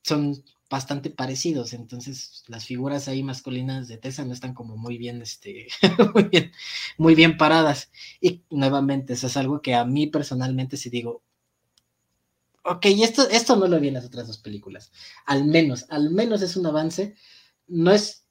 son 0.02 0.44
bastante 0.68 1.08
parecidos. 1.08 1.72
Entonces, 1.72 2.44
las 2.46 2.66
figuras 2.66 3.08
ahí 3.08 3.22
masculinas 3.22 3.88
de 3.88 3.96
Tessa 3.96 4.26
no 4.26 4.34
están 4.34 4.52
como 4.52 4.76
muy 4.76 4.98
bien, 4.98 5.22
este, 5.22 5.68
muy 6.14 6.24
bien, 6.24 6.52
muy 6.98 7.14
bien 7.14 7.38
paradas. 7.38 7.90
Y 8.20 8.42
nuevamente, 8.50 9.14
eso 9.14 9.26
es 9.26 9.36
algo 9.38 9.62
que 9.62 9.74
a 9.74 9.86
mí 9.86 10.06
personalmente 10.06 10.76
sí 10.76 10.90
digo. 10.90 11.22
Ok, 12.64 12.84
esto, 12.84 13.30
esto 13.30 13.56
no 13.56 13.66
lo 13.66 13.80
vi 13.80 13.88
en 13.88 13.94
las 13.94 14.04
otras 14.04 14.26
dos 14.26 14.38
películas. 14.38 14.92
Al 15.24 15.46
menos, 15.46 15.86
al 15.88 16.10
menos 16.10 16.42
es 16.42 16.56
un 16.56 16.66
avance. 16.66 17.14
No 17.66 17.92
es 17.92 18.26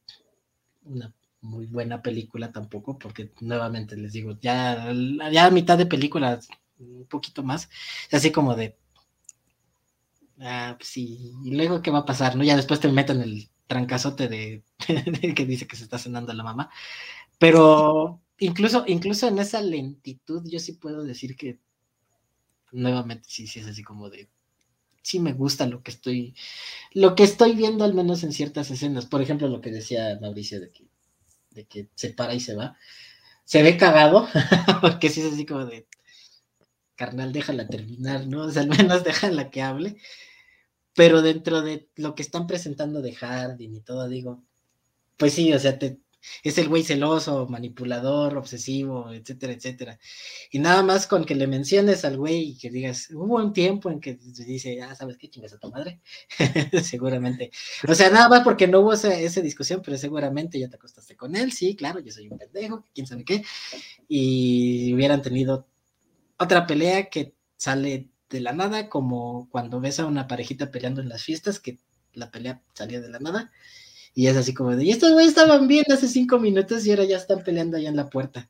una 0.84 1.16
muy 1.42 1.66
buena 1.68 2.02
película 2.02 2.52
tampoco, 2.52 2.98
porque 3.00 3.32
nuevamente 3.42 3.96
les 3.98 4.14
digo, 4.14 4.38
ya, 4.42 4.92
ya 5.32 5.50
mitad 5.52 5.78
de 5.78 5.86
película, 5.86 6.40
un 6.80 7.06
poquito 7.06 7.44
más, 7.44 7.70
así 8.12 8.32
como 8.32 8.56
de, 8.56 8.78
ah, 10.42 10.76
pues 10.78 10.90
sí, 10.90 11.34
y 11.44 11.52
luego 11.56 11.82
qué 11.82 11.92
va 11.92 12.00
a 12.00 12.06
pasar, 12.06 12.36
¿no? 12.36 12.44
Ya 12.44 12.56
después 12.56 12.80
te 12.80 12.90
meten 12.90 13.22
el 13.22 13.50
trancazote 13.68 14.28
de, 14.28 14.64
que 15.36 15.46
dice 15.46 15.68
que 15.68 15.76
se 15.76 15.84
está 15.84 15.98
cenando 15.98 16.34
la 16.34 16.44
mamá, 16.44 16.70
pero 17.40 18.22
incluso, 18.40 18.84
incluso 18.88 19.28
en 19.28 19.40
esa 19.40 19.62
lentitud 19.62 20.44
yo 20.46 20.60
sí 20.60 20.74
puedo 20.74 21.04
decir 21.04 21.36
que 21.38 21.60
nuevamente 22.72 23.26
sí, 23.28 23.48
sí 23.48 23.60
es 23.60 23.68
así 23.68 23.84
como 23.84 24.10
de, 24.10 24.30
sí 25.02 25.20
me 25.20 25.34
gusta 25.34 25.66
lo 25.68 25.84
que 25.84 25.92
estoy, 25.92 26.36
lo 26.94 27.16
que 27.16 27.24
estoy 27.24 27.56
viendo 27.56 27.84
al 27.86 27.94
menos 27.94 28.24
en 28.24 28.34
ciertas 28.34 28.72
escenas, 28.72 29.06
por 29.06 29.22
ejemplo 29.22 29.48
lo 29.48 29.62
que 29.62 29.72
decía 29.72 30.18
Mauricio 30.22 30.60
de 30.60 30.72
que 30.72 30.89
de 31.52 31.66
que 31.66 31.90
se 31.96 32.12
para 32.12 32.34
y 32.34 32.40
se 32.40 32.56
va. 32.56 32.78
Se 33.46 33.64
ve 33.64 33.78
cagado, 33.78 34.28
porque 34.82 35.10
sí 35.10 35.22
es 35.22 35.34
así 35.34 35.46
como 35.46 35.66
de, 35.66 35.88
carnal, 36.96 37.32
déjala 37.32 37.68
terminar, 37.68 38.28
¿no? 38.28 38.44
O 38.44 38.52
sea, 38.52 38.64
al 38.64 38.70
menos 38.70 39.04
déjala 39.04 39.50
que 39.50 39.62
hable. 39.62 39.98
Pero 40.94 41.22
dentro 41.22 41.62
de 41.62 41.90
lo 41.96 42.14
que 42.14 42.22
están 42.22 42.46
presentando 42.46 43.02
de 43.02 43.16
Harding 43.16 43.74
y 43.76 43.82
todo, 43.82 44.10
digo, 44.10 44.44
pues 45.18 45.34
sí, 45.34 45.54
o 45.54 45.60
sea, 45.60 45.80
te, 45.80 46.00
es 46.44 46.58
el 46.58 46.68
güey 46.70 46.84
celoso, 46.84 47.48
manipulador, 47.48 48.38
obsesivo, 48.38 49.12
etcétera, 49.12 49.54
etcétera. 49.54 50.00
Y 50.52 50.60
nada 50.60 50.84
más 50.84 51.08
con 51.08 51.26
que 51.26 51.36
le 51.36 51.48
menciones 51.48 52.06
al 52.06 52.18
güey 52.18 52.50
y 52.50 52.58
que 52.58 52.70
digas, 52.70 53.10
hubo 53.12 53.36
un 53.38 53.54
tiempo 53.54 53.90
en 53.90 54.00
que 54.00 54.16
dice, 54.16 54.76
ya 54.76 54.92
ah, 54.92 54.96
sabes 54.96 55.18
qué 55.18 55.30
chingas 55.30 55.54
a 55.54 55.60
tu 55.60 55.70
madre, 55.70 56.02
seguramente. 56.84 57.52
O 57.88 57.96
sea, 57.96 58.10
nada 58.10 58.30
más 58.30 58.44
porque 58.44 58.68
no 58.68 58.82
hubo 58.82 58.94
esa, 58.94 59.42
discusión, 59.42 59.82
pero 59.84 59.98
seguramente 59.98 60.60
ya 60.60 60.70
te 60.70 60.76
acostaste 60.76 61.16
con 61.16 61.36
él, 61.36 61.52
sí, 61.52 61.76
claro, 61.76 62.00
yo 62.00 62.12
soy 62.12 62.28
un 62.30 62.38
pendejo, 62.38 62.86
quién 62.94 63.08
sabe 63.08 63.24
qué. 63.24 63.44
Y 64.08 64.94
hubieran 64.94 65.22
tenido 65.22 65.68
otra 66.38 66.68
pelea 66.68 67.10
que 67.10 67.36
sale 67.58 68.10
de 68.30 68.42
la 68.42 68.54
nada, 68.54 68.90
como 68.90 69.50
cuando 69.50 69.80
ves 69.80 70.00
a 70.00 70.06
una 70.06 70.28
parejita 70.28 70.72
peleando 70.72 71.02
en 71.02 71.10
las 71.10 71.24
fiestas, 71.24 71.60
que 71.60 71.80
la 72.14 72.32
pelea 72.32 72.62
salía 72.74 73.02
de 73.02 73.10
la 73.10 73.20
nada 73.20 73.52
y 74.14 74.28
es 74.28 74.38
así 74.38 74.54
como 74.54 74.76
de, 74.76 74.84
y 74.84 74.92
estos 74.92 75.14
güeyes 75.14 75.30
estaban 75.30 75.68
bien 75.68 75.86
hace 75.92 76.08
cinco 76.08 76.40
minutos 76.40 76.86
y 76.86 76.92
ahora 76.92 77.06
ya 77.06 77.18
están 77.18 77.44
peleando 77.44 77.78
allá 77.78 77.90
en 77.90 77.96
la 77.96 78.10
puerta. 78.10 78.50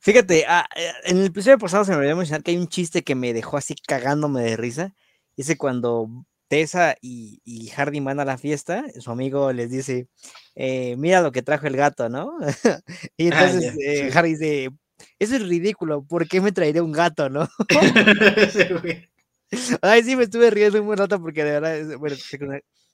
Fíjate, 0.00 0.44
ah, 0.48 0.66
eh, 0.76 0.90
en 1.04 1.18
el 1.18 1.26
episodio 1.26 1.58
pasado 1.58 1.84
se 1.84 1.90
me 1.90 1.98
olvidó 1.98 2.16
mencionar 2.16 2.42
que 2.42 2.52
hay 2.52 2.56
un 2.56 2.68
chiste 2.68 3.02
que 3.02 3.14
me 3.14 3.34
dejó 3.34 3.58
así 3.58 3.74
cagándome 3.74 4.42
de 4.42 4.56
risa. 4.56 4.94
Ese 5.36 5.58
cuando 5.58 6.08
Tessa 6.48 6.96
y, 7.00 7.68
Hardy 7.76 8.00
van 8.00 8.18
a 8.18 8.24
la 8.24 8.38
fiesta, 8.38 8.84
su 8.98 9.10
amigo 9.10 9.52
les 9.52 9.70
dice, 9.70 10.08
eh, 10.54 10.96
mira 10.96 11.20
lo 11.20 11.32
que 11.32 11.42
trajo 11.42 11.66
el 11.66 11.76
gato, 11.76 12.08
¿no? 12.08 12.32
y 13.16 13.30
ah, 13.30 13.44
entonces 13.44 13.74
eh, 13.78 14.10
Hardy 14.10 14.30
dice, 14.30 14.70
eso 15.18 15.36
es 15.36 15.46
ridículo, 15.46 16.02
¿por 16.02 16.26
qué 16.26 16.40
me 16.40 16.50
traeré 16.50 16.80
un 16.80 16.92
gato, 16.92 17.28
no? 17.28 17.48
Ay, 19.82 20.02
sí, 20.02 20.16
me 20.16 20.24
estuve 20.24 20.50
riendo 20.50 20.80
un 20.80 20.86
buen 20.86 20.98
rato 20.98 21.20
porque 21.20 21.44
de 21.44 21.60
verdad, 21.60 21.98
bueno, 21.98 22.16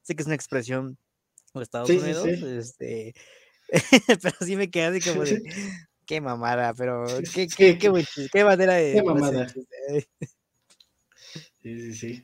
sé 0.07 0.14
que, 0.14 0.22
es 0.22 0.26
una 0.26 0.36
expresión 0.36 0.96
de 1.54 1.62
Estados 1.62 1.90
Unidos, 1.90 2.26
este, 2.26 3.14
pero 4.22 4.36
sí 4.40 4.57
me 4.57 4.70
quedé 4.70 4.84
así 4.84 5.11
como 5.11 5.24
de, 5.24 5.42
qué 6.07 6.20
mamada, 6.20 6.74
pero 6.74 7.04
qué, 7.34 7.48
qué, 7.48 7.76
qué, 7.76 8.04
qué, 8.32 8.44
manera 8.44 8.74
de... 8.74 8.92
Qué 8.94 9.02
mamada. 9.02 9.48
Sí, 9.48 10.07
sí, 11.62 11.94
sí. 11.94 12.22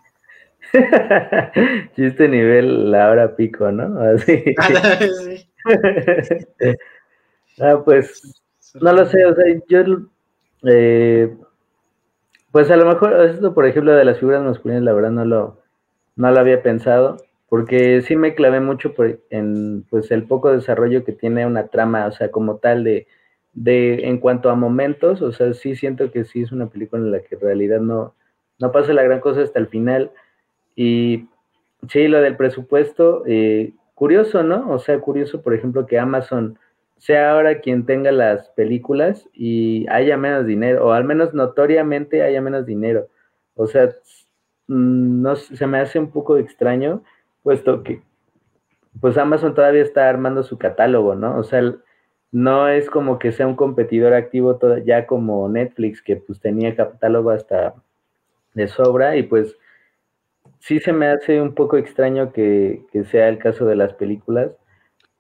Chiste 1.97 2.29
nivel 2.29 2.93
la 2.93 3.11
hora 3.11 3.35
pico, 3.35 3.73
¿no? 3.73 4.01
Así. 4.01 4.45
ah, 7.61 7.83
pues, 7.85 8.41
no 8.81 8.93
lo 8.93 9.05
sé, 9.07 9.25
o 9.27 9.35
sea, 9.35 9.45
yo, 9.69 9.83
eh, 10.69 11.37
pues 12.53 12.71
a 12.71 12.77
lo 12.77 12.87
mejor, 12.87 13.21
esto 13.27 13.53
por 13.53 13.67
ejemplo 13.67 13.93
de 13.93 14.05
las 14.05 14.21
figuras 14.21 14.45
masculinas, 14.45 14.85
la 14.85 14.93
verdad 14.93 15.11
no 15.11 15.25
lo, 15.25 15.61
no 16.15 16.31
lo 16.31 16.39
había 16.39 16.63
pensado, 16.63 17.17
porque 17.53 18.01
sí 18.01 18.17
me 18.17 18.35
clavé 18.35 18.61
mucho 18.61 18.95
por, 18.95 19.21
en 19.29 19.83
pues 19.91 20.11
el 20.11 20.25
poco 20.25 20.51
desarrollo 20.51 21.05
que 21.05 21.13
tiene 21.13 21.45
una 21.45 21.67
trama, 21.67 22.07
o 22.07 22.11
sea, 22.11 22.31
como 22.31 22.57
tal 22.57 22.83
de, 22.83 23.07
de, 23.53 24.09
en 24.09 24.17
cuanto 24.17 24.49
a 24.49 24.55
momentos, 24.55 25.21
o 25.21 25.33
sea, 25.33 25.53
sí 25.53 25.77
siento 25.77 26.11
que 26.11 26.25
sí 26.25 26.41
es 26.41 26.51
una 26.51 26.71
película 26.71 27.03
en 27.03 27.13
la 27.13 27.21
que 27.21 27.35
en 27.35 27.43
realidad 27.43 27.81
no, 27.81 28.15
no 28.59 28.73
pasa 28.73 28.95
la 28.95 29.03
gran 29.03 29.21
cosa 29.21 29.43
hasta 29.43 29.59
el 29.59 29.67
final, 29.67 30.13
y 30.77 31.29
sí, 31.91 32.09
lo 32.09 32.23
del 32.23 32.39
presupuesto, 32.39 33.23
eh, 33.27 33.75
curioso, 33.95 34.43
¿no? 34.43 34.71
O 34.71 34.79
sea, 34.79 34.99
curioso, 35.01 35.43
por 35.43 35.53
ejemplo, 35.53 35.85
que 35.85 35.99
Amazon 35.99 36.59
sea 36.97 37.33
ahora 37.33 37.61
quien 37.61 37.85
tenga 37.85 38.13
las 38.13 38.49
películas 38.49 39.29
y 39.35 39.87
haya 39.91 40.17
menos 40.17 40.47
dinero, 40.47 40.87
o 40.87 40.93
al 40.93 41.05
menos 41.05 41.35
notoriamente 41.35 42.23
haya 42.23 42.41
menos 42.41 42.65
dinero. 42.65 43.09
O 43.57 43.67
sea, 43.67 43.91
mm, 44.69 45.21
no 45.21 45.37
se 45.37 45.67
me 45.67 45.81
hace 45.81 45.99
un 45.99 46.11
poco 46.11 46.39
extraño, 46.39 47.03
puesto 47.43 47.83
que 47.83 48.03
pues 49.01 49.17
Amazon 49.17 49.55
todavía 49.55 49.83
está 49.83 50.09
armando 50.09 50.43
su 50.43 50.59
catálogo, 50.59 51.15
¿no? 51.15 51.39
O 51.39 51.45
sea, 51.45 51.63
no 52.31 52.69
es 52.69 52.91
como 52.91 53.19
que 53.19 53.33
sea 53.33 53.47
un 53.47 53.57
competidor 53.57 54.15
activo 54.15 54.59
ya 54.85 55.07
como 55.07 55.49
Netflix, 55.49 56.03
que 56.03 56.17
pues 56.17 56.41
tenía 56.41 56.77
catálogo 56.77 57.31
hasta 57.31 57.75
de 58.55 58.69
sobra 58.69 59.17
y 59.17 59.23
pues 59.23 59.57
sí 60.61 60.81
se 60.81 60.93
me 60.93 61.07
hace 61.07 61.41
un 61.41 61.55
poco 61.55 61.77
extraño 61.77 62.33
que, 62.33 62.85
sea 63.11 63.29
el 63.29 63.39
caso 63.39 63.67
de 63.67 63.77
las 63.77 63.95
películas. 63.95 64.53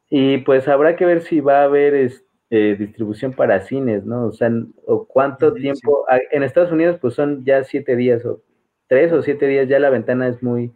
Y 0.09 0.39
pues 0.39 0.69
habrá 0.69 0.97
que 0.97 1.07
ver 1.07 1.23
si 1.23 1.41
va 1.41 1.61
a 1.61 1.65
haber 1.65 1.95
este, 1.95 2.77
distribución 2.77 3.33
para 3.33 3.61
cines, 3.61 4.05
¿no? 4.05 4.27
O 4.27 4.33
sea, 4.33 4.51
o 4.87 5.07
cuánto 5.07 5.55
tiempo. 5.55 6.05
En 6.31 6.43
Estados 6.43 6.73
Unidos, 6.73 6.99
pues 7.01 7.15
son 7.15 7.45
ya 7.45 7.65
siete 7.65 7.97
días, 7.97 8.25
o 8.27 8.43
tres 8.89 9.13
o 9.13 9.23
siete 9.23 9.47
días, 9.47 9.69
ya 9.69 9.79
la 9.79 9.91
ventana 9.91 10.29
es 10.29 10.43
muy, 10.43 10.73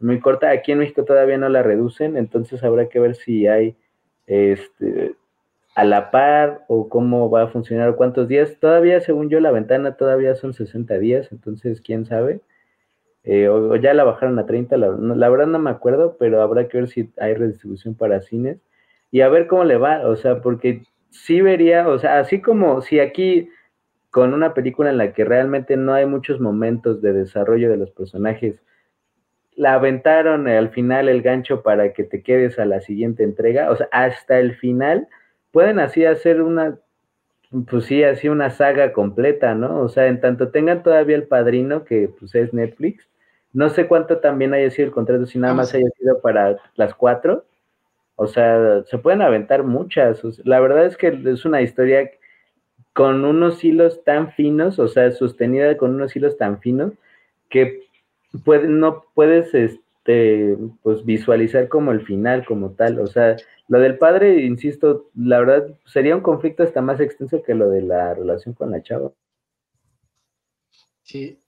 muy 0.00 0.20
corta. 0.20 0.50
Aquí 0.50 0.72
en 0.72 0.78
México 0.78 1.04
todavía 1.04 1.38
no 1.38 1.48
la 1.48 1.62
reducen, 1.62 2.16
entonces 2.16 2.62
habrá 2.64 2.88
que 2.88 3.00
ver 3.00 3.14
si 3.16 3.46
hay 3.46 3.76
este 4.26 5.14
a 5.74 5.84
la 5.84 6.10
par 6.10 6.64
o 6.68 6.88
cómo 6.88 7.30
va 7.30 7.44
a 7.44 7.48
funcionar 7.48 7.88
o 7.88 7.96
cuántos 7.96 8.28
días. 8.28 8.56
Todavía, 8.60 9.00
según 9.00 9.30
yo, 9.30 9.40
la 9.40 9.50
ventana 9.50 9.96
todavía 9.96 10.34
son 10.34 10.52
60 10.52 10.98
días, 10.98 11.30
entonces 11.32 11.80
quién 11.80 12.04
sabe. 12.06 12.40
Eh, 13.24 13.48
o, 13.48 13.76
ya 13.76 13.94
la 13.94 14.04
bajaron 14.04 14.38
a 14.38 14.46
30, 14.46 14.76
la, 14.78 15.28
verdad 15.28 15.46
no 15.46 15.58
me 15.58 15.70
acuerdo, 15.70 16.16
pero 16.18 16.40
habrá 16.42 16.68
que 16.68 16.78
ver 16.78 16.88
si 16.88 17.12
hay 17.18 17.34
redistribución 17.34 17.94
para 17.94 18.22
cines 18.22 18.58
y 19.10 19.20
a 19.20 19.28
ver 19.28 19.46
cómo 19.46 19.64
le 19.64 19.76
va, 19.76 20.06
o 20.08 20.16
sea, 20.16 20.40
porque 20.40 20.84
sí 21.10 21.40
vería, 21.42 21.86
o 21.88 21.98
sea, 21.98 22.18
así 22.20 22.40
como 22.40 22.80
si 22.80 22.98
aquí 23.00 23.50
con 24.10 24.34
una 24.34 24.54
película 24.54 24.90
en 24.90 24.98
la 24.98 25.12
que 25.12 25.24
realmente 25.24 25.76
no 25.76 25.92
hay 25.92 26.06
muchos 26.06 26.40
momentos 26.40 27.02
de 27.02 27.12
desarrollo 27.12 27.70
de 27.70 27.76
los 27.76 27.90
personajes, 27.90 28.60
la 29.60 29.74
aventaron 29.74 30.48
al 30.48 30.70
final 30.70 31.10
el 31.10 31.20
gancho 31.20 31.62
para 31.62 31.92
que 31.92 32.02
te 32.02 32.22
quedes 32.22 32.58
a 32.58 32.64
la 32.64 32.80
siguiente 32.80 33.24
entrega, 33.24 33.70
o 33.70 33.76
sea, 33.76 33.90
hasta 33.92 34.38
el 34.38 34.54
final 34.54 35.06
pueden 35.52 35.78
así 35.78 36.06
hacer 36.06 36.40
una 36.40 36.78
pues 37.68 37.84
sí, 37.84 38.02
así 38.02 38.30
una 38.30 38.48
saga 38.48 38.94
completa, 38.94 39.54
¿no? 39.54 39.80
O 39.82 39.88
sea, 39.90 40.06
en 40.06 40.20
tanto 40.20 40.48
tengan 40.48 40.82
todavía 40.82 41.16
el 41.16 41.24
padrino, 41.24 41.84
que 41.84 42.08
pues 42.08 42.34
es 42.34 42.54
Netflix, 42.54 43.06
no 43.52 43.68
sé 43.68 43.86
cuánto 43.86 44.18
también 44.18 44.54
haya 44.54 44.70
sido 44.70 44.86
el 44.88 44.94
contrato, 44.94 45.26
si 45.26 45.38
nada 45.38 45.52
más 45.52 45.74
haya 45.74 45.90
sido 45.98 46.20
para 46.22 46.56
las 46.76 46.94
cuatro. 46.94 47.44
O 48.16 48.28
sea, 48.28 48.82
se 48.84 48.96
pueden 48.96 49.20
aventar 49.20 49.64
muchas. 49.64 50.22
la 50.44 50.60
verdad 50.60 50.86
es 50.86 50.96
que 50.96 51.08
es 51.26 51.44
una 51.44 51.60
historia 51.60 52.10
con 52.94 53.26
unos 53.26 53.62
hilos 53.62 54.04
tan 54.04 54.32
finos, 54.32 54.78
o 54.78 54.88
sea, 54.88 55.10
sostenida 55.10 55.76
con 55.76 55.94
unos 55.94 56.16
hilos 56.16 56.38
tan 56.38 56.60
finos, 56.60 56.92
que 57.50 57.89
no 58.32 59.04
puedes 59.14 59.54
este, 59.54 60.56
pues, 60.82 61.04
visualizar 61.04 61.68
como 61.68 61.92
el 61.92 62.04
final, 62.04 62.44
como 62.44 62.70
tal. 62.70 63.00
O 63.00 63.06
sea, 63.06 63.36
lo 63.68 63.78
del 63.78 63.98
padre, 63.98 64.44
insisto, 64.44 65.10
la 65.14 65.40
verdad 65.40 65.78
sería 65.86 66.16
un 66.16 66.22
conflicto 66.22 66.62
hasta 66.62 66.80
más 66.80 67.00
extenso 67.00 67.42
que 67.42 67.54
lo 67.54 67.68
de 67.70 67.82
la 67.82 68.14
relación 68.14 68.54
con 68.54 68.70
la 68.70 68.82
chava. 68.82 69.12
Sí, 71.02 71.38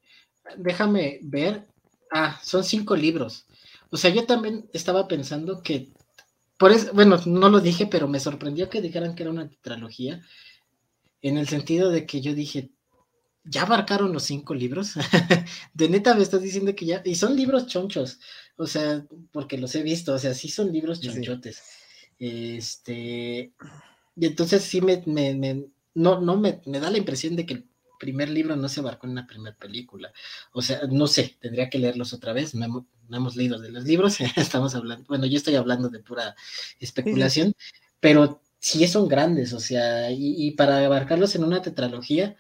déjame 0.57 1.21
ver. 1.23 1.65
Ah, 2.11 2.39
son 2.43 2.65
cinco 2.65 2.95
libros. 2.95 3.47
O 3.91 3.97
sea, 3.97 4.11
yo 4.11 4.27
también 4.27 4.69
estaba 4.73 5.09
pensando 5.09 5.63
que, 5.63 5.89
por 6.59 6.73
eso, 6.73 6.93
bueno, 6.93 7.19
no 7.27 7.49
lo 7.49 7.61
dije, 7.61 7.87
pero 7.87 8.09
me 8.09 8.21
sorprendió 8.21 8.69
que 8.69 8.81
dijeran 8.81 9.15
que 9.15 9.23
era 9.23 9.31
una 9.31 9.49
tetralogía, 9.49 10.23
en 11.23 11.39
el 11.39 11.47
sentido 11.47 11.91
de 11.91 12.07
que 12.07 12.21
yo 12.21 12.35
dije, 12.35 12.71
¿ya 13.45 13.63
abarcaron 13.63 14.13
los 14.13 14.25
cinco 14.25 14.55
libros? 14.55 14.95
de 15.75 15.89
neta 15.89 16.15
me 16.15 16.23
estás 16.23 16.43
diciendo 16.43 16.75
que 16.75 16.87
ya, 16.87 17.03
y 17.05 17.15
son 17.15 17.37
libros 17.37 17.67
chonchos, 17.67 18.21
o 18.57 18.67
sea, 18.67 19.05
porque 19.33 19.59
los 19.59 19.75
he 19.75 19.83
visto, 19.83 20.15
o 20.15 20.19
sea, 20.19 20.35
sí 20.35 20.49
son 20.49 20.73
libros 20.73 21.01
chonchotes. 21.01 21.63
Este, 22.19 23.53
y 24.17 24.27
entonces 24.27 24.63
sí 24.63 24.81
me, 24.81 25.03
no, 25.95 26.21
no 26.21 26.37
me, 26.37 26.61
da 26.67 26.91
la 26.91 26.99
impresión 26.99 27.37
de 27.37 27.47
que 27.47 27.55
el 27.55 27.69
primer 27.99 28.31
libro 28.31 28.57
no 28.57 28.69
se 28.69 28.81
abarcó 28.81 29.07
en 29.07 29.15
la 29.17 29.27
primera 29.27 29.57
película. 29.57 30.13
O 30.53 30.63
sea, 30.63 30.83
no 30.91 31.07
sé, 31.07 31.37
tendría 31.41 31.71
que 31.71 31.79
leerlos 31.79 32.13
otra 32.13 32.33
vez, 32.33 32.55
no 32.55 32.87
hemos, 33.11 33.37
leído 33.37 33.59
de 33.59 33.71
los 33.71 33.85
libros, 33.85 34.19
estamos 34.37 34.75
hablando, 34.75 35.05
bueno, 35.09 35.27
yo 35.27 35.37
estoy 35.37 35.57
hablando 35.57 35.89
de 35.89 36.01
pura 36.01 36.37
especulación, 36.79 37.55
pero 38.01 38.41
sí 38.59 38.87
son 38.87 39.09
grandes, 39.09 39.53
o 39.53 39.61
sea, 39.61 40.11
y, 40.13 40.53
para 40.53 40.85
abarcarlos 40.85 41.35
en 41.35 41.45
una 41.45 41.63
tetralogía, 41.63 42.37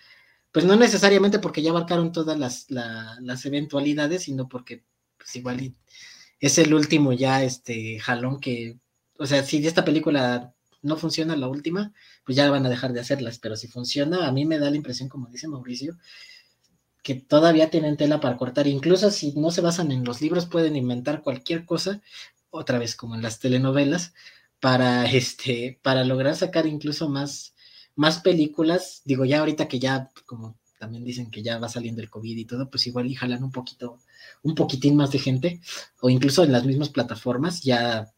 pues 0.53 0.65
no 0.65 0.77
necesariamente 0.77 1.39
porque 1.39 1.63
ya 1.63 1.71
abarcaron 1.71 2.13
todas 2.13 2.39
las, 2.39 2.67
las 2.71 3.45
eventualidades, 3.47 4.25
sino 4.25 4.49
porque 4.49 4.85
pues 5.17 5.35
igual 5.37 5.75
es 6.41 6.59
el 6.59 6.75
último 6.75 7.13
ya 7.13 7.43
este 7.43 7.99
jalón 7.99 8.41
que 8.41 8.79
o 9.23 9.27
sea, 9.27 9.45
si 9.45 9.65
esta 9.67 9.85
película 9.85 10.53
no 10.83 10.97
funciona 10.97 11.37
la 11.37 11.49
última, 11.49 11.93
pues 12.25 12.37
ya 12.37 12.51
van 12.51 12.67
a 12.67 12.69
dejar 12.69 12.93
de 12.93 13.01
hacerlas, 13.01 13.39
pero 13.39 13.55
si 13.57 13.69
funciona, 13.69 14.27
a 14.27 14.33
mí 14.33 14.45
me 14.45 14.59
da 14.59 14.69
la 14.69 14.77
impresión, 14.77 15.09
como 15.09 15.29
dice 15.29 15.47
Mauricio, 15.47 15.97
que 17.05 17.15
todavía 17.15 17.71
tienen 17.71 17.97
tela 17.97 18.21
para 18.21 18.37
cortar, 18.37 18.67
incluso 18.67 19.11
si 19.13 19.33
no 19.33 19.53
se 19.53 19.61
basan 19.61 19.93
en 19.93 20.05
los 20.05 20.21
libros, 20.21 20.47
pueden 20.47 20.75
inventar 20.75 21.23
cualquier 21.23 21.65
cosa, 21.65 22.01
otra 22.51 22.79
vez 22.79 22.97
como 22.97 23.15
en 23.15 23.23
las 23.23 23.39
telenovelas, 23.39 24.13
para 24.59 25.07
este, 25.07 25.79
para 25.83 26.05
lograr 26.05 26.35
sacar 26.35 26.67
incluso 26.67 27.09
más, 27.09 27.55
más 27.97 28.21
películas, 28.21 29.03
digo, 29.05 29.25
ya 29.25 29.41
ahorita 29.41 29.69
que 29.69 29.79
ya, 29.79 30.11
como 30.27 30.57
también 30.79 31.05
dicen 31.05 31.31
que 31.31 31.43
ya 31.43 31.59
va 31.59 31.69
saliendo 31.69 32.03
el 32.03 32.11
COVID 32.11 32.37
y 32.37 32.45
todo, 32.45 32.69
pues 32.69 32.87
igual 32.87 33.07
y 33.07 33.15
jalan 33.15 33.45
un 33.45 33.53
poquito, 33.53 33.99
un 34.43 34.55
poquitín 34.55 34.97
más 34.97 35.13
de 35.13 35.19
gente, 35.21 35.61
o 36.01 36.11
incluso 36.11 36.43
en 36.43 36.53
las 36.53 36.65
mismas 36.65 36.89
plataformas, 36.89 37.63
ya 37.63 38.11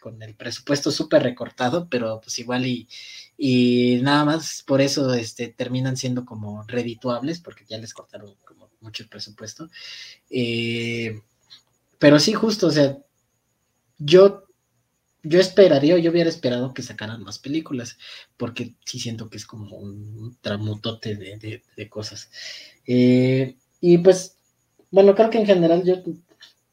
con 0.00 0.22
el 0.22 0.34
presupuesto 0.34 0.90
súper 0.90 1.24
recortado, 1.24 1.88
pero 1.90 2.20
pues 2.22 2.38
igual 2.38 2.64
y, 2.64 2.88
y, 3.36 3.98
nada 4.02 4.24
más 4.24 4.62
por 4.66 4.80
eso 4.80 5.12
este, 5.14 5.48
terminan 5.48 5.96
siendo 5.96 6.24
como 6.24 6.62
redituables, 6.62 7.40
porque 7.40 7.64
ya 7.68 7.76
les 7.76 7.92
cortaron 7.92 8.34
como 8.44 8.70
mucho 8.80 9.02
el 9.02 9.08
presupuesto. 9.08 9.68
Eh, 10.30 11.20
pero 11.98 12.20
sí, 12.20 12.32
justo, 12.34 12.68
o 12.68 12.70
sea, 12.70 12.96
yo, 13.98 14.45
yo 15.28 15.40
esperaría, 15.40 15.98
yo 15.98 16.10
hubiera 16.10 16.28
esperado 16.28 16.74
que 16.74 16.82
sacaran 16.82 17.22
más 17.22 17.38
películas, 17.38 17.98
porque 18.36 18.74
sí 18.84 18.98
siento 18.98 19.28
que 19.28 19.36
es 19.36 19.46
como 19.46 19.76
un 19.76 20.36
tramutote 20.40 21.16
de, 21.16 21.88
cosas. 21.88 22.30
Eh, 22.86 23.56
y 23.80 23.98
pues, 23.98 24.36
bueno, 24.90 25.14
creo 25.14 25.30
que 25.30 25.38
en 25.38 25.46
general 25.46 25.84
yo 25.84 26.02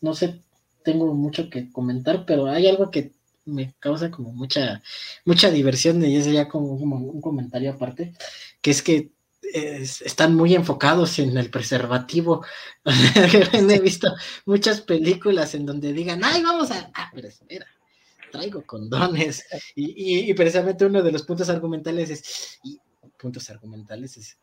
no 0.02 0.14
sé 0.14 0.42
tengo 0.84 1.14
mucho 1.14 1.50
que 1.50 1.72
comentar, 1.72 2.26
pero 2.26 2.48
hay 2.48 2.68
algo 2.68 2.92
que 2.92 3.14
me 3.46 3.74
causa 3.80 4.12
como 4.12 4.32
mucha, 4.32 4.82
mucha 5.26 5.50
diversión 5.50 6.04
y 6.06 6.18
ese 6.18 6.34
ya 6.34 6.48
como, 6.48 6.74
un 6.74 7.22
comentario 7.22 7.72
aparte, 7.72 8.14
que 8.62 8.72
es 8.72 8.82
que 8.82 9.12
están 9.54 10.36
muy 10.36 10.56
enfocados 10.56 11.20
en 11.20 11.38
el 11.38 11.50
preservativo. 11.50 12.44
He 13.54 13.80
visto 13.80 14.14
muchas 14.46 14.82
películas 14.82 15.54
en 15.54 15.66
donde 15.66 15.94
digan, 15.94 16.22
ay, 16.24 16.42
vamos 16.42 16.72
a, 16.72 16.92
ah, 16.94 17.12
pero 17.14 17.28
espera, 17.28 17.68
traigo 18.34 18.64
condones. 18.66 19.46
Y, 19.76 20.30
y, 20.30 20.34
precisamente 20.34 20.86
uno 20.86 21.02
de 21.02 21.12
los 21.12 21.24
puntos 21.24 21.50
argumentales 21.50 22.10
es, 22.10 22.60
puntos 23.18 23.50
argumentales 23.50 24.18
es 24.18 24.38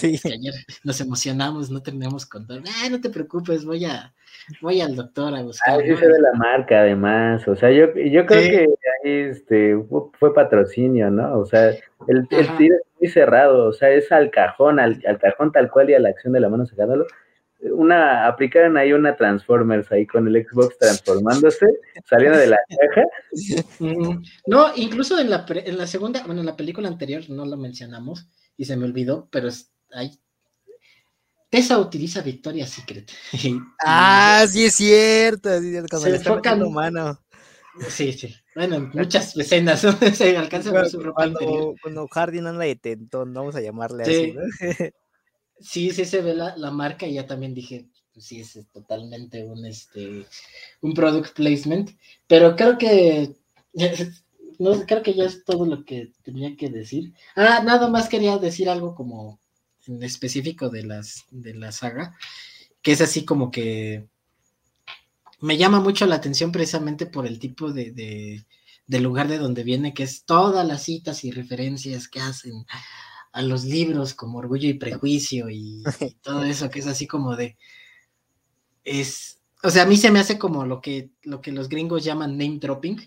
que, 0.00 0.06
ayer 0.28 0.54
nos 0.84 1.00
emocionamos, 1.00 1.70
no 1.70 1.82
tenemos 1.82 2.26
control. 2.26 2.62
Ah, 2.66 2.88
no 2.90 3.00
te 3.00 3.10
preocupes, 3.10 3.64
voy 3.64 3.84
a 3.86 4.14
voy 4.60 4.80
al 4.80 4.94
doctor 4.94 5.34
a 5.34 5.42
buscar. 5.42 5.80
Ah, 5.80 5.82
ese 5.82 6.06
de 6.06 6.20
la 6.20 6.32
marca, 6.34 6.80
además. 6.80 7.46
O 7.48 7.56
sea, 7.56 7.70
yo, 7.70 7.86
yo 7.94 8.26
creo 8.26 8.26
que 8.26 8.66
ahí 9.04 9.12
este, 9.30 9.76
fue 10.18 10.34
patrocinio, 10.34 11.10
¿no? 11.10 11.38
O 11.38 11.46
sea, 11.46 11.70
el, 12.06 12.28
el 12.30 12.56
tiro 12.56 12.76
es 12.76 13.00
muy 13.00 13.08
cerrado, 13.08 13.68
o 13.68 13.72
sea, 13.72 13.90
es 13.90 14.12
al 14.12 14.30
cajón, 14.30 14.78
al, 14.78 15.02
al, 15.06 15.18
cajón 15.18 15.52
tal 15.52 15.70
cual 15.70 15.90
y 15.90 15.94
a 15.94 16.00
la 16.00 16.10
acción 16.10 16.32
de 16.32 16.40
la 16.40 16.48
mano 16.48 16.66
sacándolo 16.66 17.06
una, 17.62 18.26
aplicaron 18.26 18.76
ahí 18.76 18.92
una 18.92 19.16
Transformers 19.16 19.90
ahí 19.92 20.06
con 20.06 20.26
el 20.26 20.46
Xbox 20.46 20.76
transformándose, 20.78 21.66
saliendo 22.04 22.38
de 22.38 22.48
la 22.48 22.58
caja. 22.68 23.06
No, 24.46 24.72
incluso 24.76 25.18
en 25.18 25.30
la, 25.30 25.46
en 25.48 25.78
la 25.78 25.86
segunda, 25.86 26.22
bueno, 26.24 26.40
en 26.40 26.46
la 26.46 26.56
película 26.56 26.88
anterior 26.88 27.22
no 27.28 27.44
lo 27.46 27.56
mencionamos 27.56 28.28
y 28.56 28.64
se 28.64 28.76
me 28.76 28.84
olvidó, 28.84 29.28
pero 29.30 29.48
es, 29.48 29.72
ahí 29.92 30.18
Tessa 31.52 31.78
utiliza 31.78 32.22
Victoria's 32.22 32.70
Secret. 32.70 33.12
ah, 33.84 34.42
sí 34.48 34.64
es 34.64 34.74
cierto. 34.74 35.50
se 35.60 36.16
enfocan 36.16 36.62
humano. 36.62 37.20
Sí, 37.88 38.14
sí. 38.14 38.34
Bueno, 38.54 38.90
muchas 38.94 39.36
escenas 39.36 39.80
se 40.14 40.36
alcanza 40.36 40.70
a 40.70 40.72
ver 40.72 40.88
su 40.88 41.00
ropa 41.00 41.24
cuando, 41.24 41.74
cuando 41.82 42.08
Hardin 42.08 42.46
anda 42.46 42.64
de 42.64 42.76
tentón, 42.76 43.34
vamos 43.34 43.54
a 43.54 43.60
llamarle 43.60 44.02
así, 44.02 44.32
¿no? 44.32 44.42
sí, 45.60 45.90
sí 45.90 46.04
se 46.04 46.20
ve 46.22 46.34
la, 46.34 46.70
marca 46.70 47.06
y 47.06 47.14
ya 47.14 47.26
también 47.26 47.54
dije, 47.54 47.88
pues 48.12 48.26
sí, 48.26 48.40
es 48.40 48.58
totalmente 48.72 49.44
un, 49.44 49.64
este, 49.64 50.26
un 50.80 50.94
product 50.94 51.34
placement, 51.34 51.90
pero 52.26 52.56
creo 52.56 52.78
que, 52.78 53.36
no, 54.58 54.86
creo 54.86 55.02
que 55.02 55.14
ya 55.14 55.24
es 55.24 55.44
todo 55.44 55.66
lo 55.66 55.84
que 55.84 56.12
tenía 56.22 56.56
que 56.56 56.68
decir. 56.68 57.12
Ah, 57.34 57.62
nada 57.64 57.88
más 57.88 58.08
quería 58.08 58.38
decir 58.38 58.68
algo 58.68 58.94
como 58.94 59.40
en 59.86 60.02
específico 60.02 60.68
de, 60.68 60.84
las, 60.84 61.24
de 61.30 61.54
la 61.54 61.72
saga, 61.72 62.16
que 62.82 62.92
es 62.92 63.00
así 63.00 63.24
como 63.24 63.50
que 63.50 64.06
me 65.40 65.56
llama 65.56 65.80
mucho 65.80 66.06
la 66.06 66.16
atención 66.16 66.52
precisamente 66.52 67.06
por 67.06 67.26
el 67.26 67.38
tipo 67.40 67.72
de, 67.72 68.44
de 68.86 69.00
lugar 69.00 69.28
de 69.28 69.38
donde 69.38 69.64
viene, 69.64 69.94
que 69.94 70.04
es 70.04 70.24
todas 70.24 70.66
las 70.66 70.82
citas 70.82 71.24
y 71.24 71.30
referencias 71.30 72.08
que 72.08 72.20
hacen 72.20 72.64
a 73.32 73.42
los 73.42 73.64
libros 73.64 74.14
como 74.14 74.38
Orgullo 74.38 74.68
y 74.68 74.74
Prejuicio 74.74 75.48
y, 75.50 75.82
todo 76.22 76.44
eso, 76.44 76.70
que 76.70 76.80
es 76.80 76.86
así 76.86 77.06
como 77.06 77.36
de, 77.36 77.56
es, 78.84 79.40
o 79.62 79.70
sea, 79.70 79.84
a 79.84 79.86
mí 79.86 79.96
se 79.96 80.10
me 80.10 80.20
hace 80.20 80.38
como 80.38 80.66
lo 80.66 80.80
que, 80.80 81.10
lo 81.22 81.40
que 81.40 81.52
los 81.52 81.68
gringos 81.68 82.04
llaman 82.04 82.36
name 82.36 82.58
dropping, 82.60 83.00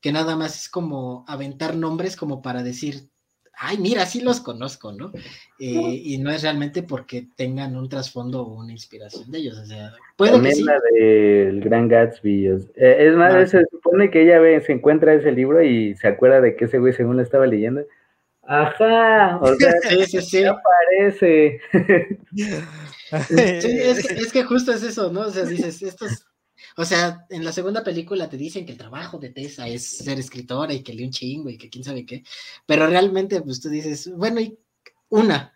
que 0.00 0.12
nada 0.12 0.36
más 0.36 0.62
es 0.62 0.68
como 0.68 1.24
aventar 1.26 1.76
nombres 1.76 2.16
como 2.16 2.42
para 2.42 2.62
decir, 2.62 3.08
ay, 3.56 3.78
mira, 3.78 4.04
sí 4.06 4.20
los 4.20 4.40
conozco, 4.40 4.92
¿no? 4.92 5.12
Eh, 5.58 6.00
y 6.04 6.18
no 6.18 6.30
es 6.30 6.42
realmente 6.42 6.82
porque 6.82 7.28
tengan 7.36 7.76
un 7.76 7.88
trasfondo 7.88 8.42
o 8.42 8.60
una 8.60 8.72
inspiración 8.72 9.30
de 9.30 9.38
ellos, 9.38 9.58
o 9.58 9.64
sea, 9.64 9.92
puede 10.16 10.32
También 10.32 10.64
la 10.64 10.78
del 10.92 11.60
Gran 11.60 11.88
Gatsby, 11.88 12.48
es, 12.48 12.66
eh, 12.76 13.12
más, 13.16 13.34
ah, 13.34 13.46
se 13.46 13.64
supone 13.70 14.10
que 14.10 14.22
ella 14.22 14.40
ve, 14.40 14.60
se 14.60 14.72
encuentra 14.72 15.14
ese 15.14 15.32
libro 15.32 15.62
y 15.62 15.94
se 15.96 16.08
acuerda 16.08 16.40
de 16.40 16.56
que 16.56 16.66
ese 16.66 16.78
güey 16.78 16.92
según 16.92 17.16
lo 17.16 17.22
estaba 17.22 17.46
leyendo, 17.46 17.86
Ajá, 18.46 19.38
o 19.40 19.54
sea, 19.56 19.72
sí, 19.88 20.06
sí, 20.06 20.22
sí. 20.22 20.44
aparece. 20.44 21.60
Sí, 23.60 23.68
es 23.68 24.32
que, 24.32 24.44
justo 24.44 24.72
es 24.72 24.82
eso, 24.82 25.10
¿no? 25.10 25.20
O 25.22 25.30
sea, 25.30 25.44
dices, 25.44 25.82
estos, 25.82 26.26
o 26.76 26.84
sea, 26.84 27.26
en 27.30 27.44
la 27.44 27.52
segunda 27.52 27.84
película 27.84 28.28
te 28.28 28.36
dicen 28.36 28.66
que 28.66 28.72
el 28.72 28.78
trabajo 28.78 29.18
de 29.18 29.30
Tessa 29.30 29.68
es 29.68 29.98
ser 29.98 30.18
escritora 30.18 30.72
y 30.72 30.82
que 30.82 30.92
lee 30.92 31.04
un 31.04 31.10
chingo 31.10 31.48
y 31.48 31.56
que 31.56 31.70
quién 31.70 31.84
sabe 31.84 32.04
qué, 32.04 32.24
pero 32.66 32.86
realmente, 32.86 33.40
pues 33.42 33.60
tú 33.60 33.68
dices, 33.68 34.10
bueno, 34.14 34.40
y 34.40 34.58
una, 35.08 35.54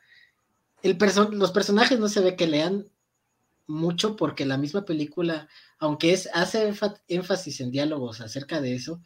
el 0.82 0.97
los 1.32 1.51
personajes 1.51 1.99
no 1.99 2.09
se 2.09 2.20
ve 2.20 2.36
que 2.36 2.47
lean 2.47 2.86
mucho 3.66 4.16
porque 4.16 4.47
la 4.47 4.57
misma 4.57 4.84
película, 4.84 5.49
aunque 5.78 6.12
es, 6.12 6.28
hace 6.32 6.72
énfasis 7.09 7.61
en 7.61 7.70
diálogos 7.70 8.20
acerca 8.20 8.61
de 8.61 8.74
eso, 8.74 9.01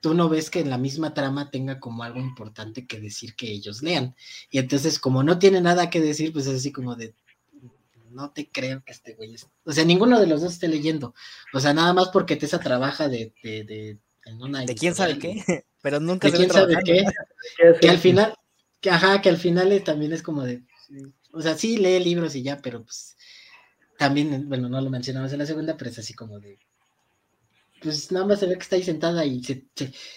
tú 0.00 0.14
no 0.14 0.28
ves 0.28 0.50
que 0.50 0.60
en 0.60 0.70
la 0.70 0.78
misma 0.78 1.14
trama 1.14 1.50
tenga 1.50 1.78
como 1.78 2.02
algo 2.02 2.18
importante 2.18 2.86
que 2.86 3.00
decir 3.00 3.34
que 3.34 3.50
ellos 3.50 3.82
lean. 3.82 4.14
Y 4.50 4.58
entonces, 4.58 4.98
como 4.98 5.22
no 5.22 5.38
tiene 5.38 5.60
nada 5.60 5.90
que 5.90 6.00
decir, 6.00 6.32
pues 6.32 6.46
es 6.46 6.56
así 6.56 6.72
como 6.72 6.96
de, 6.96 7.14
no 8.10 8.30
te 8.30 8.48
creo 8.50 8.82
que 8.84 8.92
este 8.92 9.14
güey 9.14 9.34
es... 9.34 9.46
O 9.64 9.72
sea, 9.72 9.84
ninguno 9.84 10.18
de 10.18 10.26
los 10.26 10.40
dos 10.40 10.54
esté 10.54 10.68
leyendo. 10.68 11.14
O 11.52 11.60
sea, 11.60 11.74
nada 11.74 11.92
más 11.92 12.08
porque 12.08 12.36
Tessa 12.36 12.58
trabaja 12.58 13.08
de... 13.08 13.32
de, 13.42 13.64
de 13.64 13.98
en 14.26 14.42
una 14.42 14.60
¿De 14.60 14.74
quién 14.74 14.94
sabe 14.94 15.18
qué? 15.18 15.64
Pero 15.82 15.98
nunca 15.98 16.28
¿De 16.28 16.36
quién 16.36 16.50
sabe 16.50 16.76
qué? 16.84 17.04
que 17.80 17.88
al 17.88 17.98
final, 17.98 18.34
que, 18.80 18.90
ajá, 18.90 19.22
que 19.22 19.28
al 19.28 19.38
final 19.38 19.82
también 19.84 20.12
es 20.12 20.22
como 20.22 20.42
de... 20.42 20.62
O 21.32 21.40
sea, 21.40 21.56
sí 21.56 21.76
lee 21.76 22.00
libros 22.00 22.34
y 22.34 22.42
ya, 22.42 22.60
pero 22.60 22.82
pues 22.82 23.16
también, 23.96 24.48
bueno, 24.48 24.68
no 24.68 24.80
lo 24.80 24.90
mencionamos 24.90 25.32
en 25.32 25.38
la 25.38 25.46
segunda, 25.46 25.76
pero 25.76 25.90
es 25.90 25.98
así 26.00 26.12
como 26.12 26.40
de 26.40 26.58
pues 27.82 28.12
nada 28.12 28.26
más 28.26 28.40
se 28.40 28.46
ve 28.46 28.54
que 28.54 28.62
está 28.62 28.76
ahí 28.76 28.82
sentada 28.82 29.24
y 29.24 29.42
se, 29.42 29.64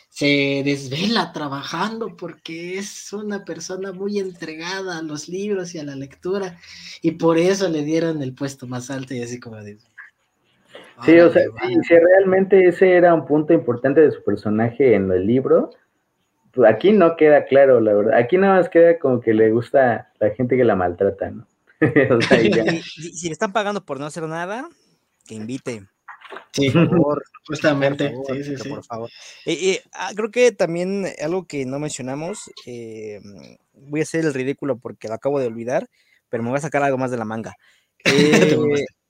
se, 0.09 0.61
desvela 0.63 1.31
trabajando 1.31 2.15
porque 2.17 2.77
es 2.77 3.11
una 3.13 3.45
persona 3.45 3.91
muy 3.91 4.19
entregada 4.19 4.99
a 4.99 5.01
los 5.01 5.29
libros 5.29 5.73
y 5.73 5.79
a 5.79 5.83
la 5.83 5.95
lectura 5.95 6.57
y 7.01 7.11
por 7.11 7.37
eso 7.37 7.69
le 7.69 7.83
dieron 7.83 8.21
el 8.21 8.33
puesto 8.33 8.67
más 8.67 8.89
alto 8.89 9.13
y 9.13 9.21
así 9.21 9.39
como 9.39 9.57
de... 9.57 9.77
Sí, 11.03 11.19
o 11.19 11.31
sea, 11.31 11.43
si, 11.87 11.95
realmente 11.95 12.67
ese 12.67 12.91
era 12.91 13.13
un 13.13 13.25
punto 13.25 13.51
importante 13.51 14.01
de 14.01 14.11
su 14.11 14.23
personaje 14.23 14.93
en 14.93 15.11
el 15.11 15.25
libro, 15.25 15.71
pues 16.51 16.71
aquí 16.71 16.91
no 16.91 17.15
queda 17.15 17.45
claro, 17.45 17.81
la 17.81 17.93
verdad. 17.93 18.13
Aquí 18.17 18.37
nada 18.37 18.57
más 18.57 18.69
queda 18.69 18.99
como 18.99 19.19
que 19.19 19.33
le 19.33 19.51
gusta 19.51 20.11
la 20.19 20.29
gente 20.31 20.55
que 20.55 20.63
la 20.63 20.75
maltrata, 20.75 21.31
¿no? 21.31 21.47
o 22.15 22.21
sea, 22.21 22.39
si 22.83 23.27
le 23.27 23.33
están 23.33 23.51
pagando 23.51 23.83
por 23.83 23.99
no 23.99 24.05
hacer 24.05 24.23
nada, 24.23 24.69
que 25.25 25.35
invite. 25.35 25.87
Sí, 26.61 26.69
por 26.69 26.87
favor, 26.87 27.23
justamente. 27.47 28.13
sí, 28.27 28.43
sí, 28.43 28.57
sí. 28.57 28.69
Por 28.69 28.83
favor. 28.83 29.09
Ah, 29.91 30.11
creo 30.15 30.29
que 30.29 30.51
también 30.51 31.07
algo 31.21 31.45
que 31.47 31.65
no 31.65 31.79
mencionamos, 31.79 32.51
eh, 32.67 33.19
voy 33.73 34.01
a 34.01 34.03
hacer 34.03 34.25
el 34.25 34.33
ridículo 34.33 34.77
porque 34.77 35.07
lo 35.07 35.15
acabo 35.15 35.39
de 35.39 35.47
olvidar, 35.47 35.89
pero 36.29 36.43
me 36.43 36.49
voy 36.49 36.57
a 36.57 36.61
sacar 36.61 36.83
algo 36.83 36.97
más 36.97 37.09
de 37.09 37.17
la 37.17 37.25
manga. 37.25 37.55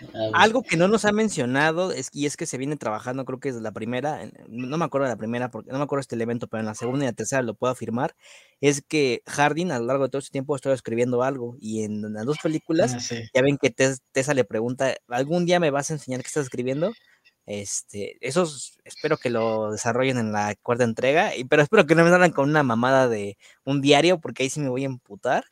Eh, 0.00 0.30
algo 0.34 0.62
que 0.62 0.76
no 0.76 0.88
nos 0.88 1.04
ha 1.04 1.12
mencionado 1.12 1.92
es, 1.92 2.08
y 2.12 2.26
es 2.26 2.36
que 2.36 2.46
se 2.46 2.58
viene 2.58 2.76
trabajando, 2.76 3.24
creo 3.24 3.40
que 3.40 3.48
es 3.48 3.56
la 3.56 3.72
primera, 3.72 4.30
no 4.48 4.78
me 4.78 4.84
acuerdo 4.84 5.06
de 5.06 5.12
la 5.12 5.16
primera, 5.16 5.50
porque 5.50 5.70
no 5.70 5.78
me 5.78 5.84
acuerdo 5.84 6.00
este 6.00 6.14
elemento, 6.14 6.46
pero 6.46 6.60
en 6.60 6.66
la 6.66 6.74
segunda 6.74 7.04
y 7.04 7.08
la 7.08 7.12
tercera 7.12 7.42
lo 7.42 7.54
puedo 7.54 7.72
afirmar, 7.72 8.14
es 8.60 8.82
que 8.82 9.22
Hardin 9.26 9.72
a 9.72 9.78
lo 9.78 9.86
largo 9.86 10.04
de 10.04 10.10
todo 10.10 10.20
este 10.20 10.32
tiempo 10.32 10.54
ha 10.54 10.56
estado 10.56 10.74
escribiendo 10.74 11.22
algo 11.22 11.56
y 11.58 11.84
en 11.84 12.12
las 12.12 12.24
dos 12.24 12.38
películas 12.42 12.94
ah, 12.94 13.16
ya 13.34 13.42
ven 13.42 13.58
que 13.58 13.70
Tessa 13.70 14.34
le 14.34 14.44
pregunta, 14.44 14.94
¿algún 15.08 15.46
día 15.46 15.60
me 15.60 15.70
vas 15.70 15.90
a 15.90 15.94
enseñar 15.94 16.20
qué 16.22 16.28
estás 16.28 16.44
escribiendo? 16.44 16.92
Este, 17.44 18.16
eso 18.20 18.48
espero 18.84 19.16
que 19.16 19.28
lo 19.28 19.72
desarrollen 19.72 20.18
en 20.18 20.32
la 20.32 20.54
cuarta 20.62 20.84
entrega, 20.84 21.34
y, 21.36 21.44
pero 21.44 21.62
espero 21.62 21.86
que 21.86 21.94
no 21.94 22.04
me 22.04 22.10
salgan 22.10 22.30
con 22.30 22.48
una 22.48 22.62
mamada 22.62 23.08
de 23.08 23.36
un 23.64 23.80
diario, 23.80 24.20
porque 24.20 24.44
ahí 24.44 24.50
sí 24.50 24.60
me 24.60 24.68
voy 24.68 24.84
a 24.84 24.86
emputar. 24.86 25.44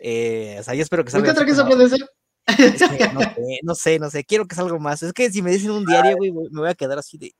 Eh, 0.00 0.56
o 0.58 0.62
sea, 0.62 0.74
yo 0.74 0.82
espero 0.82 1.04
que 1.04 1.10
salga. 1.10 1.34
¿Qué 1.34 1.54
puede 1.54 1.88
ser? 1.88 2.00
no, 3.62 3.74
sé, 3.74 3.98
no 3.98 4.10
sé, 4.10 4.24
quiero 4.24 4.46
que 4.46 4.54
salga 4.54 4.78
más. 4.78 5.02
Es 5.02 5.12
que 5.12 5.30
si 5.30 5.42
me 5.42 5.50
dicen 5.50 5.70
un 5.70 5.84
diario, 5.84 6.16
güey, 6.16 6.32
me 6.32 6.60
voy 6.60 6.68
a 6.68 6.74
quedar 6.74 6.98
así 6.98 7.16
de. 7.16 7.32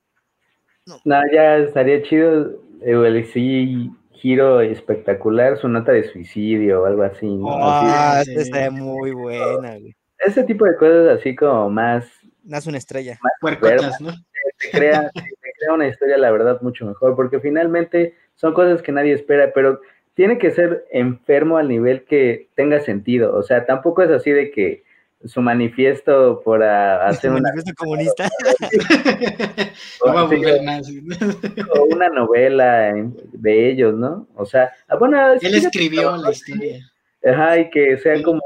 No, 1.05 1.21
ya 1.33 1.59
estaría 1.59 2.03
chido. 2.03 2.59
Eh, 2.81 3.31
sí, 3.33 3.91
giro 4.13 4.61
espectacular, 4.61 5.59
su 5.59 5.69
nota 5.69 5.93
de 5.93 6.05
suicidio 6.11 6.83
o 6.83 6.87
algo 6.87 7.03
así. 7.03 7.29
Ah, 7.47 8.23
estaría 8.27 8.71
muy 8.71 9.13
buena, 9.13 9.79
güey. 9.79 9.95
Ese 10.19 10.45
tipo 10.45 10.65
de 10.65 10.77
cosas 10.77 11.19
así 11.19 11.35
como 11.35 11.69
más. 11.71 12.07
Nace 12.43 12.69
una 12.69 12.79
estrella. 12.79 13.19
Más 13.23 14.01
¿no? 14.01 14.13
Te 14.59 14.71
crea, 14.71 15.11
crea 15.13 15.75
una 15.75 15.89
historia, 15.89 16.17
la 16.19 16.31
verdad, 16.31 16.61
mucho 16.63 16.87
mejor, 16.87 17.17
porque 17.17 17.41
finalmente 17.41 18.15
son 18.35 18.55
cosas 18.55 18.83
que 18.83 18.93
nadie 18.93 19.13
espera, 19.13 19.53
pero 19.55 19.81
tiene 20.15 20.39
que 20.39 20.51
ser 20.51 20.87
enfermo 20.91 21.57
al 21.57 21.69
nivel 21.69 22.05
que 22.05 22.49
tenga 22.55 22.81
sentido. 22.81 23.37
O 23.37 23.43
sea, 23.43 23.67
tampoco 23.67 24.03
es 24.03 24.11
así 24.11 24.31
de 24.31 24.51
que 24.51 24.85
su 25.27 25.41
manifiesto 25.41 26.43
por 26.45 26.63
hacer 26.63 27.31
un 27.31 27.43
manifiesto 27.43 27.73
comunista 27.77 28.29
o, 30.05 31.85
una 31.91 32.09
novela 32.09 32.93
de 33.33 33.71
ellos, 33.71 33.95
¿no? 33.95 34.29
O 34.35 34.45
sea, 34.45 34.73
ah, 34.89 34.97
bueno, 34.97 35.33
él 35.35 35.55
escribió 35.55 36.17
la 36.17 36.31
historia. 36.31 36.91
Ajá, 37.25 37.59
y 37.59 37.71
que 37.71 37.97
sea 37.99 38.23
como 38.23 38.43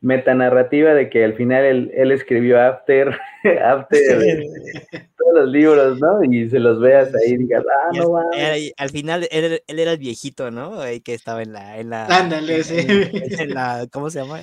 metanarrativa 0.00 0.94
de 0.94 1.10
que 1.10 1.24
al 1.24 1.34
final 1.34 1.90
él, 1.94 2.12
escribió 2.12 2.60
After, 2.60 3.16
After 3.64 4.42
todos 5.16 5.34
los 5.34 5.48
libros, 5.48 6.00
¿no? 6.00 6.24
Y 6.24 6.48
se 6.48 6.58
los 6.58 6.80
veas 6.80 7.08
ahí 7.14 7.34
y 7.34 7.36
digas, 7.36 7.62
ah, 7.68 7.90
no 7.94 8.12
va. 8.12 8.24
Al 8.76 8.90
final 8.90 9.28
él, 9.30 9.62
era 9.68 9.92
el 9.92 9.98
viejito, 9.98 10.50
¿no? 10.50 10.80
Ahí 10.80 11.00
que 11.00 11.14
estaba 11.14 11.42
en 11.42 11.52
la, 11.52 11.78
en 11.78 11.90
la, 11.90 12.06
Ándale, 12.06 12.64
sí. 12.64 12.86
En 12.88 13.50
la, 13.50 13.86
¿cómo 13.92 14.10
se 14.10 14.20
llama? 14.20 14.40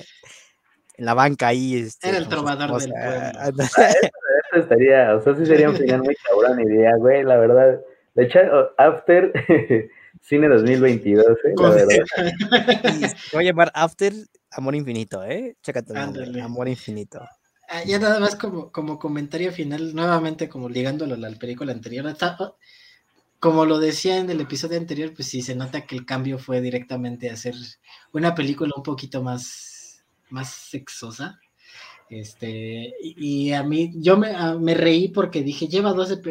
En 0.98 1.06
la 1.06 1.14
banca 1.14 1.48
ahí. 1.48 1.76
Este, 1.76 2.10
era 2.10 2.18
el 2.18 2.28
trovador 2.28 2.78
del 2.80 2.90
pueblo. 2.90 3.32
Ah, 3.38 3.48
eso, 3.48 4.60
estaría, 4.60 5.14
o 5.16 5.22
sea, 5.22 5.34
sí 5.34 5.46
sería 5.46 5.70
un 5.70 5.76
final 5.76 6.02
muy 6.02 6.16
cabrón 6.16 6.60
idea, 6.60 6.96
güey, 6.96 7.22
la 7.22 7.38
verdad. 7.38 7.80
De 8.14 8.24
hecho, 8.24 8.40
After, 8.76 9.32
cine 10.20 10.48
2022, 10.48 11.24
¿eh? 11.24 11.54
La 11.56 11.70
verdad. 11.70 11.96
voy 13.32 13.44
a 13.44 13.46
llamar 13.46 13.70
After 13.74 14.12
Amor 14.50 14.74
Infinito, 14.74 15.24
¿eh? 15.24 15.56
Chécate 15.62 15.96
Amor 15.96 16.68
Infinito. 16.68 17.20
Ah, 17.70 17.84
ya 17.84 17.98
nada 17.98 18.18
más 18.18 18.34
como, 18.34 18.72
como 18.72 18.98
comentario 18.98 19.52
final, 19.52 19.94
nuevamente 19.94 20.48
como 20.48 20.70
ligándolo 20.70 21.14
a 21.14 21.18
la 21.18 21.30
película 21.32 21.72
anterior, 21.72 22.06
como 23.38 23.66
lo 23.66 23.78
decía 23.78 24.16
en 24.16 24.30
el 24.30 24.40
episodio 24.40 24.78
anterior, 24.78 25.12
pues 25.14 25.28
sí 25.28 25.42
se 25.42 25.54
nota 25.54 25.82
que 25.82 25.94
el 25.94 26.06
cambio 26.06 26.38
fue 26.38 26.62
directamente 26.62 27.28
a 27.28 27.34
hacer 27.34 27.54
una 28.12 28.34
película 28.34 28.72
un 28.74 28.82
poquito 28.82 29.22
más, 29.22 29.77
más 30.30 30.50
sexosa. 30.52 31.40
Este, 32.10 32.94
y, 33.00 33.52
a 33.52 33.62
mí, 33.62 33.92
yo 33.96 34.16
me, 34.16 34.28
ah, 34.34 34.56
me, 34.58 34.74
reí 34.74 35.08
porque 35.08 35.42
dije, 35.42 35.68
lleva 35.68 35.92
12, 35.92 36.22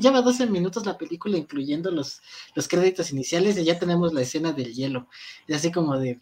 lleva 0.00 0.20
12 0.20 0.46
minutos 0.48 0.84
la 0.84 0.98
película, 0.98 1.38
incluyendo 1.38 1.90
los, 1.90 2.20
los 2.54 2.68
créditos 2.68 3.10
iniciales, 3.10 3.56
y 3.56 3.64
ya 3.64 3.78
tenemos 3.78 4.12
la 4.12 4.20
escena 4.20 4.52
del 4.52 4.74
hielo. 4.74 5.08
Y 5.46 5.54
así 5.54 5.72
como 5.72 5.98
de, 5.98 6.18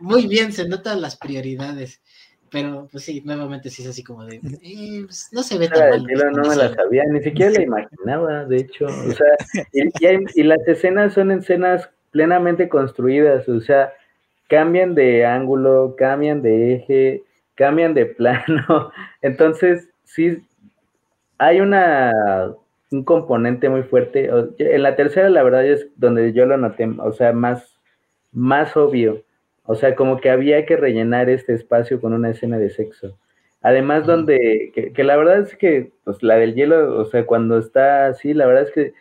muy 0.00 0.26
bien, 0.26 0.52
se 0.52 0.68
notan 0.68 1.00
las 1.00 1.16
prioridades. 1.16 2.00
Pero, 2.50 2.86
pues 2.92 3.04
sí, 3.04 3.22
nuevamente 3.24 3.70
sí 3.70 3.82
es 3.82 3.88
así 3.88 4.04
como 4.04 4.26
de, 4.26 4.36
eh, 4.36 5.04
pues, 5.06 5.30
no 5.32 5.42
se 5.42 5.56
ve 5.56 5.68
tan 5.68 5.88
mal. 5.88 6.04
no 6.04 6.48
me 6.48 6.56
la 6.56 6.74
sabía, 6.74 7.04
ni 7.10 7.22
siquiera 7.22 7.50
la 7.52 7.62
imaginaba, 7.62 8.44
de 8.44 8.58
hecho. 8.58 8.84
O 8.84 9.12
sea, 9.12 9.70
y, 9.72 10.42
las 10.42 10.68
escenas 10.68 11.14
son 11.14 11.30
escenas 11.30 11.88
plenamente 12.10 12.68
construidas, 12.68 13.48
o 13.48 13.60
sea, 13.62 13.94
cambian 14.52 14.94
de 14.94 15.24
ángulo, 15.24 15.94
cambian 15.96 16.42
de 16.42 16.74
eje, 16.74 17.22
cambian 17.54 17.94
de 17.94 18.06
plano. 18.18 18.92
Entonces, 19.22 19.88
sí, 20.04 20.44
hay 21.38 21.60
una 21.60 22.12
un 22.90 23.04
componente 23.04 23.70
muy 23.70 23.82
fuerte. 23.84 24.30
En 24.58 24.82
la 24.82 24.96
tercera, 24.96 25.30
la 25.30 25.42
verdad, 25.42 25.64
es 25.64 25.88
donde 25.96 26.34
yo 26.34 26.44
lo 26.44 26.58
noté, 26.58 26.86
o 26.98 27.12
sea, 27.12 27.32
más, 27.32 27.80
más 28.32 28.76
obvio 28.76 29.24
o 29.64 29.74
sea, 29.74 29.94
como 29.94 30.20
que 30.20 30.30
había 30.30 30.66
que 30.66 30.76
rellenar 30.76 31.30
este 31.30 31.54
espacio 31.54 32.00
con 32.00 32.12
una 32.12 32.30
escena 32.30 32.58
de 32.58 32.70
sexo. 32.70 33.18
Además, 33.62 34.06
donde, 34.06 34.72
que, 34.94 35.04
la 35.04 35.16
verdad 35.16 35.40
es 35.40 35.56
que, 35.56 35.92
pues 36.04 36.22
la 36.22 36.34
del 36.36 36.54
hielo, 36.54 36.98
o 36.98 37.04
sea, 37.04 37.26
cuando 37.26 37.58
está 37.58 38.06
así, 38.06 38.34
la 38.34 38.46
verdad 38.46 38.64
es 38.64 38.72
que 38.72 38.92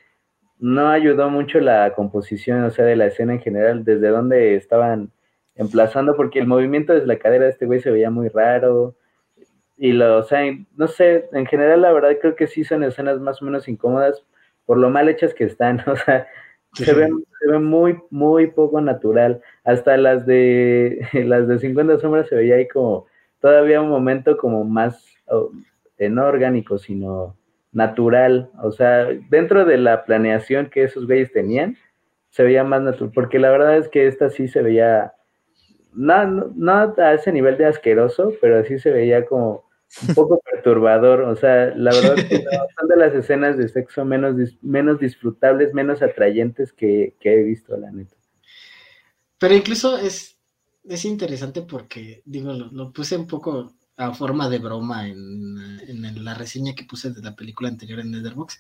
no 0.60 0.90
ayudó 0.90 1.30
mucho 1.32 1.60
la 1.60 1.94
composición, 1.96 2.64
o 2.64 2.70
sea, 2.70 2.86
de 2.86 2.96
la 2.96 3.08
escena 3.08 3.34
en 3.34 3.42
general, 3.42 3.84
desde 3.84 4.10
donde 4.10 4.56
estaban 4.56 5.12
emplazando, 5.56 6.16
porque 6.16 6.40
el 6.40 6.48
movimiento 6.48 6.94
desde 6.94 7.08
la 7.08 7.20
cadera 7.20 7.46
de 7.46 7.52
este 7.52 7.66
güey 7.66 7.80
se 7.80 7.92
veía 7.92 8.10
muy 8.10 8.30
raro. 8.30 8.96
Y 9.78 9.94
lo, 9.94 10.18
o 10.18 10.24
sea, 10.24 10.42
no 10.76 10.88
sé, 10.88 11.28
en 11.34 11.46
general, 11.46 11.82
la 11.82 11.92
verdad 11.92 12.18
creo 12.22 12.36
que 12.36 12.48
sí 12.48 12.64
son 12.64 12.84
escenas 12.84 13.20
más 13.20 13.42
o 13.42 13.46
menos 13.46 13.68
incómodas 13.68 14.24
por 14.66 14.78
lo 14.78 14.90
mal 14.90 15.10
hechas 15.10 15.34
que 15.34 15.44
están, 15.44 15.82
o 15.88 15.96
sea, 15.96 16.28
se 16.74 16.94
ve, 16.94 17.10
se 17.40 17.52
ve 17.52 17.60
muy, 17.60 18.00
muy 18.10 18.48
poco 18.48 18.80
natural. 18.80 19.42
Hasta 19.64 19.98
las 19.98 20.26
de 20.26 21.06
las 21.26 21.48
de 21.48 21.60
50 21.60 22.00
sombras 22.00 22.28
se 22.28 22.36
veía 22.36 22.56
ahí 22.56 22.68
como 22.68 23.08
todavía 23.40 23.82
un 23.82 23.90
momento 23.90 24.38
como 24.38 24.64
más 24.64 25.06
oh, 25.28 25.52
no 26.00 26.26
orgánico, 26.26 26.78
sino 26.78 27.36
natural. 27.72 28.50
O 28.64 28.72
sea, 28.72 29.08
dentro 29.30 29.66
de 29.66 29.78
la 29.78 30.06
planeación 30.06 30.70
que 30.70 30.84
esos 30.84 31.06
güeyes 31.06 31.32
tenían, 31.32 31.78
se 32.30 32.44
veía 32.44 32.64
más 32.64 32.82
natural. 32.82 33.12
Porque 33.14 33.40
la 33.40 33.52
verdad 33.52 33.78
es 33.78 33.90
que 33.90 34.08
esta 34.08 34.30
sí 34.30 34.48
se 34.48 34.62
veía, 34.62 35.14
no, 35.94 36.26
no 36.56 36.94
a 36.98 37.14
ese 37.14 37.32
nivel 37.32 37.58
de 37.58 37.66
asqueroso, 37.66 38.34
pero 38.42 38.64
sí 38.66 38.80
se 38.80 38.92
veía 38.92 39.26
como 39.26 39.66
un 40.08 40.16
poco 40.16 40.42
perturbador, 40.52 41.22
o 41.22 41.36
sea, 41.36 41.74
la 41.76 41.94
verdad 41.94 42.20
es 42.20 42.26
que 42.26 42.44
son 42.80 42.88
de 42.88 42.98
las 42.98 43.14
escenas 43.14 43.58
de 43.58 43.68
sexo 43.68 44.06
menos, 44.06 44.36
menos 44.62 45.00
disfrutables, 45.00 45.74
menos 45.74 46.02
atrayentes 46.02 46.72
que, 46.74 47.16
he 47.20 47.44
visto, 47.44 47.76
la 47.78 47.92
neta. 47.92 48.16
Pero 49.38 49.56
incluso 49.56 49.98
es, 49.98 50.38
es 50.84 51.06
interesante 51.06 51.64
porque, 51.64 52.22
digo, 52.26 52.54
lo, 52.54 52.92
puse 52.92 53.18
un 53.18 53.28
poco 53.28 53.74
a 53.98 54.14
forma 54.14 54.50
de 54.50 54.60
broma 54.60 55.08
en, 55.08 56.24
la 56.24 56.34
reseña 56.34 56.74
que 56.74 56.86
puse 56.86 57.12
de 57.12 57.22
la 57.22 57.36
película 57.36 57.70
anterior 57.70 58.00
en 58.00 58.12
Netherbox, 58.12 58.60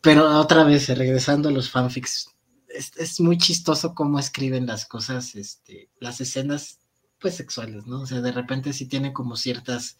pero 0.00 0.38
otra 0.38 0.64
vez, 0.64 0.88
regresando 0.96 1.48
a 1.48 1.52
los 1.52 1.70
fanfics, 1.70 2.34
es, 2.68 2.92
es 2.96 3.20
muy 3.20 3.38
chistoso 3.38 3.94
cómo 3.94 4.18
escriben 4.18 4.66
las 4.66 4.86
cosas, 4.86 5.34
este, 5.34 5.88
las 6.00 6.20
escenas 6.20 6.78
pues 7.18 7.34
sexuales, 7.34 7.86
¿no? 7.86 8.02
O 8.02 8.06
sea, 8.06 8.20
de 8.20 8.32
repente 8.32 8.72
sí 8.72 8.86
tiene 8.86 9.12
como 9.12 9.36
ciertas, 9.36 9.98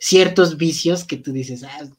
ciertos 0.00 0.56
vicios 0.56 1.04
que 1.04 1.18
tú 1.18 1.32
dices, 1.32 1.64
ah, 1.64 1.90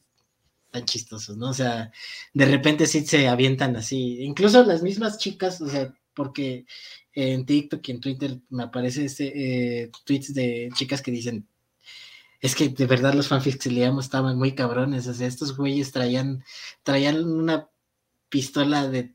tan 0.70 0.84
chistosos, 0.84 1.36
¿no? 1.36 1.50
O 1.50 1.54
sea, 1.54 1.92
de 2.34 2.46
repente 2.46 2.86
sí 2.86 3.06
se 3.06 3.28
avientan 3.28 3.76
así, 3.76 4.22
incluso 4.22 4.64
las 4.64 4.82
mismas 4.82 5.18
chicas, 5.18 5.60
o 5.60 5.68
sea, 5.68 5.94
porque 6.14 6.66
en 7.12 7.46
TikTok 7.46 7.88
y 7.88 7.92
en 7.92 8.00
Twitter 8.00 8.38
me 8.50 8.64
aparece 8.64 9.04
este, 9.04 9.90
tweets 10.04 10.34
de 10.34 10.70
chicas 10.74 11.02
que 11.02 11.10
dicen, 11.10 11.46
es 12.40 12.54
que 12.54 12.68
de 12.68 12.86
verdad 12.86 13.14
los 13.14 13.28
fanfics 13.28 13.58
que 13.58 13.70
leíamos 13.70 14.04
estaban 14.06 14.38
muy 14.38 14.54
cabrones, 14.54 15.06
o 15.06 15.14
sea, 15.14 15.26
estos 15.26 15.56
güeyes 15.56 15.92
traían, 15.92 16.44
traían 16.82 17.24
una 17.24 17.68
pistola 18.28 18.88
de 18.88 19.14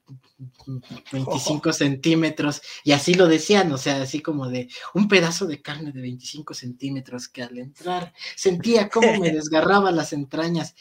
25 1.11 1.73
centímetros, 1.73 2.61
y 2.83 2.91
así 2.91 3.13
lo 3.13 3.27
decían, 3.27 3.71
o 3.71 3.77
sea, 3.77 4.01
así 4.01 4.21
como 4.21 4.49
de 4.49 4.69
un 4.93 5.07
pedazo 5.07 5.45
de 5.45 5.61
carne 5.61 5.91
de 5.91 6.01
25 6.01 6.53
centímetros 6.53 7.27
que 7.27 7.43
al 7.43 7.57
entrar 7.57 8.13
sentía 8.35 8.89
como 8.89 9.19
me 9.19 9.31
desgarraba 9.31 9.91
las 9.91 10.13
entrañas. 10.13 10.75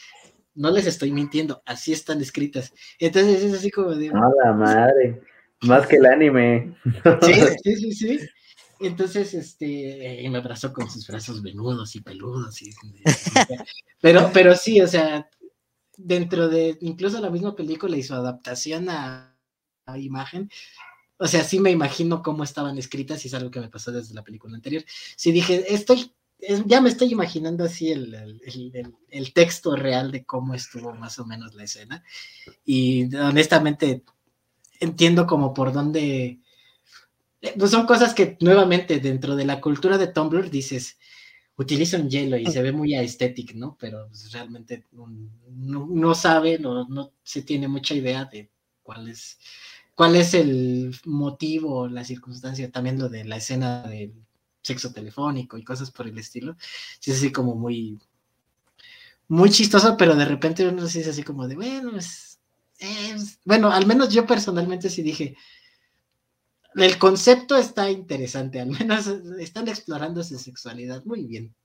No 0.55 0.69
les 0.69 0.85
estoy 0.85 1.11
mintiendo, 1.11 1.63
así 1.65 1.93
están 1.93 2.21
escritas. 2.21 2.73
Entonces 2.99 3.43
es 3.43 3.53
así 3.53 3.71
como 3.71 3.95
de... 3.95 4.09
¡A 4.09 4.53
madre! 4.53 5.21
Más 5.61 5.87
que 5.87 5.95
el 5.95 6.05
anime. 6.05 6.75
Sí, 7.21 7.33
sí, 7.63 7.75
sí, 7.75 7.91
sí. 7.93 8.19
Entonces, 8.79 9.33
este, 9.33 10.21
y 10.21 10.29
me 10.29 10.39
abrazó 10.39 10.73
con 10.73 10.89
sus 10.89 11.07
brazos 11.07 11.41
venudos 11.41 11.95
y 11.95 12.01
peludos. 12.01 12.61
Y, 12.61 12.71
pero, 14.01 14.29
pero 14.33 14.55
sí, 14.55 14.81
o 14.81 14.87
sea, 14.87 15.29
dentro 15.97 16.49
de 16.49 16.77
incluso 16.81 17.19
la 17.21 17.29
misma 17.29 17.55
película 17.55 17.97
y 17.97 18.03
su 18.03 18.13
adaptación 18.13 18.89
a, 18.89 19.29
imagen, 19.97 20.49
o 21.17 21.27
sea, 21.27 21.43
sí 21.43 21.59
me 21.59 21.69
imagino 21.69 22.23
cómo 22.23 22.43
estaban 22.43 22.77
escritas 22.77 23.23
y 23.23 23.27
es 23.27 23.33
algo 23.33 23.51
que 23.51 23.59
me 23.59 23.69
pasó 23.69 23.91
desde 23.91 24.13
la 24.13 24.23
película 24.23 24.55
anterior. 24.55 24.83
Sí 25.17 25.31
dije, 25.31 25.73
estoy, 25.73 26.13
ya 26.65 26.79
me 26.79 26.89
estoy 26.89 27.11
imaginando 27.11 27.65
así 27.65 27.91
el, 27.91 28.39
el, 29.09 29.33
texto 29.33 29.75
real 29.75 30.11
de 30.11 30.23
cómo 30.23 30.53
estuvo 30.53 30.93
más 30.93 31.19
o 31.19 31.25
menos 31.25 31.53
la 31.53 31.65
escena 31.65 32.03
y 32.65 33.13
honestamente 33.15 34.03
entiendo 34.79 35.27
como 35.27 35.53
por 35.53 35.73
dónde... 35.73 36.39
Pues 37.57 37.71
son 37.71 37.85
cosas 37.85 38.13
que 38.13 38.37
nuevamente 38.39 38.99
dentro 38.99 39.35
de 39.35 39.43
la 39.43 39.59
cultura 39.59 39.97
de 39.97 40.07
Tumblr 40.07 40.49
dices, 40.49 40.97
utiliza 41.57 41.97
un 41.97 42.09
hielo 42.09 42.37
y 42.37 42.45
se 42.47 42.61
ve 42.61 42.71
muy 42.71 42.95
aesthetic, 42.95 43.53
¿no? 43.53 43.77
Pero 43.79 44.07
pues, 44.07 44.31
realmente 44.31 44.85
no, 45.51 46.15
sabe, 46.15 46.57
no, 46.59 46.87
no, 46.87 47.11
se 47.23 47.43
tiene 47.43 47.67
mucha 47.67 47.93
idea 47.93 48.25
de 48.25 48.49
cuál 48.81 49.07
es, 49.07 49.37
cuál 49.95 50.15
es 50.15 50.33
el 50.33 50.95
motivo, 51.05 51.87
la 51.87 52.03
circunstancia, 52.03 52.71
también 52.71 52.99
lo 52.99 53.09
de 53.09 53.25
la 53.25 53.37
escena 53.37 53.83
del 53.83 54.13
sexo 54.61 54.93
telefónico 54.93 55.57
y 55.57 55.63
cosas 55.63 55.91
por 55.91 56.07
el 56.07 56.17
estilo. 56.17 56.55
Sí, 56.99 57.11
es 57.11 57.17
así 57.17 57.31
como 57.31 57.55
muy, 57.55 57.99
muy 59.27 59.49
chistoso, 59.49 59.95
pero 59.97 60.15
de 60.15 60.25
repente 60.25 60.67
uno 60.67 60.87
se 60.87 60.99
dice 60.99 61.11
así 61.11 61.23
como 61.23 61.47
de, 61.47 61.55
bueno, 61.55 61.97
es, 61.97 62.39
bueno, 63.45 63.71
al 63.71 63.85
menos 63.85 64.13
yo 64.13 64.25
personalmente 64.25 64.89
sí 64.89 65.01
dije, 65.01 65.35
el 66.75 66.97
concepto 66.97 67.57
está 67.57 67.89
interesante, 67.89 68.59
al 68.59 68.69
menos 68.69 69.07
están 69.39 69.67
explorando 69.67 70.23
su 70.23 70.37
sexualidad 70.37 71.03
muy 71.05 71.25
bien. 71.25 71.55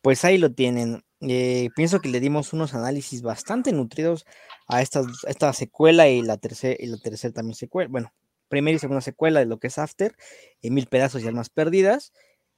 Pues 0.00 0.24
ahí 0.24 0.38
lo 0.38 0.52
tienen. 0.52 1.04
Eh, 1.20 1.68
pienso 1.76 2.00
que 2.00 2.08
le 2.08 2.20
dimos 2.20 2.52
unos 2.52 2.74
análisis 2.74 3.22
bastante 3.22 3.72
nutridos 3.72 4.26
a 4.66 4.82
esta, 4.82 5.02
esta 5.28 5.52
secuela 5.52 6.08
y 6.08 6.22
la 6.22 6.36
tercera 6.36 6.76
y 6.78 6.86
la 6.86 6.98
tercera 6.98 7.32
también 7.32 7.54
secuela. 7.54 7.88
Bueno, 7.88 8.12
primera 8.48 8.76
y 8.76 8.80
segunda 8.80 9.00
secuela 9.00 9.40
de 9.40 9.46
lo 9.46 9.58
que 9.58 9.68
es 9.68 9.78
After, 9.78 10.16
en 10.60 10.74
mil 10.74 10.86
pedazos 10.86 11.22
y 11.22 11.28
almas 11.28 11.50
perdidas. 11.50 12.12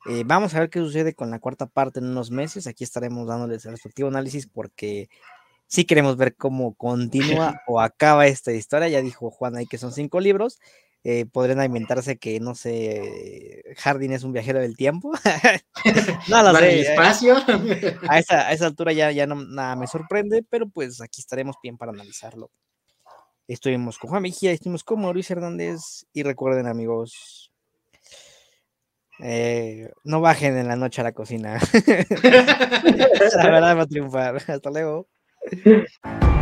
Eh, 0.06 0.22
vamos 0.26 0.54
a 0.54 0.60
ver 0.60 0.70
qué 0.70 0.78
sucede 0.78 1.14
con 1.14 1.30
la 1.30 1.38
cuarta 1.38 1.66
parte 1.66 2.00
en 2.00 2.06
unos 2.06 2.30
meses. 2.30 2.66
Aquí 2.66 2.84
estaremos 2.84 3.26
dándoles 3.26 3.64
el 3.64 3.72
respectivo 3.72 4.08
análisis 4.08 4.46
porque 4.46 5.08
sí 5.74 5.84
queremos 5.84 6.16
ver 6.16 6.36
cómo 6.36 6.74
continúa 6.74 7.60
o 7.66 7.80
acaba 7.80 8.26
esta 8.26 8.52
historia. 8.52 8.88
Ya 8.88 9.02
dijo 9.02 9.30
Juan 9.30 9.56
ahí 9.56 9.66
que 9.66 9.78
son 9.78 9.92
cinco 9.92 10.20
libros. 10.20 10.60
eh, 11.02 11.26
podrían 11.26 11.62
inventarse 11.62 12.16
que, 12.16 12.40
no 12.40 12.54
sé, 12.54 13.62
Hardin 13.78 14.12
es 14.12 14.22
un 14.22 14.32
viajero 14.32 14.60
del 14.60 14.76
tiempo. 14.76 15.12
no 16.28 16.42
lo 16.42 16.58
sé. 16.58 16.80
espacio. 16.80 17.36
a, 18.08 18.18
esa, 18.18 18.48
a 18.48 18.52
esa 18.52 18.66
altura 18.66 18.92
ya, 18.92 19.10
ya 19.10 19.26
no, 19.26 19.34
nada 19.34 19.76
me 19.76 19.86
sorprende, 19.86 20.44
pero 20.48 20.68
pues 20.68 21.00
aquí 21.02 21.20
estaremos 21.20 21.56
bien 21.62 21.76
para 21.76 21.92
analizarlo. 21.92 22.50
Estuvimos 23.48 23.98
con 23.98 24.08
Juan 24.10 24.22
Mejía, 24.22 24.52
estuvimos 24.52 24.84
con 24.84 25.02
Mauricio 25.02 25.34
Hernández 25.34 26.06
y 26.14 26.22
recuerden 26.22 26.66
amigos, 26.66 27.52
eh, 29.20 29.90
no 30.04 30.22
bajen 30.22 30.56
en 30.56 30.68
la 30.68 30.76
noche 30.76 31.02
a 31.02 31.04
la 31.04 31.12
cocina. 31.12 31.58
la 33.36 33.50
verdad 33.50 33.76
va 33.76 33.82
a 33.82 33.86
triunfar. 33.86 34.36
Hasta 34.48 34.70
luego. 34.70 35.08
Yeah. 35.52 35.84